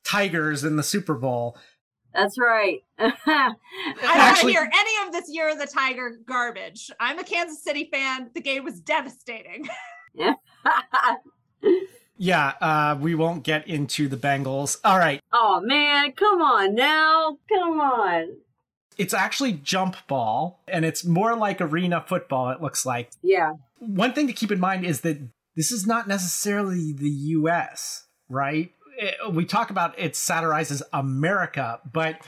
Tigers 0.06 0.64
in 0.64 0.76
the 0.76 0.84
Super 0.84 1.16
Bowl. 1.16 1.58
That's 2.18 2.38
right. 2.38 2.82
i 3.00 3.14
don't 3.16 4.06
want 4.06 4.38
to 4.40 4.48
hear 4.48 4.70
any 4.74 5.08
of 5.08 5.14
this 5.14 5.30
year 5.30 5.50
of 5.50 5.60
the 5.60 5.68
tiger 5.68 6.18
garbage 6.26 6.90
i'm 7.00 7.20
a 7.20 7.24
kansas 7.24 7.64
city 7.64 7.88
fan 7.94 8.32
the 8.34 8.42
game 8.42 8.64
was 8.64 8.82
devastating 8.82 9.70
Yeah, 12.18 12.54
uh, 12.62 12.98
we 13.00 13.14
won't 13.14 13.44
get 13.44 13.68
into 13.68 14.08
the 14.08 14.18
Bengals. 14.18 14.78
All 14.84 14.98
right. 14.98 15.22
oh 15.34 15.62
man, 15.64 16.12
come 16.14 16.42
on 16.42 16.74
now. 16.74 17.38
Come 17.48 17.80
on. 17.80 18.38
It's 18.98 19.14
actually 19.14 19.54
jump 19.54 19.96
ball, 20.08 20.64
and 20.68 20.84
it's 20.84 21.06
more 21.06 21.36
like 21.36 21.62
arena 21.62 22.04
football, 22.08 22.50
it 22.50 22.62
looks 22.62 22.86
like. 22.86 23.12
Yeah. 23.22 23.54
One 23.78 24.14
thing 24.14 24.26
to 24.26 24.34
keep 24.34 24.52
in 24.52 24.60
mind 24.60 24.86
is 24.86 25.02
that 25.02 25.20
this 25.56 25.72
is 25.72 25.86
not 25.86 26.08
necessarily 26.08 26.92
the 26.94 27.10
US, 27.10 28.08
right? 28.30 28.72
Eh, 28.98 29.12
We 29.30 29.46
talk 29.46 29.70
about 29.70 29.98
it 29.98 30.16
satirizes 30.16 30.82
America, 30.94 31.80
but 31.92 32.22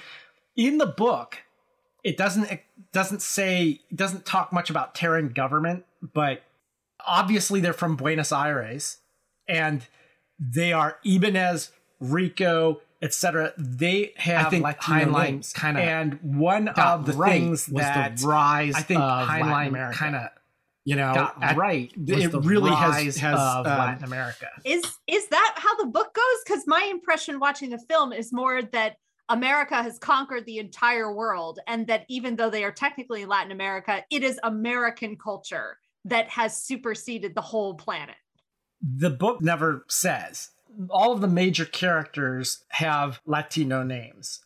in 0.56 0.78
the 0.78 0.86
book, 0.86 1.38
it 2.04 2.18
doesn't 2.18 2.52
it 2.52 2.64
doesn't 2.94 3.22
say 3.22 3.82
it 3.90 3.96
doesn't 3.96 4.26
talk 4.26 4.54
much 4.54 4.70
about 4.70 4.96
Terran 4.96 5.30
government, 5.30 5.86
but 6.02 6.44
obviously 7.06 7.60
they're 7.60 7.74
from 7.74 7.96
Buenos 7.96 8.32
Aires 8.32 8.98
and 9.48 9.88
they 10.40 10.72
are 10.72 10.98
Ibanez, 11.04 11.72
Rico, 12.00 12.82
etc. 13.02 13.54
They 13.58 14.14
have 14.18 14.54
Latino 14.54 15.12
Heinlein 15.12 15.54
kinda 15.54 15.82
and 15.82 16.20
one 16.22 16.70
of 16.70 17.06
the 17.06 17.14
right 17.14 17.32
things 17.32 17.68
was 17.68 17.84
the 17.84 17.92
that 17.94 18.22
rise 18.24 18.76
I 18.76 18.82
think 18.82 19.02
of 19.02 19.28
Heinlein 19.28 19.92
kind 19.94 20.16
of 20.16 20.30
you 20.90 20.96
know 20.96 21.14
Got 21.14 21.44
at- 21.44 21.58
right 21.58 21.92
was 21.98 22.24
It 22.26 22.34
really 22.34 22.72
has 22.72 23.16
has 23.18 23.40
of 23.40 23.66
um, 23.68 23.78
Latin 23.78 24.04
America. 24.04 24.48
is 24.66 24.84
is 25.08 25.28
that 25.28 25.54
how 25.58 25.76
the 25.78 25.86
book 25.86 26.14
goes 26.14 26.40
because 26.46 26.64
my 26.68 26.84
impression 26.90 27.40
watching 27.40 27.70
the 27.70 27.80
film 27.90 28.12
is 28.12 28.34
more 28.34 28.62
that 28.62 28.96
america 29.30 29.84
has 29.84 30.00
conquered 30.00 30.46
the 30.46 30.58
entire 30.58 31.14
world 31.14 31.60
and 31.68 31.86
that 31.88 32.06
even 32.10 32.36
though 32.36 32.50
they 32.50 32.64
are 32.64 32.72
technically 32.72 33.26
latin 33.26 33.52
america 33.52 34.04
it 34.10 34.24
is 34.24 34.40
american 34.44 35.16
culture 35.16 35.78
that 36.06 36.28
has 36.30 36.64
superseded 36.64 37.36
the 37.36 37.42
whole 37.42 37.76
planet 37.76 38.16
the 38.82 39.10
book 39.10 39.42
never 39.42 39.86
says. 39.90 40.52
All 40.90 41.12
of 41.12 41.20
the 41.22 41.28
major 41.28 41.66
characters 41.66 42.64
have 42.70 43.20
Latino 43.26 43.84
names. 43.84 44.40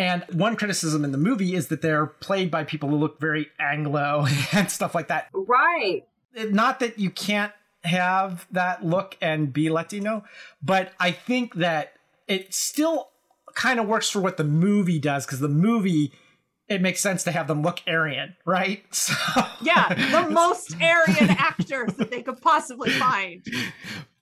And 0.00 0.24
one 0.32 0.56
criticism 0.56 1.04
in 1.04 1.12
the 1.12 1.18
movie 1.18 1.54
is 1.54 1.68
that 1.68 1.82
they're 1.82 2.06
played 2.06 2.50
by 2.50 2.64
people 2.64 2.88
who 2.88 2.96
look 2.96 3.20
very 3.20 3.48
Anglo 3.60 4.24
and 4.52 4.70
stuff 4.70 4.94
like 4.94 5.08
that. 5.08 5.28
Right. 5.34 6.06
Not 6.34 6.80
that 6.80 6.98
you 6.98 7.10
can't 7.10 7.52
have 7.84 8.46
that 8.50 8.82
look 8.82 9.18
and 9.20 9.52
be 9.52 9.68
Latino, 9.68 10.24
but 10.62 10.94
I 10.98 11.10
think 11.10 11.56
that 11.56 11.92
it 12.28 12.54
still 12.54 13.10
kind 13.54 13.78
of 13.78 13.86
works 13.86 14.08
for 14.08 14.20
what 14.20 14.38
the 14.38 14.44
movie 14.44 14.98
does 14.98 15.26
because 15.26 15.40
the 15.40 15.48
movie 15.48 16.12
it 16.66 16.80
makes 16.80 17.00
sense 17.00 17.24
to 17.24 17.32
have 17.32 17.48
them 17.48 17.62
look 17.62 17.82
Aryan, 17.86 18.36
right? 18.46 18.84
So 18.92 19.12
yeah 19.60 19.92
the 19.92 20.30
most 20.30 20.76
aryan 20.80 21.30
actors 21.30 21.92
that 21.94 22.10
they 22.10 22.22
could 22.22 22.40
possibly 22.40 22.90
find 22.90 23.44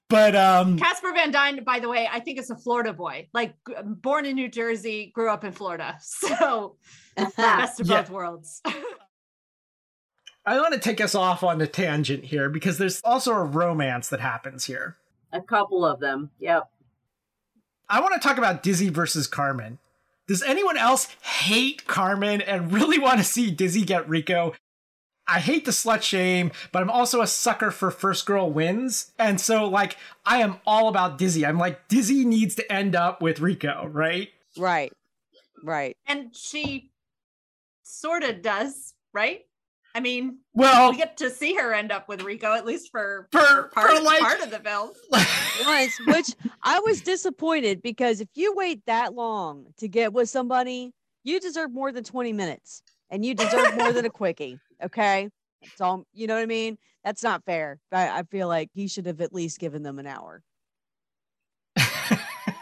but 0.08 0.34
um 0.34 0.78
casper 0.78 1.12
van 1.12 1.30
dien 1.30 1.64
by 1.64 1.78
the 1.78 1.88
way 1.88 2.08
i 2.10 2.20
think 2.20 2.38
is 2.38 2.50
a 2.50 2.56
florida 2.56 2.92
boy 2.92 3.28
like 3.34 3.54
born 3.84 4.24
in 4.24 4.34
new 4.34 4.48
jersey 4.48 5.10
grew 5.14 5.30
up 5.30 5.44
in 5.44 5.52
florida 5.52 5.96
so 6.00 6.76
best 7.36 7.80
of 7.80 7.86
Yeah. 7.86 8.02
both 8.02 8.10
worlds 8.10 8.62
I 10.46 10.58
want 10.60 10.72
to 10.72 10.80
take 10.80 11.02
us 11.02 11.14
off 11.14 11.42
on 11.42 11.60
a 11.60 11.66
tangent 11.66 12.24
here 12.24 12.48
because 12.48 12.78
there's 12.78 13.02
also 13.04 13.32
a 13.32 13.44
romance 13.44 14.08
that 14.08 14.20
happens 14.20 14.64
here. 14.64 14.96
A 15.30 15.42
couple 15.42 15.84
of 15.84 16.00
them. 16.00 16.30
Yep. 16.38 16.70
I 17.86 18.00
want 18.00 18.14
to 18.14 18.26
talk 18.26 18.38
about 18.38 18.62
Dizzy 18.62 18.88
versus 18.88 19.26
Carmen. 19.26 19.76
Does 20.26 20.42
anyone 20.42 20.78
else 20.78 21.08
hate 21.22 21.86
Carmen 21.86 22.40
and 22.40 22.72
really 22.72 22.98
want 22.98 23.18
to 23.18 23.24
see 23.24 23.50
Dizzy 23.50 23.82
get 23.84 24.08
Rico? 24.08 24.54
I 25.28 25.40
hate 25.40 25.64
the 25.66 25.70
slut 25.72 26.02
shame, 26.02 26.50
but 26.72 26.82
I'm 26.82 26.90
also 26.90 27.20
a 27.20 27.26
sucker 27.26 27.70
for 27.70 27.90
first 27.90 28.24
girl 28.26 28.50
wins. 28.50 29.12
And 29.18 29.40
so, 29.40 29.66
like, 29.68 29.96
I 30.24 30.38
am 30.38 30.56
all 30.66 30.88
about 30.88 31.18
Dizzy. 31.18 31.44
I'm 31.44 31.58
like, 31.58 31.86
Dizzy 31.88 32.24
needs 32.24 32.54
to 32.56 32.72
end 32.72 32.96
up 32.96 33.20
with 33.20 33.40
Rico, 33.40 33.86
right? 33.92 34.30
Right. 34.56 34.92
Right. 35.62 35.96
and 36.06 36.34
she 36.34 36.92
sort 37.82 38.22
of 38.22 38.42
does 38.42 38.94
right 39.12 39.40
i 39.94 39.98
mean 40.00 40.38
Well- 40.54 40.92
we 40.92 40.96
get 40.98 41.16
to 41.16 41.30
see 41.30 41.54
her 41.56 41.72
end 41.74 41.90
up 41.90 42.08
with 42.08 42.22
rico 42.22 42.52
at 42.54 42.64
least 42.64 42.90
for, 42.92 43.26
For- 43.32 43.40
for 43.40 43.62
part, 43.74 43.90
for, 43.90 44.00
like- 44.02 44.20
part 44.20 44.40
of 44.40 44.50
the 44.50 44.60
film 44.60 44.90
Once, 45.64 45.98
which 46.06 46.28
I 46.62 46.78
was 46.80 47.00
disappointed 47.00 47.82
because 47.82 48.20
if 48.20 48.28
you 48.34 48.54
wait 48.54 48.84
that 48.86 49.14
long 49.14 49.66
to 49.78 49.88
get 49.88 50.12
with 50.12 50.28
somebody, 50.28 50.92
you 51.24 51.40
deserve 51.40 51.72
more 51.72 51.90
than 51.90 52.04
20 52.04 52.32
minutes 52.32 52.82
and 53.10 53.24
you 53.24 53.34
deserve 53.34 53.76
more 53.76 53.92
than 53.92 54.04
a 54.04 54.10
quickie. 54.10 54.60
Okay. 54.84 55.30
That's 55.62 55.80
all, 55.80 56.04
you 56.12 56.26
know 56.26 56.34
what 56.34 56.42
I 56.42 56.46
mean? 56.46 56.78
That's 57.04 57.22
not 57.22 57.44
fair. 57.44 57.80
I, 57.92 58.20
I 58.20 58.22
feel 58.24 58.48
like 58.48 58.70
he 58.72 58.88
should 58.88 59.06
have 59.06 59.20
at 59.20 59.32
least 59.34 59.58
given 59.58 59.82
them 59.82 59.98
an 59.98 60.06
hour. 60.06 60.42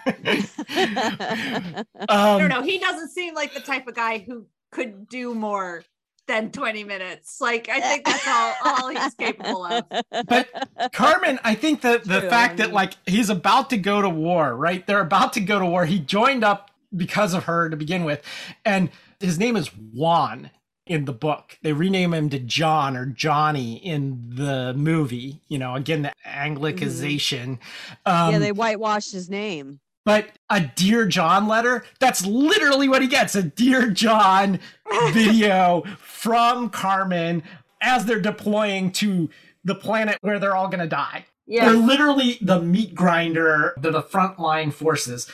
i 0.68 1.84
Um, 2.08 2.38
don't 2.38 2.48
know 2.48 2.62
he 2.62 2.78
doesn't 2.78 3.10
seem 3.10 3.34
like 3.34 3.54
the 3.54 3.60
type 3.60 3.86
of 3.88 3.94
guy 3.94 4.18
who 4.18 4.46
could 4.72 5.08
do 5.08 5.34
more 5.34 5.82
than 6.28 6.50
20 6.52 6.84
minutes 6.84 7.40
like 7.40 7.68
i 7.68 7.80
think 7.80 8.04
that's 8.04 8.26
all 8.26 8.56
all 8.62 8.88
he's 8.88 9.14
capable 9.14 9.64
of 9.64 9.84
but 10.28 10.48
Carmen, 10.92 11.38
I 11.44 11.54
think 11.54 11.82
that 11.82 12.08
the 12.08 12.20
True, 12.20 12.28
fact 12.28 12.56
I 12.56 12.56
that 12.58 12.72
like 12.72 12.94
he's 13.06 13.30
about 13.30 13.70
to 13.70 13.76
go 13.78 14.00
to 14.02 14.08
war, 14.08 14.54
right? 14.56 14.86
They're 14.86 15.00
about 15.00 15.32
to 15.34 15.40
go 15.40 15.58
to 15.58 15.66
war. 15.66 15.84
He 15.86 15.98
joined 15.98 16.44
up 16.44 16.70
because 16.96 17.34
of 17.34 17.44
her 17.44 17.68
to 17.68 17.76
begin 17.76 18.04
with, 18.04 18.22
and 18.64 18.90
his 19.20 19.38
name 19.38 19.56
is 19.56 19.68
Juan 19.68 20.50
in 20.86 21.04
the 21.04 21.12
book. 21.12 21.58
They 21.62 21.72
rename 21.72 22.14
him 22.14 22.30
to 22.30 22.38
John 22.38 22.96
or 22.96 23.06
Johnny 23.06 23.74
in 23.76 24.30
the 24.34 24.72
movie. 24.74 25.40
You 25.48 25.58
know, 25.58 25.74
again 25.74 26.02
the 26.02 26.12
Anglicization. 26.26 27.58
Um, 28.04 28.32
yeah, 28.32 28.38
they 28.38 28.52
whitewashed 28.52 29.12
his 29.12 29.28
name. 29.28 29.80
but 30.04 30.28
a 30.48 30.60
Dear 30.60 31.06
John 31.06 31.48
letter, 31.48 31.84
that's 31.98 32.24
literally 32.24 32.88
what 32.88 33.02
he 33.02 33.08
gets 33.08 33.34
a 33.34 33.42
Dear 33.42 33.90
John 33.90 34.60
video 35.12 35.82
from 35.98 36.70
Carmen 36.70 37.42
as 37.80 38.04
they're 38.04 38.20
deploying 38.20 38.92
to 38.92 39.28
the 39.64 39.74
planet 39.74 40.18
where 40.20 40.38
they're 40.38 40.56
all 40.56 40.68
going 40.68 40.80
to 40.80 40.86
die. 40.86 41.26
Yeah. 41.46 41.66
They're 41.66 41.74
literally 41.74 42.38
the 42.40 42.60
meat 42.60 42.94
grinder, 42.94 43.74
they're 43.80 43.92
the 43.92 44.02
frontline 44.02 44.72
forces. 44.72 45.30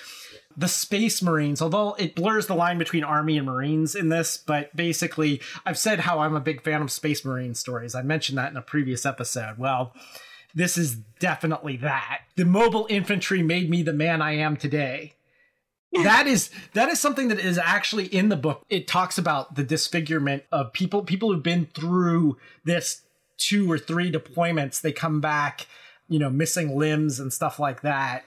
The 0.57 0.69
Space 0.69 1.23
Marines, 1.23 1.63
although 1.63 1.95
it 1.95 2.15
blurs 2.15 2.47
the 2.47 2.55
line 2.55 2.79
between 2.79 3.05
Army 3.05 3.37
and 3.37 3.47
Marines 3.47 3.95
in 3.95 4.09
this, 4.09 4.37
but 4.37 4.75
basically, 4.77 5.41
I've 5.65 5.79
said 5.79 6.01
how 6.01 6.21
I'm 6.21 6.37
a 6.37 6.41
big 6.41 6.63
fan 6.63 6.83
of 6.83 6.91
Space 6.91 7.25
Marine 7.25 7.55
stories. 7.55 7.95
I 7.95 8.03
mentioned 8.03 8.39
that 8.39 8.51
in 8.51 8.57
a 8.57 8.63
previous 8.63 9.07
episode. 9.07 9.59
Well, 9.59 9.95
this 10.55 10.77
is 10.77 10.97
definitely 11.19 11.77
that. 11.79 12.23
The 12.37 12.45
mobile 12.45 12.87
infantry 12.91 13.43
made 13.43 13.71
me 13.71 13.83
the 13.83 13.93
man 13.93 14.21
I 14.21 14.33
am 14.33 14.57
today. 14.57 15.15
that 15.93 16.27
is 16.27 16.51
that 16.73 16.89
is 16.89 16.99
something 16.99 17.29
that 17.29 17.39
is 17.39 17.59
actually 17.59 18.07
in 18.07 18.31
the 18.31 18.37
book. 18.37 18.65
It 18.71 18.89
talks 18.89 19.19
about 19.19 19.57
the 19.57 19.65
disfigurement 19.65 20.45
of 20.51 20.73
people 20.73 21.03
people 21.03 21.33
who've 21.33 21.43
been 21.43 21.67
through 21.67 22.39
this 22.65 23.03
two 23.37 23.71
or 23.71 23.79
three 23.79 24.11
deployments, 24.11 24.81
they 24.81 24.93
come 24.93 25.21
back, 25.21 25.67
you 26.09 26.19
know, 26.19 26.31
missing 26.31 26.79
limbs 26.79 27.21
and 27.21 27.33
stuff 27.33 27.59
like 27.59 27.83
that. 27.83 28.25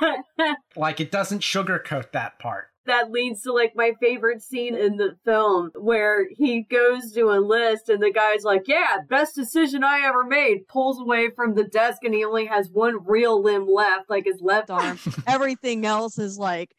like 0.76 1.00
it 1.00 1.10
doesn't 1.10 1.40
sugarcoat 1.42 2.12
that 2.12 2.38
part. 2.38 2.68
that 2.86 3.10
leads 3.10 3.42
to 3.42 3.52
like 3.52 3.72
my 3.74 3.92
favorite 4.00 4.42
scene 4.42 4.74
in 4.76 4.96
the 4.96 5.16
film 5.24 5.70
where 5.74 6.26
he 6.30 6.62
goes 6.62 7.12
to 7.12 7.30
enlist 7.30 7.88
and 7.88 8.02
the 8.02 8.10
guy's 8.12 8.44
like, 8.44 8.64
Yeah, 8.66 8.98
best 9.08 9.34
decision 9.34 9.82
I 9.84 10.00
ever 10.04 10.24
made. 10.24 10.68
Pulls 10.68 11.00
away 11.00 11.30
from 11.34 11.54
the 11.54 11.64
desk 11.64 12.04
and 12.04 12.14
he 12.14 12.24
only 12.24 12.46
has 12.46 12.68
one 12.70 13.04
real 13.06 13.42
limb 13.42 13.66
left, 13.66 14.10
like 14.10 14.24
his 14.24 14.40
left 14.40 14.70
arm. 14.70 14.98
Everything 15.26 15.86
else 15.86 16.18
is 16.18 16.38
like, 16.38 16.74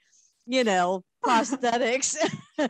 you 0.46 0.64
know, 0.64 1.04
prosthetics. 1.26 2.16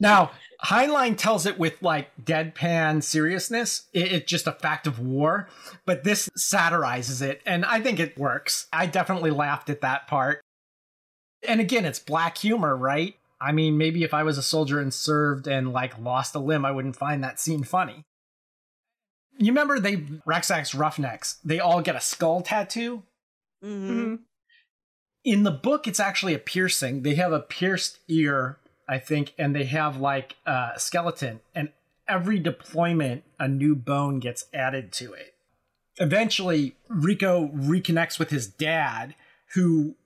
Now, 0.00 0.32
Heinlein 0.64 1.16
tells 1.16 1.46
it 1.46 1.58
with 1.58 1.82
like 1.82 2.08
deadpan 2.22 3.02
seriousness. 3.02 3.84
It, 3.92 4.12
it's 4.12 4.30
just 4.30 4.46
a 4.46 4.52
fact 4.52 4.86
of 4.86 4.98
war, 4.98 5.48
but 5.84 6.04
this 6.04 6.28
satirizes 6.36 7.22
it, 7.22 7.42
and 7.46 7.64
I 7.64 7.80
think 7.80 8.00
it 8.00 8.18
works. 8.18 8.66
I 8.72 8.86
definitely 8.86 9.30
laughed 9.30 9.70
at 9.70 9.82
that 9.82 10.06
part. 10.06 10.40
And 11.46 11.60
again, 11.60 11.84
it's 11.84 11.98
black 11.98 12.38
humor, 12.38 12.76
right? 12.76 13.14
I 13.40 13.52
mean, 13.52 13.76
maybe 13.76 14.02
if 14.02 14.14
I 14.14 14.22
was 14.22 14.38
a 14.38 14.42
soldier 14.42 14.80
and 14.80 14.92
served 14.92 15.46
and 15.46 15.72
like 15.72 15.98
lost 15.98 16.34
a 16.34 16.38
limb, 16.38 16.64
I 16.64 16.70
wouldn't 16.70 16.96
find 16.96 17.22
that 17.22 17.38
scene 17.38 17.62
funny. 17.64 18.02
You 19.38 19.48
remember 19.48 19.78
they 19.78 19.96
Rasczak's 19.96 20.74
Roughnecks? 20.74 21.38
They 21.44 21.60
all 21.60 21.82
get 21.82 21.96
a 21.96 22.00
skull 22.00 22.40
tattoo. 22.40 23.02
Mhm. 23.62 24.20
In 25.24 25.42
the 25.42 25.50
book, 25.50 25.86
it's 25.86 26.00
actually 26.00 26.32
a 26.34 26.38
piercing. 26.38 27.02
They 27.02 27.16
have 27.16 27.32
a 27.32 27.40
pierced 27.40 27.98
ear, 28.08 28.58
I 28.88 28.98
think, 28.98 29.34
and 29.38 29.54
they 29.54 29.64
have 29.64 29.98
like 29.98 30.36
a 30.46 30.72
skeleton. 30.76 31.40
And 31.54 31.70
every 32.08 32.38
deployment, 32.38 33.24
a 33.38 33.48
new 33.48 33.74
bone 33.74 34.20
gets 34.20 34.46
added 34.54 34.92
to 34.94 35.12
it. 35.12 35.34
Eventually, 35.98 36.76
Rico 36.88 37.48
reconnects 37.48 38.18
with 38.18 38.30
his 38.30 38.46
dad, 38.46 39.14
who 39.54 39.96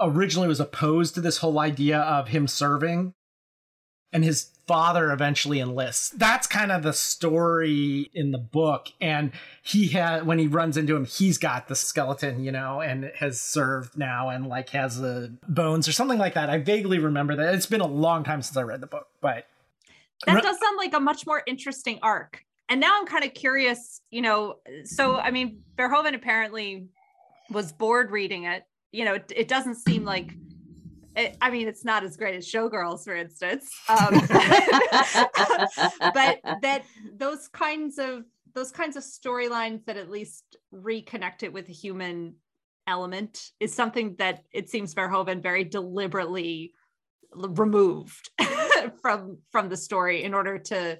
originally 0.00 0.48
was 0.48 0.60
opposed 0.60 1.14
to 1.14 1.20
this 1.20 1.38
whole 1.38 1.58
idea 1.58 1.98
of 1.98 2.28
him 2.28 2.46
serving. 2.46 3.14
And 4.12 4.24
his 4.24 4.50
father 4.66 5.12
eventually 5.12 5.60
enlists. 5.60 6.10
That's 6.10 6.46
kind 6.46 6.72
of 6.72 6.82
the 6.82 6.92
story 6.92 8.10
in 8.14 8.30
the 8.30 8.38
book. 8.38 8.88
And 9.00 9.32
he 9.62 9.88
had, 9.88 10.26
when 10.26 10.38
he 10.38 10.46
runs 10.46 10.76
into 10.76 10.96
him, 10.96 11.04
he's 11.04 11.38
got 11.38 11.68
the 11.68 11.76
skeleton, 11.76 12.42
you 12.42 12.50
know, 12.50 12.80
and 12.80 13.12
has 13.16 13.40
served 13.40 13.96
now 13.96 14.28
and 14.30 14.46
like 14.46 14.70
has 14.70 14.98
the 14.98 15.36
bones 15.46 15.86
or 15.86 15.92
something 15.92 16.18
like 16.18 16.34
that. 16.34 16.50
I 16.50 16.58
vaguely 16.58 16.98
remember 16.98 17.36
that. 17.36 17.54
It's 17.54 17.66
been 17.66 17.80
a 17.80 17.86
long 17.86 18.24
time 18.24 18.42
since 18.42 18.56
I 18.56 18.62
read 18.62 18.80
the 18.80 18.86
book, 18.86 19.08
but 19.20 19.46
That 20.24 20.42
does 20.42 20.58
sound 20.58 20.76
like 20.78 20.94
a 20.94 21.00
much 21.00 21.26
more 21.26 21.42
interesting 21.46 21.98
arc. 22.02 22.42
And 22.68 22.80
now 22.80 22.98
I'm 22.98 23.06
kind 23.06 23.24
of 23.24 23.34
curious, 23.34 24.00
you 24.10 24.22
know. 24.22 24.56
So, 24.84 25.16
I 25.16 25.30
mean, 25.30 25.62
Verhoeven 25.76 26.14
apparently 26.14 26.88
was 27.50 27.72
bored 27.72 28.10
reading 28.10 28.44
it. 28.44 28.64
You 28.92 29.04
know, 29.04 29.14
it, 29.14 29.32
it 29.34 29.48
doesn't 29.48 29.76
seem 29.76 30.04
like, 30.04 30.32
it, 31.16 31.36
I 31.40 31.50
mean, 31.50 31.66
it's 31.66 31.84
not 31.84 32.04
as 32.04 32.16
great 32.16 32.34
as 32.34 32.46
Showgirls, 32.46 33.04
for 33.04 33.16
instance. 33.16 33.70
Um, 33.88 33.98
but 36.14 36.40
that 36.62 36.82
those 37.16 37.48
kinds 37.48 37.98
of 37.98 38.24
those 38.54 38.70
kinds 38.70 38.96
of 38.96 39.02
storylines 39.02 39.84
that 39.86 39.96
at 39.96 40.10
least 40.10 40.56
reconnect 40.72 41.42
it 41.42 41.52
with 41.52 41.68
a 41.68 41.72
human 41.72 42.34
element 42.86 43.50
is 43.60 43.74
something 43.74 44.14
that 44.18 44.44
it 44.52 44.70
seems 44.70 44.94
Verhoeven 44.94 45.42
very 45.42 45.64
deliberately 45.64 46.72
l- 47.36 47.48
removed 47.50 48.30
from 49.02 49.38
from 49.50 49.68
the 49.68 49.76
story 49.76 50.22
in 50.22 50.34
order 50.34 50.58
to 50.58 50.98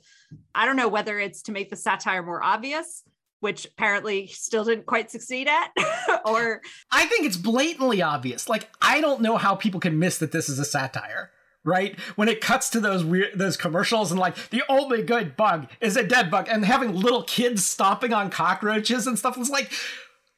I 0.54 0.66
don't 0.66 0.76
know 0.76 0.88
whether 0.88 1.18
it's 1.18 1.42
to 1.42 1.52
make 1.52 1.70
the 1.70 1.76
satire 1.76 2.22
more 2.22 2.42
obvious, 2.42 3.02
which 3.46 3.64
apparently 3.64 4.26
still 4.26 4.64
didn't 4.64 4.86
quite 4.86 5.08
succeed 5.08 5.46
at, 5.46 5.70
or 6.26 6.60
I 6.90 7.06
think 7.06 7.26
it's 7.26 7.36
blatantly 7.36 8.02
obvious. 8.02 8.48
Like 8.48 8.68
I 8.82 9.00
don't 9.00 9.20
know 9.20 9.36
how 9.36 9.54
people 9.54 9.78
can 9.78 10.00
miss 10.00 10.18
that 10.18 10.32
this 10.32 10.48
is 10.48 10.58
a 10.58 10.64
satire. 10.64 11.30
Right 11.62 11.98
when 12.16 12.28
it 12.28 12.40
cuts 12.40 12.70
to 12.70 12.80
those 12.80 13.04
weird 13.04 13.38
those 13.38 13.56
commercials 13.56 14.10
and 14.10 14.18
like 14.18 14.50
the 14.50 14.62
only 14.68 15.02
good 15.02 15.36
bug 15.36 15.68
is 15.80 15.96
a 15.96 16.02
dead 16.02 16.28
bug 16.28 16.48
and 16.48 16.64
having 16.64 16.94
little 16.94 17.22
kids 17.22 17.64
stomping 17.64 18.12
on 18.12 18.30
cockroaches 18.30 19.06
and 19.06 19.18
stuff 19.18 19.36
it's 19.36 19.50
like 19.50 19.72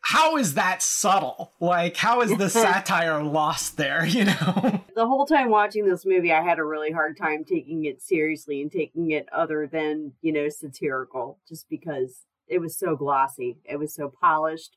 how 0.00 0.38
is 0.38 0.54
that 0.54 0.82
subtle 0.82 1.52
like 1.60 1.98
how 1.98 2.22
is 2.22 2.34
the 2.38 2.48
satire 2.64 3.22
lost 3.22 3.76
there 3.76 4.06
you 4.06 4.24
know 4.24 4.82
the 4.98 5.06
whole 5.06 5.26
time 5.26 5.48
watching 5.48 5.86
this 5.86 6.04
movie, 6.04 6.32
I 6.32 6.42
had 6.42 6.58
a 6.58 6.64
really 6.64 6.90
hard 6.90 7.16
time 7.16 7.44
taking 7.44 7.84
it 7.84 8.02
seriously 8.02 8.60
and 8.60 8.70
taking 8.70 9.12
it 9.12 9.28
other 9.32 9.68
than, 9.70 10.14
you 10.22 10.32
know, 10.32 10.48
satirical, 10.48 11.38
just 11.48 11.70
because 11.70 12.24
it 12.48 12.60
was 12.60 12.78
so 12.78 12.96
glossy. 12.96 13.58
It 13.64 13.78
was 13.78 13.94
so 13.94 14.12
polished. 14.20 14.76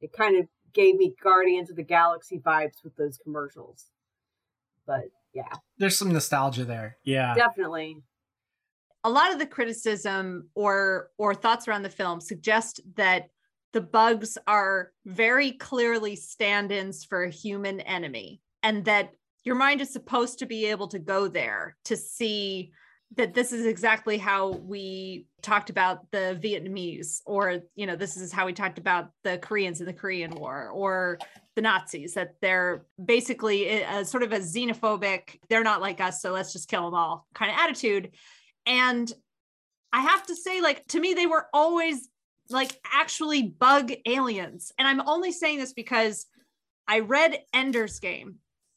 It 0.00 0.12
kind 0.12 0.38
of 0.38 0.46
gave 0.72 0.96
me 0.96 1.14
Guardians 1.22 1.70
of 1.70 1.76
the 1.76 1.82
Galaxy 1.82 2.38
vibes 2.38 2.84
with 2.84 2.96
those 2.96 3.18
commercials. 3.18 3.86
But 4.86 5.04
yeah, 5.32 5.52
there's 5.76 5.98
some 5.98 6.12
nostalgia 6.12 6.64
there 6.64 6.96
yeah 7.04 7.34
definitely. 7.34 7.98
a 9.04 9.10
lot 9.10 9.32
of 9.32 9.38
the 9.38 9.46
criticism 9.46 10.48
or 10.54 11.10
or 11.18 11.34
thoughts 11.34 11.68
around 11.68 11.82
the 11.82 11.90
film 11.90 12.22
suggest 12.22 12.80
that 12.96 13.28
the 13.74 13.82
bugs 13.82 14.38
are 14.46 14.92
very 15.04 15.52
clearly 15.52 16.16
stand-ins 16.16 17.04
for 17.04 17.24
a 17.24 17.30
human 17.30 17.80
enemy 17.80 18.40
and 18.62 18.86
that 18.86 19.10
your 19.44 19.56
mind 19.56 19.82
is 19.82 19.92
supposed 19.92 20.38
to 20.38 20.46
be 20.46 20.64
able 20.64 20.88
to 20.88 20.98
go 20.98 21.28
there 21.28 21.76
to 21.84 21.98
see 21.98 22.72
that 23.14 23.34
this 23.34 23.52
is 23.52 23.66
exactly 23.66 24.18
how 24.18 24.50
we 24.50 25.26
talked 25.42 25.70
about 25.70 26.10
the 26.10 26.38
Vietnamese 26.42 27.20
or 27.24 27.60
you 27.74 27.86
know 27.86 27.96
this 27.96 28.16
is 28.16 28.32
how 28.32 28.46
we 28.46 28.52
talked 28.52 28.78
about 28.78 29.10
the 29.22 29.38
Koreans 29.38 29.80
in 29.80 29.86
the 29.86 29.92
Korean 29.92 30.34
War 30.34 30.70
or 30.70 31.18
the 31.54 31.62
Nazis 31.62 32.14
that 32.14 32.34
they're 32.42 32.84
basically 33.02 33.68
a, 33.68 34.00
a 34.00 34.04
sort 34.04 34.22
of 34.22 34.32
a 34.32 34.40
xenophobic 34.40 35.38
they're 35.48 35.62
not 35.62 35.80
like 35.80 36.00
us 36.00 36.20
so 36.20 36.32
let's 36.32 36.52
just 36.52 36.68
kill 36.68 36.84
them 36.84 36.94
all 36.94 37.26
kind 37.34 37.50
of 37.50 37.58
attitude. 37.58 38.10
And 38.66 39.10
I 39.92 40.00
have 40.00 40.26
to 40.26 40.34
say 40.34 40.60
like 40.60 40.86
to 40.88 41.00
me 41.00 41.14
they 41.14 41.26
were 41.26 41.46
always 41.54 42.08
like 42.50 42.78
actually 42.92 43.42
bug 43.42 43.92
aliens. 44.04 44.72
And 44.78 44.86
I'm 44.86 45.06
only 45.08 45.32
saying 45.32 45.58
this 45.58 45.72
because 45.72 46.26
I 46.88 47.00
read 47.00 47.38
Ender's 47.52 47.98
Game 48.00 48.36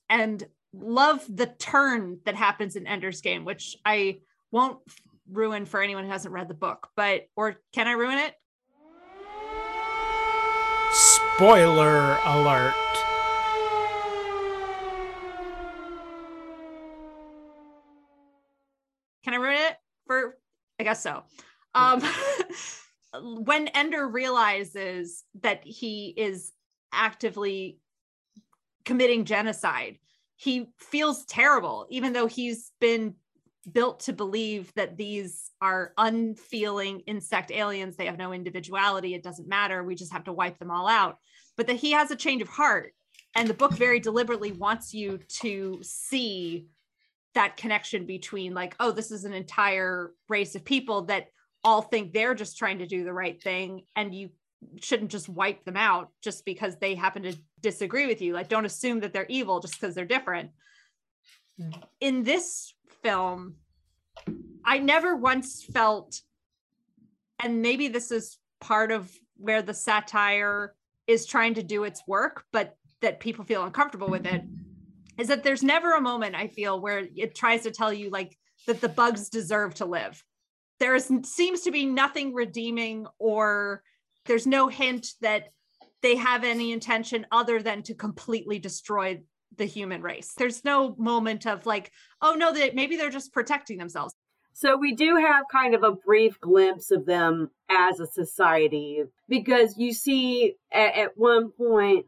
and 0.09 0.43
love 0.74 1.26
the 1.28 1.47
turn 1.47 2.20
that 2.26 2.36
happens 2.36 2.76
in 2.76 2.88
Ender's 2.88 3.22
Game, 3.22 3.45
which 3.45 3.76
I 3.86 4.20
won't 4.51 4.80
ruin 5.32 5.65
for 5.65 5.82
anyone 5.82 6.05
who 6.05 6.11
hasn't 6.11 6.34
read 6.34 6.47
the 6.47 6.53
book, 6.53 6.88
but 6.95 7.28
or 7.36 7.57
can 7.74 7.88
I 7.88 7.91
ruin 7.93 8.17
it? 8.17 8.36
spoiler 11.39 12.17
alert 12.26 12.74
Can 19.24 19.34
I 19.34 19.38
ruin 19.38 19.57
it 19.57 19.78
for 20.07 20.38
I 20.80 20.84
guess 20.84 21.01
so. 21.01 21.24
Um 21.76 22.01
when 23.45 23.67
Ender 23.70 24.07
realizes 24.07 25.24
that 25.41 25.63
he 25.63 26.13
is 26.17 26.51
actively 26.91 27.78
committing 28.86 29.26
genocide, 29.26 29.99
he 30.40 30.70
feels 30.78 31.26
terrible, 31.26 31.86
even 31.90 32.14
though 32.14 32.26
he's 32.26 32.72
been 32.80 33.16
built 33.70 34.00
to 34.00 34.14
believe 34.14 34.74
that 34.76 34.96
these 34.96 35.52
are 35.62 35.92
unfeeling 35.98 37.02
insect 37.02 37.52
aliens. 37.52 37.98
They 37.98 38.06
have 38.06 38.18
no 38.18 38.32
individuality. 38.32 39.14
It 39.14 39.22
doesn't 39.22 39.50
matter. 39.50 39.84
We 39.84 39.96
just 39.96 40.14
have 40.14 40.24
to 40.24 40.34
wipe 40.34 40.58
them 40.58 40.72
all 40.72 40.88
out. 40.88 41.18
But 41.58 41.68
that 41.68 41.76
he 41.76 41.92
has 41.92 42.10
a 42.10 42.16
change 42.16 42.42
of 42.42 42.48
heart. 42.48 42.94
And 43.36 43.50
the 43.50 43.54
book 43.54 43.74
very 43.74 44.00
deliberately 44.00 44.54
wants 44.54 44.94
you 44.94 45.20
to 45.42 45.80
see 45.82 46.68
that 47.36 47.58
connection 47.58 48.06
between, 48.06 48.54
like, 48.54 48.78
oh, 48.80 48.92
this 48.92 49.12
is 49.12 49.26
an 49.26 49.34
entire 49.34 50.14
race 50.30 50.56
of 50.56 50.64
people 50.64 51.02
that 51.08 51.28
all 51.66 51.82
think 51.82 52.14
they're 52.14 52.34
just 52.34 52.58
trying 52.58 52.80
to 52.80 52.88
do 52.88 53.04
the 53.04 53.12
right 53.12 53.44
thing. 53.44 53.82
And 53.98 54.16
you 54.16 54.30
shouldn't 54.82 55.12
just 55.12 55.30
wipe 55.30 55.64
them 55.66 55.78
out 55.78 56.10
just 56.22 56.45
because 56.45 56.78
they 56.78 56.95
happen 56.95 57.24
to 57.24 57.36
disagree 57.62 58.07
with 58.07 58.22
you. 58.22 58.34
Like, 58.34 58.49
don't 58.49 58.66
assume 58.66 58.99
that 59.01 59.14
they're 59.14 59.26
evil 59.30 59.60
just 59.60 59.80
because 59.80 59.95
they're 59.95 60.05
different. 60.05 60.51
Hmm. 61.60 61.72
In 61.99 62.24
this 62.24 62.74
film, 63.03 63.55
I 64.66 64.80
never 64.80 65.16
once 65.16 65.64
felt, 65.64 66.22
and 67.41 67.62
maybe 67.62 67.88
this 67.88 68.12
is 68.12 68.38
part 68.60 68.91
of 68.91 69.12
where 69.38 69.62
the 69.62 69.74
satire 69.74 70.76
is 71.07 71.26
trying 71.26 71.53
to 71.55 71.64
do 71.64 71.86
its 71.86 72.03
work, 72.05 72.43
but 72.51 72.76
that 73.01 73.20
people 73.20 73.45
feel 73.45 73.64
uncomfortable 73.64 74.10
with 74.10 74.26
it, 74.26 74.43
is 75.18 75.30
that 75.30 75.43
there's 75.43 75.64
never 75.64 75.93
a 75.93 76.01
moment 76.01 76.36
I 76.36 76.47
feel 76.47 76.80
where 76.80 77.07
it 77.16 77.34
tries 77.36 77.64
to 77.64 77.72
tell 77.72 77.93
you 77.93 78.10
like 78.10 78.38
that 78.68 78.82
the 78.82 78.89
bugs 78.89 79.30
deserve 79.30 79.74
to 79.76 79.86
live. 79.86 80.22
There 80.80 80.95
is, 80.95 81.12
seems 81.24 81.62
to 81.62 81.72
be 81.72 81.86
nothing 81.86 82.34
redeeming, 82.34 83.07
or 83.18 83.82
there's 84.30 84.47
no 84.47 84.67
hint 84.67 85.15
that 85.21 85.49
they 86.01 86.15
have 86.15 86.43
any 86.43 86.71
intention 86.71 87.25
other 87.32 87.61
than 87.61 87.82
to 87.84 87.95
completely 87.95 88.59
destroy 88.59 89.19
the 89.57 89.65
human 89.65 90.03
race. 90.03 90.34
There's 90.38 90.63
no 90.63 90.95
moment 90.97 91.47
of 91.47 91.65
like, 91.65 91.91
oh 92.21 92.36
no, 92.36 92.53
that 92.53 92.75
maybe 92.75 92.95
they're 92.95 93.09
just 93.09 93.34
protecting 93.34 93.80
themselves. 93.80 94.13
So 94.53 94.77
we 94.77 94.93
do 94.93 95.15
have 95.15 95.45
kind 95.51 95.73
of 95.73 95.84
a 95.84 95.91
brief 95.91 96.39
glimpse 96.39 96.91
of 96.91 97.05
them 97.05 97.49
as 97.69 97.99
a 97.99 98.05
society 98.05 99.03
because 99.27 99.77
you 99.77 99.93
see 99.93 100.55
at, 100.71 100.95
at 100.95 101.17
one 101.17 101.49
point 101.51 102.05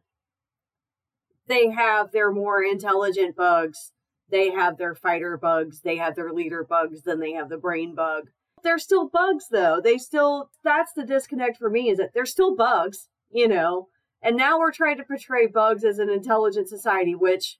they 1.48 1.72
have 1.72 2.12
their 2.12 2.32
more 2.32 2.64
intelligent 2.64 3.36
bugs, 3.36 3.92
they 4.30 4.52
have 4.52 4.78
their 4.78 4.94
fighter 4.94 5.38
bugs, 5.38 5.82
they 5.82 5.98
have 5.98 6.16
their 6.16 6.32
leader 6.32 6.64
bugs, 6.64 7.02
then 7.02 7.20
they 7.20 7.32
have 7.32 7.50
the 7.50 7.58
brain 7.58 7.96
bug. 7.96 8.30
They're 8.64 8.80
still 8.80 9.10
bugs 9.10 9.46
though. 9.52 9.82
They 9.84 9.98
still 9.98 10.50
that's 10.64 10.94
the 10.94 11.06
disconnect 11.06 11.58
for 11.58 11.70
me 11.70 11.90
is 11.90 11.98
that 11.98 12.14
they're 12.14 12.26
still 12.26 12.56
bugs, 12.56 13.08
you 13.32 13.48
know. 13.48 13.88
And 14.22 14.38
now 14.38 14.60
we're 14.60 14.72
trying 14.72 14.98
to 14.98 15.04
portray 15.04 15.48
bugs 15.48 15.84
as 15.84 15.98
an 15.98 16.10
intelligent 16.10 16.70
society, 16.70 17.16
which 17.16 17.58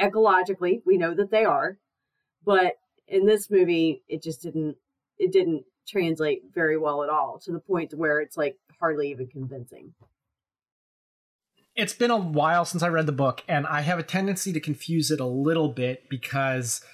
ecologically 0.00 0.82
we 0.86 0.96
know 0.96 1.14
that 1.14 1.30
they 1.30 1.44
are. 1.44 1.78
But 2.44 2.74
in 3.08 3.26
this 3.26 3.50
movie, 3.50 4.02
it 4.08 4.22
just 4.22 4.42
didn't 4.42 4.76
it 5.18 5.32
didn't 5.32 5.64
translate 5.86 6.42
very 6.54 6.78
well 6.78 7.02
at 7.02 7.10
all 7.10 7.38
to 7.44 7.52
the 7.52 7.58
point 7.58 7.94
where 7.94 8.20
it's 8.20 8.36
like 8.36 8.56
hardly 8.80 9.10
even 9.10 9.26
convincing. 9.26 9.94
It's 11.76 11.92
been 11.92 12.10
a 12.10 12.16
while 12.16 12.64
since 12.64 12.84
I 12.84 12.88
read 12.88 13.06
the 13.06 13.12
book, 13.12 13.42
and 13.48 13.66
I 13.66 13.80
have 13.80 13.98
a 13.98 14.04
tendency 14.04 14.52
to 14.52 14.60
confuse 14.60 15.10
it 15.10 15.18
a 15.18 15.26
little 15.26 15.68
bit 15.68 16.08
because 16.08 16.84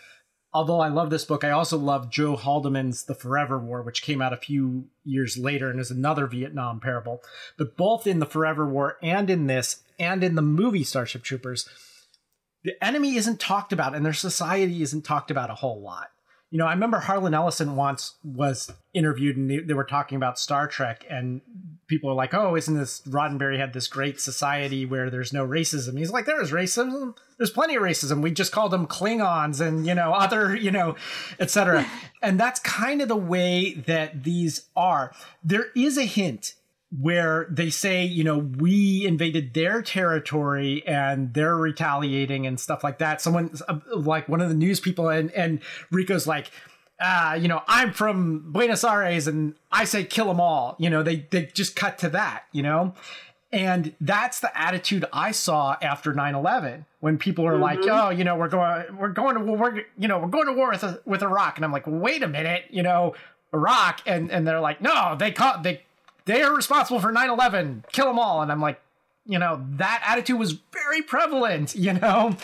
although 0.53 0.81
I 0.81 0.89
love 0.89 1.11
this 1.11 1.25
book, 1.25 1.45
I 1.45 1.51
also 1.51 1.79
love 1.79 2.11
Joe 2.11 2.37
Haldeman's 2.37 3.05
The 3.05 3.15
Forever 3.15 3.59
War, 3.59 3.83
which 3.83 4.03
came 4.03 4.21
out 4.21 4.33
a 4.33 4.39
few 4.39 4.87
years 5.05 5.37
later 5.39 5.71
and 5.71 5.81
is 5.81 5.91
another 5.91 6.27
Vietnam 6.27 6.81
parable. 6.81 7.23
But 7.57 7.77
both 7.77 8.07
in 8.07 8.19
The 8.19 8.27
Forever 8.27 8.67
War 8.67 8.97
and 9.03 9.31
in 9.31 9.47
this, 9.47 9.83
and 9.99 10.25
in 10.25 10.35
the 10.35 10.43
movie 10.43 10.85
Starship 10.85 11.23
Troopers, 11.23 11.69
the 12.65 12.83
enemy 12.85 13.17
isn't 13.17 13.41
talked 13.41 13.73
about 13.73 13.95
and 13.95 14.05
their 14.05 14.13
society 14.13 14.83
isn't 14.83 15.03
talked 15.03 15.31
about 15.31 15.51
a 15.51 15.55
whole 15.55 15.81
lot. 15.81 16.11
You 16.51 16.59
know, 16.59 16.67
I 16.67 16.73
remember 16.73 16.99
Harlan 16.99 17.33
Ellison 17.33 17.77
once 17.77 18.15
was 18.25 18.73
interviewed 18.93 19.37
and 19.37 19.49
they, 19.49 19.59
they 19.59 19.75
were 19.75 19.85
talking 19.85 20.17
about 20.17 20.39
Star 20.39 20.67
Trek, 20.67 21.07
and 21.09 21.41
people 21.87 22.11
are 22.11 22.15
like, 22.15 22.35
"Oh, 22.35 22.57
isn't 22.57 22.77
this 22.77 23.03
Roddenberry 23.03 23.59
had 23.59 23.73
this 23.73 23.87
great 23.87 24.21
society 24.21 24.85
where 24.85 25.11
there's 25.11 25.33
no 25.33 25.47
racism?" 25.47 25.97
He's 25.97 26.11
like, 26.11 26.27
"There 26.27 26.43
is 26.43 26.51
racism. 26.51 27.15
There's 27.39 27.51
plenty 27.51 27.77
of 27.77 27.83
racism. 27.83 28.21
We 28.21 28.33
just 28.33 28.53
called 28.53 28.73
them 28.73 28.87
Klingons 28.87 29.61
and 29.61 29.87
you 29.87 29.95
know 29.95 30.13
other 30.13 30.55
you 30.57 30.73
know, 30.73 30.97
etc." 31.39 31.87
and 32.23 32.39
that's 32.39 32.59
kind 32.61 33.01
of 33.01 33.09
the 33.09 33.17
way 33.17 33.75
that 33.75 34.25
these 34.25 34.63
are. 34.75 35.13
There 35.45 35.69
is 35.77 35.97
a 35.97 36.05
hint 36.05 36.55
where 36.99 37.47
they 37.51 37.71
say, 37.71 38.05
you 38.05 38.25
know, 38.25 38.39
we 38.39 39.07
invaded 39.07 39.55
their 39.55 39.81
territory 39.81 40.85
and 40.87 41.33
they're 41.35 41.57
retaliating 41.57 42.47
and 42.47 42.59
stuff 42.59 42.83
like 42.83 42.99
that. 42.99 43.21
Someone 43.21 43.55
like 43.95 44.29
one 44.29 44.41
of 44.41 44.49
the 44.49 44.55
news 44.55 44.81
people 44.81 45.09
and 45.09 45.31
and 45.33 45.61
Rico's 45.91 46.27
like, 46.27 46.51
uh, 46.99 47.39
you 47.41 47.47
know, 47.47 47.63
I'm 47.69 47.93
from 47.93 48.53
Buenos 48.53 48.83
Aires 48.83 49.29
and 49.29 49.55
I 49.71 49.85
say 49.85 50.05
kill 50.05 50.27
them 50.27 50.41
all. 50.41 50.75
You 50.79 50.91
know, 50.91 51.03
they 51.03 51.27
they 51.31 51.47
just 51.47 51.77
cut 51.77 51.99
to 51.99 52.09
that, 52.11 52.45
you 52.53 52.63
know? 52.63 52.95
And 53.53 53.95
that's 54.01 54.41
the 54.41 54.57
attitude 54.59 55.05
I 55.13 55.33
saw 55.33 55.77
after 55.83 56.13
9/11 56.13 56.85
when 57.01 57.19
people 57.19 57.47
are 57.47 57.53
mm-hmm. 57.53 57.63
like, 57.63 57.81
"Oh, 57.83 58.11
you 58.11 58.23
know, 58.23 58.37
we're 58.37 58.49
going 58.49 58.97
we're 58.97 59.09
going 59.09 59.37
to 59.37 59.43
we're 59.43 59.83
you 59.99 60.07
know, 60.09 60.19
we're 60.19 60.29
going 60.29 60.47
to 60.47 60.53
war 60.53 60.71
with 60.71 60.85
with 61.05 61.23
Iraq." 61.23 61.57
And 61.57 61.65
I'm 61.65 61.73
like, 61.73 61.85
"Wait 61.87 62.23
a 62.23 62.29
minute, 62.29 62.65
you 62.71 62.83
know, 62.83 63.15
Iraq." 63.53 64.03
And 64.07 64.31
and 64.31 64.47
they're 64.47 64.61
like, 64.61 64.81
"No, 64.81 65.17
they 65.19 65.33
caught 65.33 65.65
they 65.65 65.83
they 66.31 66.43
are 66.43 66.55
responsible 66.55 67.01
for 67.01 67.13
9-11 67.13 67.91
kill 67.93 68.07
them 68.07 68.19
all. 68.19 68.43
And 68.43 68.51
i'm 68.53 68.61
like 68.61 68.81
you 69.27 69.39
know 69.39 69.65
that 69.73 70.03
attitude 70.07 70.39
was 70.39 70.53
very 70.73 71.03
prevalent 71.03 71.75
you 71.87 71.93
know? 71.93 72.37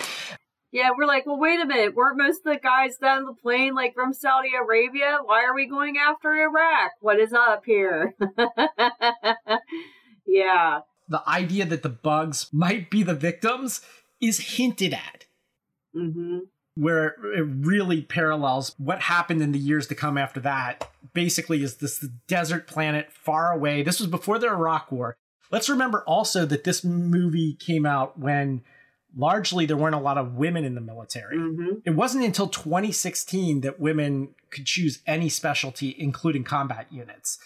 Yeah 0.72 0.90
we're 0.96 1.06
like 1.06 1.26
well 1.26 1.38
wait 1.38 1.60
a 1.60 1.66
minute. 1.66 1.94
Weren't 1.94 2.18
most 2.18 2.38
of 2.38 2.52
the 2.52 2.58
guys 2.58 2.96
down 2.96 3.24
the 3.24 3.34
plane 3.34 3.74
like 3.74 3.94
from 3.94 4.12
saudi 4.12 4.50
arabia? 4.60 5.18
Why 5.24 5.44
are 5.44 5.54
we 5.54 5.66
going 5.66 5.96
after 5.96 6.32
iraq? 6.34 6.92
What 7.00 7.20
is 7.20 7.32
up 7.32 7.64
here? 7.64 8.14
Yeah. 10.28 10.80
The 11.08 11.22
idea 11.28 11.66
that 11.66 11.84
the 11.84 11.88
bugs 11.88 12.48
might 12.52 12.90
be 12.90 13.04
the 13.04 13.14
victims 13.14 13.80
is 14.20 14.56
hinted 14.56 14.92
at. 14.92 15.26
Mm-hmm 15.94 16.38
where 16.76 17.16
it 17.34 17.42
really 17.42 18.02
parallels 18.02 18.74
what 18.78 19.00
happened 19.00 19.42
in 19.42 19.52
the 19.52 19.58
years 19.58 19.86
to 19.88 19.94
come 19.94 20.16
after 20.16 20.40
that. 20.40 20.88
Basically, 21.14 21.62
is 21.62 21.76
this 21.76 22.06
desert 22.28 22.66
planet 22.66 23.10
far 23.10 23.52
away? 23.52 23.82
This 23.82 23.98
was 23.98 24.08
before 24.08 24.38
the 24.38 24.48
Iraq 24.48 24.92
War. 24.92 25.16
Let's 25.50 25.68
remember 25.68 26.02
also 26.02 26.44
that 26.46 26.64
this 26.64 26.84
movie 26.84 27.54
came 27.54 27.86
out 27.86 28.18
when 28.18 28.62
largely 29.16 29.64
there 29.64 29.76
weren't 29.76 29.94
a 29.94 30.00
lot 30.00 30.18
of 30.18 30.34
women 30.34 30.64
in 30.64 30.74
the 30.74 30.80
military. 30.80 31.38
Mm-hmm. 31.38 31.78
It 31.84 31.92
wasn't 31.92 32.24
until 32.24 32.48
2016 32.48 33.62
that 33.62 33.80
women 33.80 34.34
could 34.50 34.66
choose 34.66 35.00
any 35.06 35.30
specialty, 35.30 35.96
including 35.98 36.44
combat 36.44 36.86
units. 36.90 37.38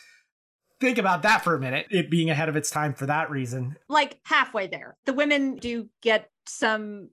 Think 0.80 0.98
about 0.98 1.22
that 1.22 1.44
for 1.44 1.54
a 1.54 1.60
minute, 1.60 1.86
it 1.90 2.10
being 2.10 2.30
ahead 2.30 2.48
of 2.48 2.56
its 2.56 2.70
time 2.70 2.94
for 2.94 3.06
that 3.06 3.30
reason. 3.30 3.76
Like 3.88 4.18
halfway 4.24 4.66
there. 4.66 4.96
The 5.04 5.12
women 5.12 5.56
do 5.56 5.88
get 6.00 6.30
some 6.46 7.10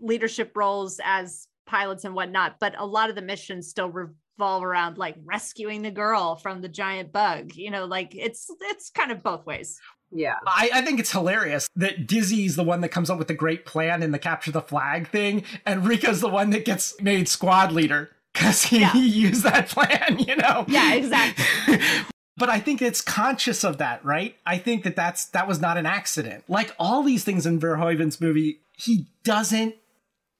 leadership 0.00 0.52
roles 0.54 1.00
as 1.02 1.48
pilots 1.66 2.04
and 2.04 2.14
whatnot, 2.14 2.58
but 2.58 2.74
a 2.78 2.86
lot 2.86 3.10
of 3.10 3.16
the 3.16 3.22
missions 3.22 3.68
still 3.68 3.90
revolve 3.90 4.62
around 4.62 4.98
like 4.98 5.16
rescuing 5.24 5.82
the 5.82 5.90
girl 5.90 6.36
from 6.36 6.62
the 6.62 6.68
giant 6.68 7.12
bug. 7.12 7.54
You 7.54 7.70
know, 7.70 7.84
like 7.84 8.14
it's 8.14 8.50
it's 8.62 8.90
kind 8.90 9.12
of 9.12 9.22
both 9.22 9.46
ways. 9.46 9.80
Yeah. 10.12 10.36
I, 10.46 10.70
I 10.72 10.82
think 10.82 11.00
it's 11.00 11.10
hilarious 11.10 11.68
that 11.76 12.06
Dizzy's 12.06 12.56
the 12.56 12.62
one 12.62 12.80
that 12.80 12.90
comes 12.90 13.10
up 13.10 13.18
with 13.18 13.28
the 13.28 13.34
great 13.34 13.66
plan 13.66 14.02
in 14.02 14.12
the 14.12 14.18
capture 14.18 14.52
the 14.52 14.62
flag 14.62 15.08
thing, 15.08 15.44
and 15.64 15.86
Rico's 15.86 16.20
the 16.20 16.28
one 16.28 16.50
that 16.50 16.64
gets 16.64 17.00
made 17.00 17.28
squad 17.28 17.72
leader 17.72 18.10
because 18.32 18.64
he, 18.64 18.80
yeah. 18.80 18.92
he 18.92 19.06
used 19.08 19.42
that 19.44 19.68
plan, 19.68 20.18
you 20.18 20.36
know? 20.36 20.64
Yeah, 20.68 20.94
exactly. 20.94 21.78
but 22.36 22.48
I 22.48 22.60
think 22.60 22.82
it's 22.82 23.00
conscious 23.00 23.64
of 23.64 23.78
that, 23.78 24.04
right? 24.04 24.36
I 24.44 24.58
think 24.58 24.84
that 24.84 24.96
that's 24.96 25.26
that 25.26 25.48
was 25.48 25.60
not 25.60 25.76
an 25.76 25.86
accident. 25.86 26.44
Like 26.48 26.74
all 26.78 27.02
these 27.02 27.24
things 27.24 27.46
in 27.46 27.58
Verhoeven's 27.58 28.20
movie, 28.20 28.60
he 28.72 29.06
doesn't 29.24 29.74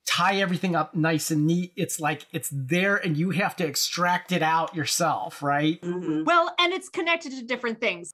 tie 0.06 0.36
everything 0.36 0.74
up 0.74 0.94
nice 0.94 1.30
and 1.30 1.46
neat. 1.46 1.72
It's 1.76 2.00
like 2.00 2.26
it's 2.32 2.48
there 2.52 2.96
and 2.96 3.16
you 3.16 3.30
have 3.30 3.56
to 3.56 3.66
extract 3.66 4.32
it 4.32 4.42
out 4.42 4.74
yourself, 4.74 5.42
right? 5.42 5.80
Mm-hmm. 5.82 6.24
Well, 6.24 6.54
and 6.58 6.72
it's 6.72 6.88
connected 6.88 7.32
to 7.32 7.42
different 7.42 7.80
things. 7.80 8.12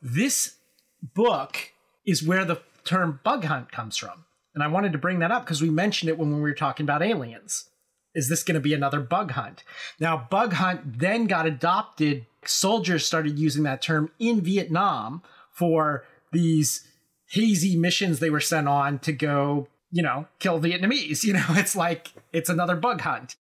This 0.00 0.56
book 1.02 1.72
is 2.06 2.22
where 2.22 2.44
the 2.44 2.62
term 2.84 3.20
bug 3.22 3.44
hunt 3.44 3.70
comes 3.70 3.96
from. 3.96 4.24
And 4.54 4.64
I 4.64 4.68
wanted 4.68 4.92
to 4.92 4.98
bring 4.98 5.18
that 5.18 5.30
up 5.30 5.44
because 5.44 5.62
we 5.62 5.70
mentioned 5.70 6.08
it 6.08 6.18
when 6.18 6.34
we 6.34 6.40
were 6.40 6.54
talking 6.54 6.84
about 6.84 7.02
aliens. 7.02 7.68
Is 8.14 8.28
this 8.28 8.42
going 8.42 8.54
to 8.54 8.60
be 8.60 8.74
another 8.74 9.00
bug 9.00 9.32
hunt? 9.32 9.62
Now, 10.00 10.26
bug 10.30 10.54
hunt 10.54 10.98
then 10.98 11.26
got 11.26 11.46
adopted. 11.46 12.26
Soldiers 12.44 13.06
started 13.06 13.38
using 13.38 13.62
that 13.64 13.82
term 13.82 14.10
in 14.18 14.40
Vietnam 14.40 15.22
for 15.52 16.04
these 16.32 16.86
hazy 17.28 17.76
missions 17.76 18.18
they 18.18 18.30
were 18.30 18.40
sent 18.40 18.66
on 18.66 18.98
to 19.00 19.12
go 19.12 19.68
you 19.90 20.02
know, 20.02 20.26
kill 20.38 20.60
Vietnamese. 20.60 21.24
You 21.30 21.34
know, 21.34 21.44
it's 21.50 21.76
like 21.76 22.12
it's 22.32 22.48
another 22.48 22.76
bug 22.76 23.00
hunt. 23.00 23.36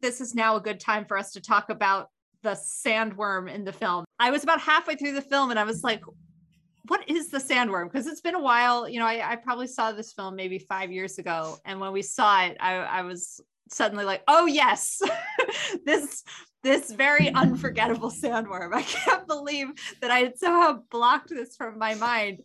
This 0.00 0.20
is 0.20 0.34
now 0.34 0.56
a 0.56 0.60
good 0.60 0.80
time 0.80 1.04
for 1.04 1.16
us 1.16 1.32
to 1.32 1.40
talk 1.40 1.70
about 1.70 2.08
the 2.42 2.50
sandworm 2.50 3.52
in 3.52 3.64
the 3.64 3.72
film. 3.72 4.04
I 4.18 4.30
was 4.30 4.42
about 4.42 4.60
halfway 4.60 4.96
through 4.96 5.12
the 5.12 5.22
film 5.22 5.50
and 5.50 5.58
I 5.58 5.64
was 5.64 5.82
like, 5.82 6.02
what 6.88 7.08
is 7.08 7.28
the 7.28 7.38
sandworm? 7.38 7.90
Because 7.90 8.06
it's 8.06 8.20
been 8.20 8.34
a 8.34 8.40
while. 8.40 8.88
You 8.88 8.98
know, 8.98 9.06
I, 9.06 9.32
I, 9.32 9.36
probably 9.36 9.66
saw 9.66 9.92
this 9.92 10.12
film 10.12 10.36
maybe 10.36 10.58
five 10.58 10.90
years 10.90 11.18
ago. 11.18 11.58
And 11.64 11.80
when 11.80 11.92
we 11.92 12.02
saw 12.02 12.44
it, 12.44 12.56
I, 12.60 12.76
I 12.76 13.02
was 13.02 13.40
suddenly 13.70 14.04
like, 14.04 14.22
oh 14.26 14.46
yes, 14.46 15.00
this 15.86 16.24
this 16.62 16.92
very 16.92 17.32
unforgettable 17.32 18.10
sandworm. 18.10 18.72
I 18.74 18.82
can't 18.82 19.26
believe 19.26 19.68
that 20.00 20.10
I 20.10 20.20
had 20.20 20.38
somehow 20.38 20.82
blocked 20.90 21.30
this 21.30 21.56
from 21.56 21.78
my 21.78 21.94
mind 21.94 22.40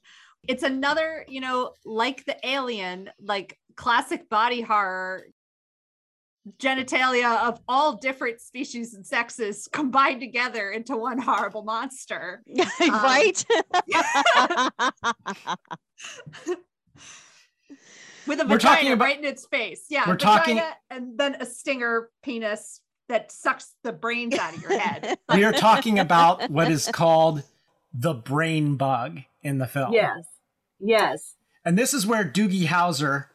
it's 0.47 0.63
another, 0.63 1.25
you 1.27 1.41
know, 1.41 1.73
like 1.83 2.25
the 2.25 2.37
alien, 2.47 3.09
like 3.19 3.57
classic 3.75 4.29
body 4.29 4.61
horror 4.61 5.25
genitalia 6.59 7.47
of 7.47 7.59
all 7.67 7.97
different 7.97 8.39
species 8.39 8.93
and 8.93 9.05
sexes 9.05 9.67
combined 9.71 10.21
together 10.21 10.69
into 10.71 10.95
one 10.95 11.17
horrible 11.17 11.63
monster. 11.63 12.43
right? 12.79 13.43
With 18.27 18.39
a 18.39 18.43
we're 18.43 18.57
vagina 18.57 18.93
about, 18.93 19.05
right 19.05 19.17
in 19.19 19.25
its 19.25 19.45
face. 19.45 19.85
Yeah. 19.89 20.07
We're 20.07 20.17
talking 20.17 20.59
and 20.89 21.17
then 21.17 21.35
a 21.39 21.45
stinger 21.45 22.09
penis 22.23 22.81
that 23.07 23.31
sucks 23.31 23.75
the 23.83 23.93
brains 23.93 24.35
out 24.35 24.55
of 24.55 24.61
your 24.61 24.79
head. 24.79 25.17
we 25.33 25.43
are 25.43 25.51
talking 25.53 25.99
about 25.99 26.49
what 26.49 26.71
is 26.71 26.89
called 26.91 27.43
the 27.93 28.13
brain 28.13 28.75
bug 28.75 29.21
in 29.41 29.57
the 29.57 29.67
film. 29.67 29.93
Yes. 29.93 30.25
Yes. 30.79 31.35
And 31.63 31.77
this 31.77 31.93
is 31.93 32.05
where 32.05 32.23
Doogie 32.23 32.67
Howser, 32.67 33.25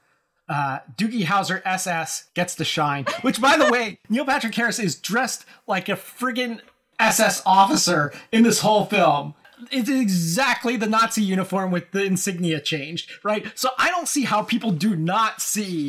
uh, 0.49 0.81
Doogie 0.97 1.25
Howser 1.25 1.63
SS 1.65 2.31
gets 2.35 2.55
to 2.57 2.65
shine. 2.65 3.07
Which, 3.23 3.41
by 3.41 3.57
the 3.57 3.71
way, 3.71 3.99
Neil 4.09 4.25
Patrick 4.25 4.55
Harris 4.55 4.79
is 4.79 4.95
dressed 4.95 5.45
like 5.67 5.89
a 5.89 5.93
friggin' 5.93 6.61
SS 6.99 7.43
officer 7.45 8.13
in 8.31 8.43
this 8.43 8.61
whole 8.61 8.85
film. 8.85 9.35
It's 9.71 9.89
exactly 9.89 10.77
the 10.77 10.87
Nazi 10.87 11.23
uniform 11.23 11.71
with 11.71 11.91
the 11.91 12.05
insignia 12.05 12.61
changed, 12.61 13.11
right? 13.23 13.47
So 13.55 13.71
I 13.79 13.91
don't 13.91 14.09
see 14.09 14.25
how 14.25 14.43
people 14.43 14.71
do 14.71 14.97
not 14.97 15.43
see 15.43 15.89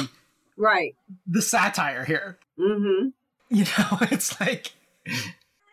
right 0.58 0.96
the 1.26 1.42
satire 1.42 2.04
here. 2.04 2.38
Mm-hmm. 2.60 3.10
You 3.50 3.64
know, 3.78 3.98
it's 4.12 4.40
like 4.42 4.74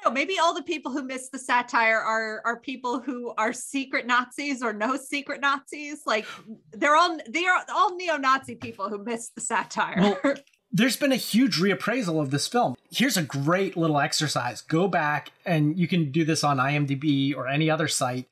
know, 0.09 0.15
maybe 0.15 0.39
all 0.39 0.55
the 0.55 0.63
people 0.63 0.93
who 0.93 1.03
miss 1.03 1.29
the 1.29 1.39
satire 1.39 1.99
are 1.99 2.43
are 2.45 2.59
people 2.59 3.01
who 3.01 3.33
are 3.37 3.53
secret 3.53 4.07
Nazis 4.07 4.63
or 4.63 4.73
no 4.73 4.97
secret 4.97 5.41
Nazis. 5.41 6.03
Like 6.07 6.27
they're 6.73 6.97
all 6.97 7.19
they 7.29 7.47
are 7.47 7.65
all 7.75 7.95
neo-Nazi 7.97 8.57
people 8.57 8.89
who 8.89 9.03
miss 9.03 9.31
the 9.31 9.41
satire. 9.41 9.97
Well, 9.99 10.35
there's 10.73 10.97
been 10.97 11.13
a 11.13 11.17
huge 11.17 11.59
reappraisal 11.59 12.21
of 12.21 12.31
this 12.31 12.49
film. 12.49 12.75
Here's 12.91 13.17
a 13.17 13.23
great 13.23 13.77
little 13.77 13.99
exercise. 13.99 14.61
Go 14.61 14.89
back 14.89 15.33
and 15.45 15.79
you 15.79 15.89
can 15.89 16.11
do 16.11 16.25
this 16.25 16.45
on 16.45 16.59
IMDb 16.59 17.35
or 17.35 17.49
any 17.49 17.71
other 17.71 17.89
site. 17.89 18.27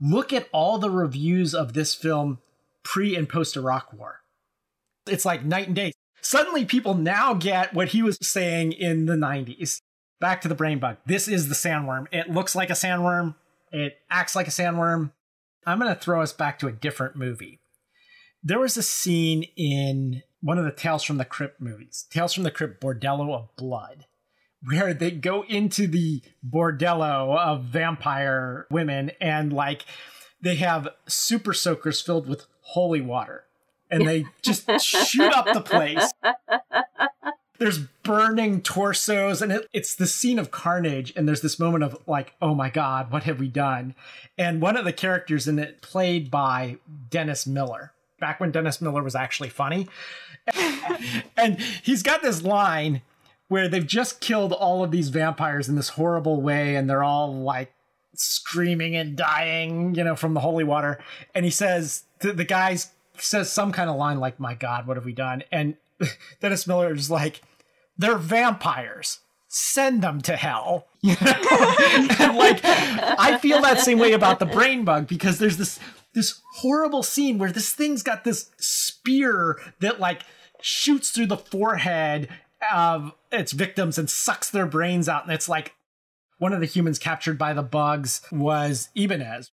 Look 0.00 0.32
at 0.32 0.48
all 0.52 0.78
the 0.78 0.90
reviews 0.90 1.54
of 1.54 1.74
this 1.74 1.94
film 1.94 2.38
pre 2.82 3.16
and 3.16 3.28
post 3.28 3.56
Iraq 3.56 3.92
War. 3.92 4.20
It's 5.06 5.24
like 5.24 5.44
night 5.44 5.66
and 5.66 5.76
day. 5.76 5.92
Suddenly, 6.24 6.66
people 6.66 6.94
now 6.94 7.34
get 7.34 7.74
what 7.74 7.88
he 7.88 8.02
was 8.02 8.16
saying 8.22 8.72
in 8.72 9.06
the 9.06 9.14
90s 9.14 9.80
back 10.22 10.40
to 10.40 10.48
the 10.48 10.54
brain 10.54 10.78
bug. 10.78 10.98
This 11.04 11.26
is 11.26 11.48
the 11.48 11.54
sandworm. 11.54 12.06
It 12.12 12.30
looks 12.30 12.54
like 12.54 12.70
a 12.70 12.74
sandworm. 12.74 13.34
It 13.72 13.98
acts 14.08 14.36
like 14.36 14.46
a 14.46 14.52
sandworm. 14.52 15.10
I'm 15.66 15.80
going 15.80 15.92
to 15.92 16.00
throw 16.00 16.22
us 16.22 16.32
back 16.32 16.60
to 16.60 16.68
a 16.68 16.72
different 16.72 17.16
movie. 17.16 17.58
There 18.42 18.60
was 18.60 18.76
a 18.76 18.84
scene 18.84 19.44
in 19.56 20.22
one 20.40 20.58
of 20.58 20.64
the 20.64 20.70
Tales 20.70 21.02
from 21.02 21.18
the 21.18 21.24
Crypt 21.24 21.60
movies, 21.60 22.06
Tales 22.08 22.34
from 22.34 22.44
the 22.44 22.52
Crypt 22.52 22.80
Bordello 22.80 23.34
of 23.34 23.54
Blood, 23.56 24.06
where 24.64 24.94
they 24.94 25.10
go 25.10 25.42
into 25.42 25.88
the 25.88 26.22
bordello 26.48 27.36
of 27.36 27.64
vampire 27.64 28.66
women 28.70 29.10
and 29.20 29.52
like 29.52 29.84
they 30.40 30.54
have 30.56 30.88
super 31.08 31.52
soakers 31.52 32.00
filled 32.00 32.28
with 32.28 32.46
holy 32.60 33.00
water 33.00 33.44
and 33.90 34.06
they 34.06 34.24
just 34.40 34.70
shoot 34.80 35.32
up 35.32 35.52
the 35.52 35.60
place 35.60 36.12
there's 37.62 37.78
burning 37.78 38.60
torsos 38.60 39.40
and 39.40 39.52
it, 39.52 39.68
it's 39.72 39.94
the 39.94 40.06
scene 40.08 40.36
of 40.36 40.50
carnage 40.50 41.12
and 41.14 41.28
there's 41.28 41.42
this 41.42 41.60
moment 41.60 41.84
of 41.84 41.96
like 42.08 42.34
oh 42.42 42.56
my 42.56 42.68
god 42.68 43.12
what 43.12 43.22
have 43.22 43.38
we 43.38 43.46
done? 43.46 43.94
And 44.36 44.60
one 44.60 44.76
of 44.76 44.84
the 44.84 44.92
characters 44.92 45.46
in 45.46 45.60
it 45.60 45.80
played 45.80 46.28
by 46.28 46.78
dennis 47.08 47.46
miller. 47.46 47.92
Back 48.18 48.40
when 48.40 48.50
dennis 48.50 48.80
miller 48.80 49.02
was 49.02 49.14
actually 49.14 49.48
funny. 49.48 49.88
And 51.36 51.60
he's 51.82 52.02
got 52.02 52.22
this 52.22 52.42
line 52.42 53.02
where 53.46 53.68
they've 53.68 53.86
just 53.86 54.20
killed 54.20 54.52
all 54.52 54.82
of 54.82 54.90
these 54.90 55.08
vampires 55.08 55.68
in 55.68 55.76
this 55.76 55.90
horrible 55.90 56.40
way 56.40 56.74
and 56.74 56.90
they're 56.90 57.04
all 57.04 57.32
like 57.32 57.72
screaming 58.14 58.96
and 58.96 59.16
dying 59.16 59.94
you 59.94 60.02
know 60.02 60.16
from 60.16 60.34
the 60.34 60.40
holy 60.40 60.64
water. 60.64 60.98
And 61.32 61.44
he 61.44 61.50
says 61.52 62.02
the, 62.18 62.32
the 62.32 62.44
guy 62.44 62.76
says 63.18 63.52
some 63.52 63.70
kind 63.70 63.88
of 63.88 63.94
line 63.94 64.18
like 64.18 64.40
my 64.40 64.54
god 64.54 64.88
what 64.88 64.96
have 64.96 65.04
we 65.04 65.12
done? 65.12 65.44
And 65.52 65.76
dennis 66.40 66.66
miller 66.66 66.92
is 66.92 67.08
like 67.08 67.42
they're 67.96 68.18
vampires. 68.18 69.20
Send 69.48 70.02
them 70.02 70.20
to 70.22 70.36
hell. 70.36 70.86
You 71.04 71.16
know? 71.20 71.32
and 72.20 72.36
like 72.36 72.60
I 72.64 73.36
feel 73.42 73.60
that 73.62 73.80
same 73.80 73.98
way 73.98 74.12
about 74.12 74.38
the 74.38 74.46
brain 74.46 74.84
bug 74.84 75.08
because 75.08 75.40
there's 75.40 75.56
this 75.56 75.80
this 76.14 76.40
horrible 76.58 77.02
scene 77.02 77.38
where 77.38 77.50
this 77.50 77.72
thing's 77.72 78.04
got 78.04 78.22
this 78.22 78.50
spear 78.58 79.58
that 79.80 79.98
like 79.98 80.22
shoots 80.60 81.10
through 81.10 81.26
the 81.26 81.36
forehead 81.36 82.28
of 82.72 83.12
its 83.30 83.52
victims 83.52 83.98
and 83.98 84.08
sucks 84.08 84.48
their 84.50 84.66
brains 84.66 85.08
out. 85.08 85.24
And 85.24 85.32
it's 85.32 85.48
like 85.48 85.74
one 86.38 86.52
of 86.52 86.60
the 86.60 86.66
humans 86.66 86.98
captured 86.98 87.38
by 87.38 87.52
the 87.52 87.62
bugs 87.62 88.22
was 88.30 88.88
Ibanez. 88.94 89.50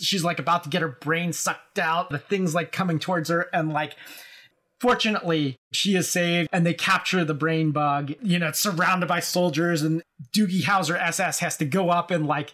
She's 0.00 0.24
like 0.24 0.38
about 0.38 0.64
to 0.64 0.70
get 0.70 0.82
her 0.82 0.96
brain 1.00 1.32
sucked 1.32 1.78
out. 1.78 2.10
The 2.10 2.18
thing's 2.18 2.54
like 2.54 2.72
coming 2.72 2.98
towards 2.98 3.28
her 3.28 3.48
and 3.52 3.72
like 3.72 3.96
Fortunately, 4.82 5.60
she 5.70 5.94
is 5.94 6.08
saved 6.08 6.48
and 6.52 6.66
they 6.66 6.74
capture 6.74 7.24
the 7.24 7.34
brain 7.34 7.70
bug. 7.70 8.14
You 8.20 8.40
know, 8.40 8.48
it's 8.48 8.58
surrounded 8.58 9.06
by 9.06 9.20
soldiers, 9.20 9.80
and 9.82 10.02
Doogie 10.34 10.64
Howser 10.64 11.00
SS 11.00 11.38
has 11.38 11.56
to 11.58 11.64
go 11.64 11.90
up 11.90 12.10
and 12.10 12.26
like 12.26 12.52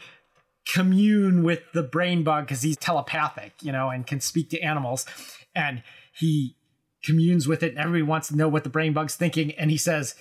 commune 0.71 1.43
with 1.43 1.63
the 1.73 1.83
brain 1.83 2.25
bug 2.25 2.45
because 2.45 2.61
he's 2.61 2.77
telepathic, 2.77 3.55
you 3.63 3.73
know, 3.73 3.89
and 3.89 4.07
can 4.07 4.21
speak 4.21 4.51
to 4.51 4.61
animals. 4.61 5.07
And 5.55 5.83
he 6.13 6.55
communes 7.03 7.49
with 7.49 7.63
it, 7.63 7.71
and 7.71 7.79
everybody 7.79 8.03
wants 8.03 8.29
to 8.29 8.37
know 8.37 8.47
what 8.47 8.63
the 8.63 8.69
brain 8.69 8.93
bug's 8.93 9.15
thinking. 9.15 9.53
And 9.53 9.71
he 9.71 9.79
says, 9.79 10.15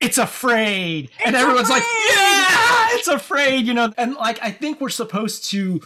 It's 0.00 0.18
afraid. 0.18 1.04
It's 1.04 1.26
and 1.26 1.36
everyone's 1.36 1.70
afraid! 1.70 1.82
like, 1.82 2.16
Yeah, 2.16 2.86
it's 2.98 3.06
afraid, 3.06 3.64
you 3.64 3.74
know. 3.74 3.92
And 3.96 4.16
like, 4.16 4.42
I 4.42 4.50
think 4.50 4.80
we're 4.80 4.88
supposed 4.88 5.48
to 5.50 5.82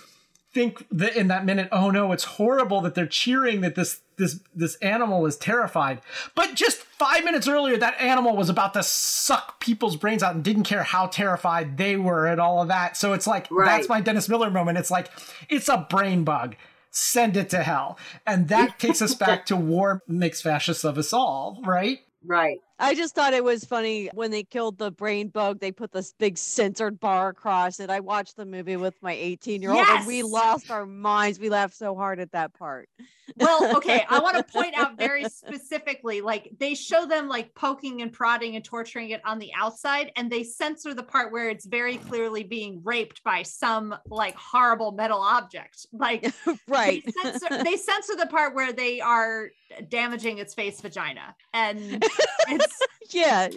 think 0.58 0.84
that 0.90 1.14
in 1.14 1.28
that 1.28 1.44
minute, 1.44 1.68
oh 1.70 1.90
no, 1.92 2.10
it's 2.10 2.24
horrible 2.24 2.80
that 2.80 2.96
they're 2.96 3.06
cheering 3.06 3.60
that 3.60 3.76
this 3.76 4.00
this 4.16 4.40
this 4.52 4.74
animal 4.76 5.24
is 5.24 5.36
terrified. 5.36 6.00
But 6.34 6.56
just 6.56 6.78
five 6.78 7.22
minutes 7.24 7.46
earlier, 7.46 7.76
that 7.76 8.00
animal 8.00 8.36
was 8.36 8.50
about 8.50 8.74
to 8.74 8.82
suck 8.82 9.60
people's 9.60 9.94
brains 9.94 10.20
out 10.20 10.34
and 10.34 10.42
didn't 10.42 10.64
care 10.64 10.82
how 10.82 11.06
terrified 11.06 11.76
they 11.76 11.94
were 11.94 12.26
and 12.26 12.40
all 12.40 12.60
of 12.60 12.66
that. 12.68 12.96
So 12.96 13.12
it's 13.12 13.26
like 13.28 13.46
right. 13.52 13.66
that's 13.66 13.88
my 13.88 14.00
Dennis 14.00 14.28
Miller 14.28 14.50
moment. 14.50 14.78
It's 14.78 14.90
like 14.90 15.10
it's 15.48 15.68
a 15.68 15.86
brain 15.88 16.24
bug. 16.24 16.56
Send 16.90 17.36
it 17.36 17.50
to 17.50 17.62
hell. 17.62 17.96
And 18.26 18.48
that 18.48 18.78
takes 18.80 19.00
us 19.00 19.14
back 19.14 19.46
to 19.46 19.56
war 19.56 20.02
makes 20.08 20.42
fascists 20.42 20.82
of 20.82 20.98
us 20.98 21.12
all, 21.12 21.62
right? 21.64 22.00
Right. 22.26 22.58
I 22.78 22.94
just 22.94 23.14
thought 23.14 23.34
it 23.34 23.42
was 23.42 23.64
funny 23.64 24.08
when 24.14 24.30
they 24.30 24.44
killed 24.44 24.78
the 24.78 24.90
brain 24.90 25.28
bug, 25.28 25.58
they 25.58 25.72
put 25.72 25.90
this 25.92 26.14
big 26.18 26.38
censored 26.38 27.00
bar 27.00 27.30
across 27.30 27.80
it. 27.80 27.90
I 27.90 28.00
watched 28.00 28.36
the 28.36 28.46
movie 28.46 28.76
with 28.76 28.94
my 29.02 29.12
18 29.12 29.62
year 29.62 29.72
old 29.72 29.86
and 29.86 30.06
we 30.06 30.22
lost 30.22 30.70
our 30.70 30.86
minds. 30.86 31.40
We 31.40 31.50
laughed 31.50 31.74
so 31.74 31.96
hard 31.96 32.20
at 32.20 32.32
that 32.32 32.54
part. 32.54 32.88
Well, 33.36 33.76
okay. 33.76 34.04
I 34.08 34.18
want 34.20 34.36
to 34.36 34.42
point 34.42 34.76
out 34.76 34.96
very 34.96 35.24
specifically 35.24 36.20
like 36.20 36.50
they 36.58 36.74
show 36.74 37.06
them 37.06 37.28
like 37.28 37.54
poking 37.54 38.02
and 38.02 38.12
prodding 38.12 38.56
and 38.56 38.64
torturing 38.64 39.10
it 39.10 39.20
on 39.24 39.38
the 39.38 39.50
outside, 39.56 40.12
and 40.16 40.30
they 40.30 40.44
censor 40.44 40.94
the 40.94 41.02
part 41.02 41.32
where 41.32 41.48
it's 41.48 41.66
very 41.66 41.96
clearly 41.96 42.42
being 42.42 42.80
raped 42.84 43.22
by 43.24 43.42
some 43.42 43.94
like 44.06 44.36
horrible 44.36 44.92
metal 44.92 45.20
object. 45.20 45.86
Like, 45.92 46.32
right. 46.68 47.04
They 47.04 47.12
censor, 47.12 47.64
they 47.64 47.76
censor 47.76 48.16
the 48.16 48.26
part 48.26 48.54
where 48.54 48.72
they 48.72 49.00
are 49.00 49.50
damaging 49.88 50.38
its 50.38 50.54
face 50.54 50.80
vagina. 50.80 51.34
And 51.52 52.04
it's 52.48 52.67
yeah. 53.10 53.48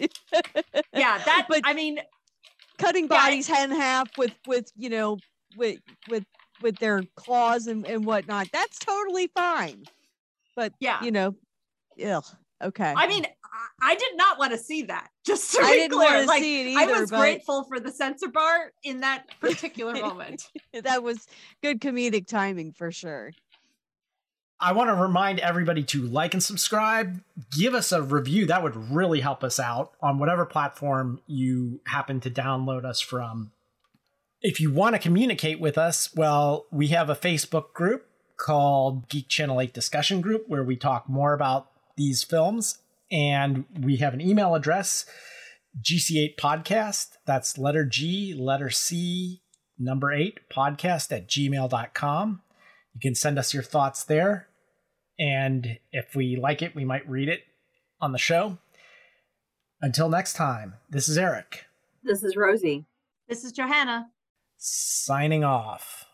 yeah, 0.94 1.18
that 1.20 1.46
but 1.50 1.62
I 1.64 1.74
mean 1.74 2.00
cutting 2.78 3.08
bodies 3.08 3.50
yeah, 3.50 3.64
in 3.64 3.72
half 3.72 4.18
with 4.18 4.34
with 4.48 4.72
you 4.76 4.90
know 4.90 5.18
with 5.58 5.80
with 6.10 6.26
with 6.62 6.78
their 6.78 7.04
claws 7.16 7.68
and, 7.68 7.86
and 7.86 8.06
whatnot 8.06 8.48
that's 8.52 8.80
totally 8.80 9.28
fine. 9.36 9.84
But 10.56 10.74
yeah. 10.80 11.04
you 11.04 11.12
know 11.12 11.36
ugh, 12.06 12.26
okay. 12.64 12.94
I 12.96 13.08
mean 13.08 13.26
I, 13.82 13.96
did 13.96 14.16
not 14.16 14.40
want 14.40 14.54
to 14.54 14.58
see 14.58 14.84
that 14.84 15.10
just 15.26 15.52
to 15.52 15.60
be 15.60 15.66
I 15.66 15.72
didn't 15.72 15.92
clear 15.92 16.10
want 16.10 16.22
to 16.22 16.28
like 16.28 16.42
see 16.42 16.62
it 16.62 16.68
either, 16.80 16.96
i 16.96 17.00
was 17.02 17.12
but... 17.12 17.20
grateful 17.20 17.66
for 17.66 17.80
the 17.80 17.92
censor 17.92 18.30
bar 18.30 18.72
in 18.84 19.02
that 19.02 19.26
particular 19.42 19.94
moment. 20.02 20.48
That 20.74 21.04
was 21.04 21.28
good 21.62 21.82
comedic 21.82 22.28
timing 22.28 22.72
for 22.72 22.92
sure 22.92 23.34
I 24.62 24.74
want 24.74 24.92
to 24.92 24.96
remind 24.96 25.40
everybody 25.40 25.84
to 25.86 26.04
like 26.04 26.36
and 26.36 26.44
subscribe. 26.44 27.24
Give 27.58 27.74
us 27.74 27.92
a 27.92 28.04
review. 28.04 28.46
That 28.46 28.62
would 28.62 28.92
really 28.92 29.22
help 29.22 29.44
us 29.44 29.60
out 29.60 29.94
on 30.02 30.20
whatever 30.20 30.46
platform 30.46 31.20
you 31.26 31.82
happen 31.88 32.20
to 32.20 32.30
download 32.30 32.86
us 32.86 33.02
from. 33.02 33.52
If 34.40 34.60
you 34.60 34.72
want 34.72 34.94
to 34.94 35.02
communicate 35.02 35.60
with 35.60 35.80
us, 35.80 36.14
well, 36.16 36.68
we 36.72 36.90
have 36.90 37.10
a 37.10 37.16
Facebook 37.16 37.74
group 37.74 38.06
called 38.38 39.10
Geek 39.10 39.28
Channel 39.28 39.62
8 39.62 39.74
Discussion 39.74 40.22
Group 40.22 40.46
where 40.48 40.64
we 40.64 40.76
talk 40.76 41.10
more 41.10 41.34
about 41.34 41.72
these 41.98 42.24
films. 42.24 42.78
And 43.12 43.66
we 43.80 43.98
have 43.98 44.14
an 44.14 44.22
email 44.22 44.54
address, 44.54 45.06
GC8 45.82 46.38
Podcast. 46.38 47.18
That's 47.26 47.58
letter 47.58 47.84
G, 47.84 48.36
letter 48.38 48.70
C, 48.70 49.42
number 49.80 50.14
8, 50.14 50.40
podcast 50.52 51.12
at 51.12 51.28
gmail.com. 51.28 52.42
You 52.94 53.00
can 53.02 53.16
send 53.16 53.40
us 53.40 53.54
your 53.54 53.64
thoughts 53.64 54.04
there. 54.04 54.48
And 55.20 55.78
if 55.92 56.16
we 56.16 56.36
like 56.36 56.62
it, 56.62 56.76
we 56.76 56.86
might 56.86 57.08
read 57.08 57.30
it 57.30 57.42
on 58.00 58.12
the 58.12 58.18
show. 58.18 58.58
Until 59.82 60.10
next 60.10 60.34
time, 60.34 60.76
this 60.90 61.10
is 61.10 61.18
Eric. 61.18 61.66
This 62.04 62.24
is 62.24 62.36
Rosie. 62.36 62.86
This 63.28 63.44
is 63.44 63.52
Johanna. 63.52 64.10
Signing 64.58 65.44
off. 65.44 66.06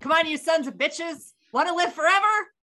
Come 0.00 0.10
on, 0.10 0.26
you 0.26 0.36
sons 0.36 0.66
of 0.66 0.74
bitches. 0.74 1.32
Want 1.52 1.68
to 1.68 1.74
live 1.74 1.92
forever? 1.92 2.52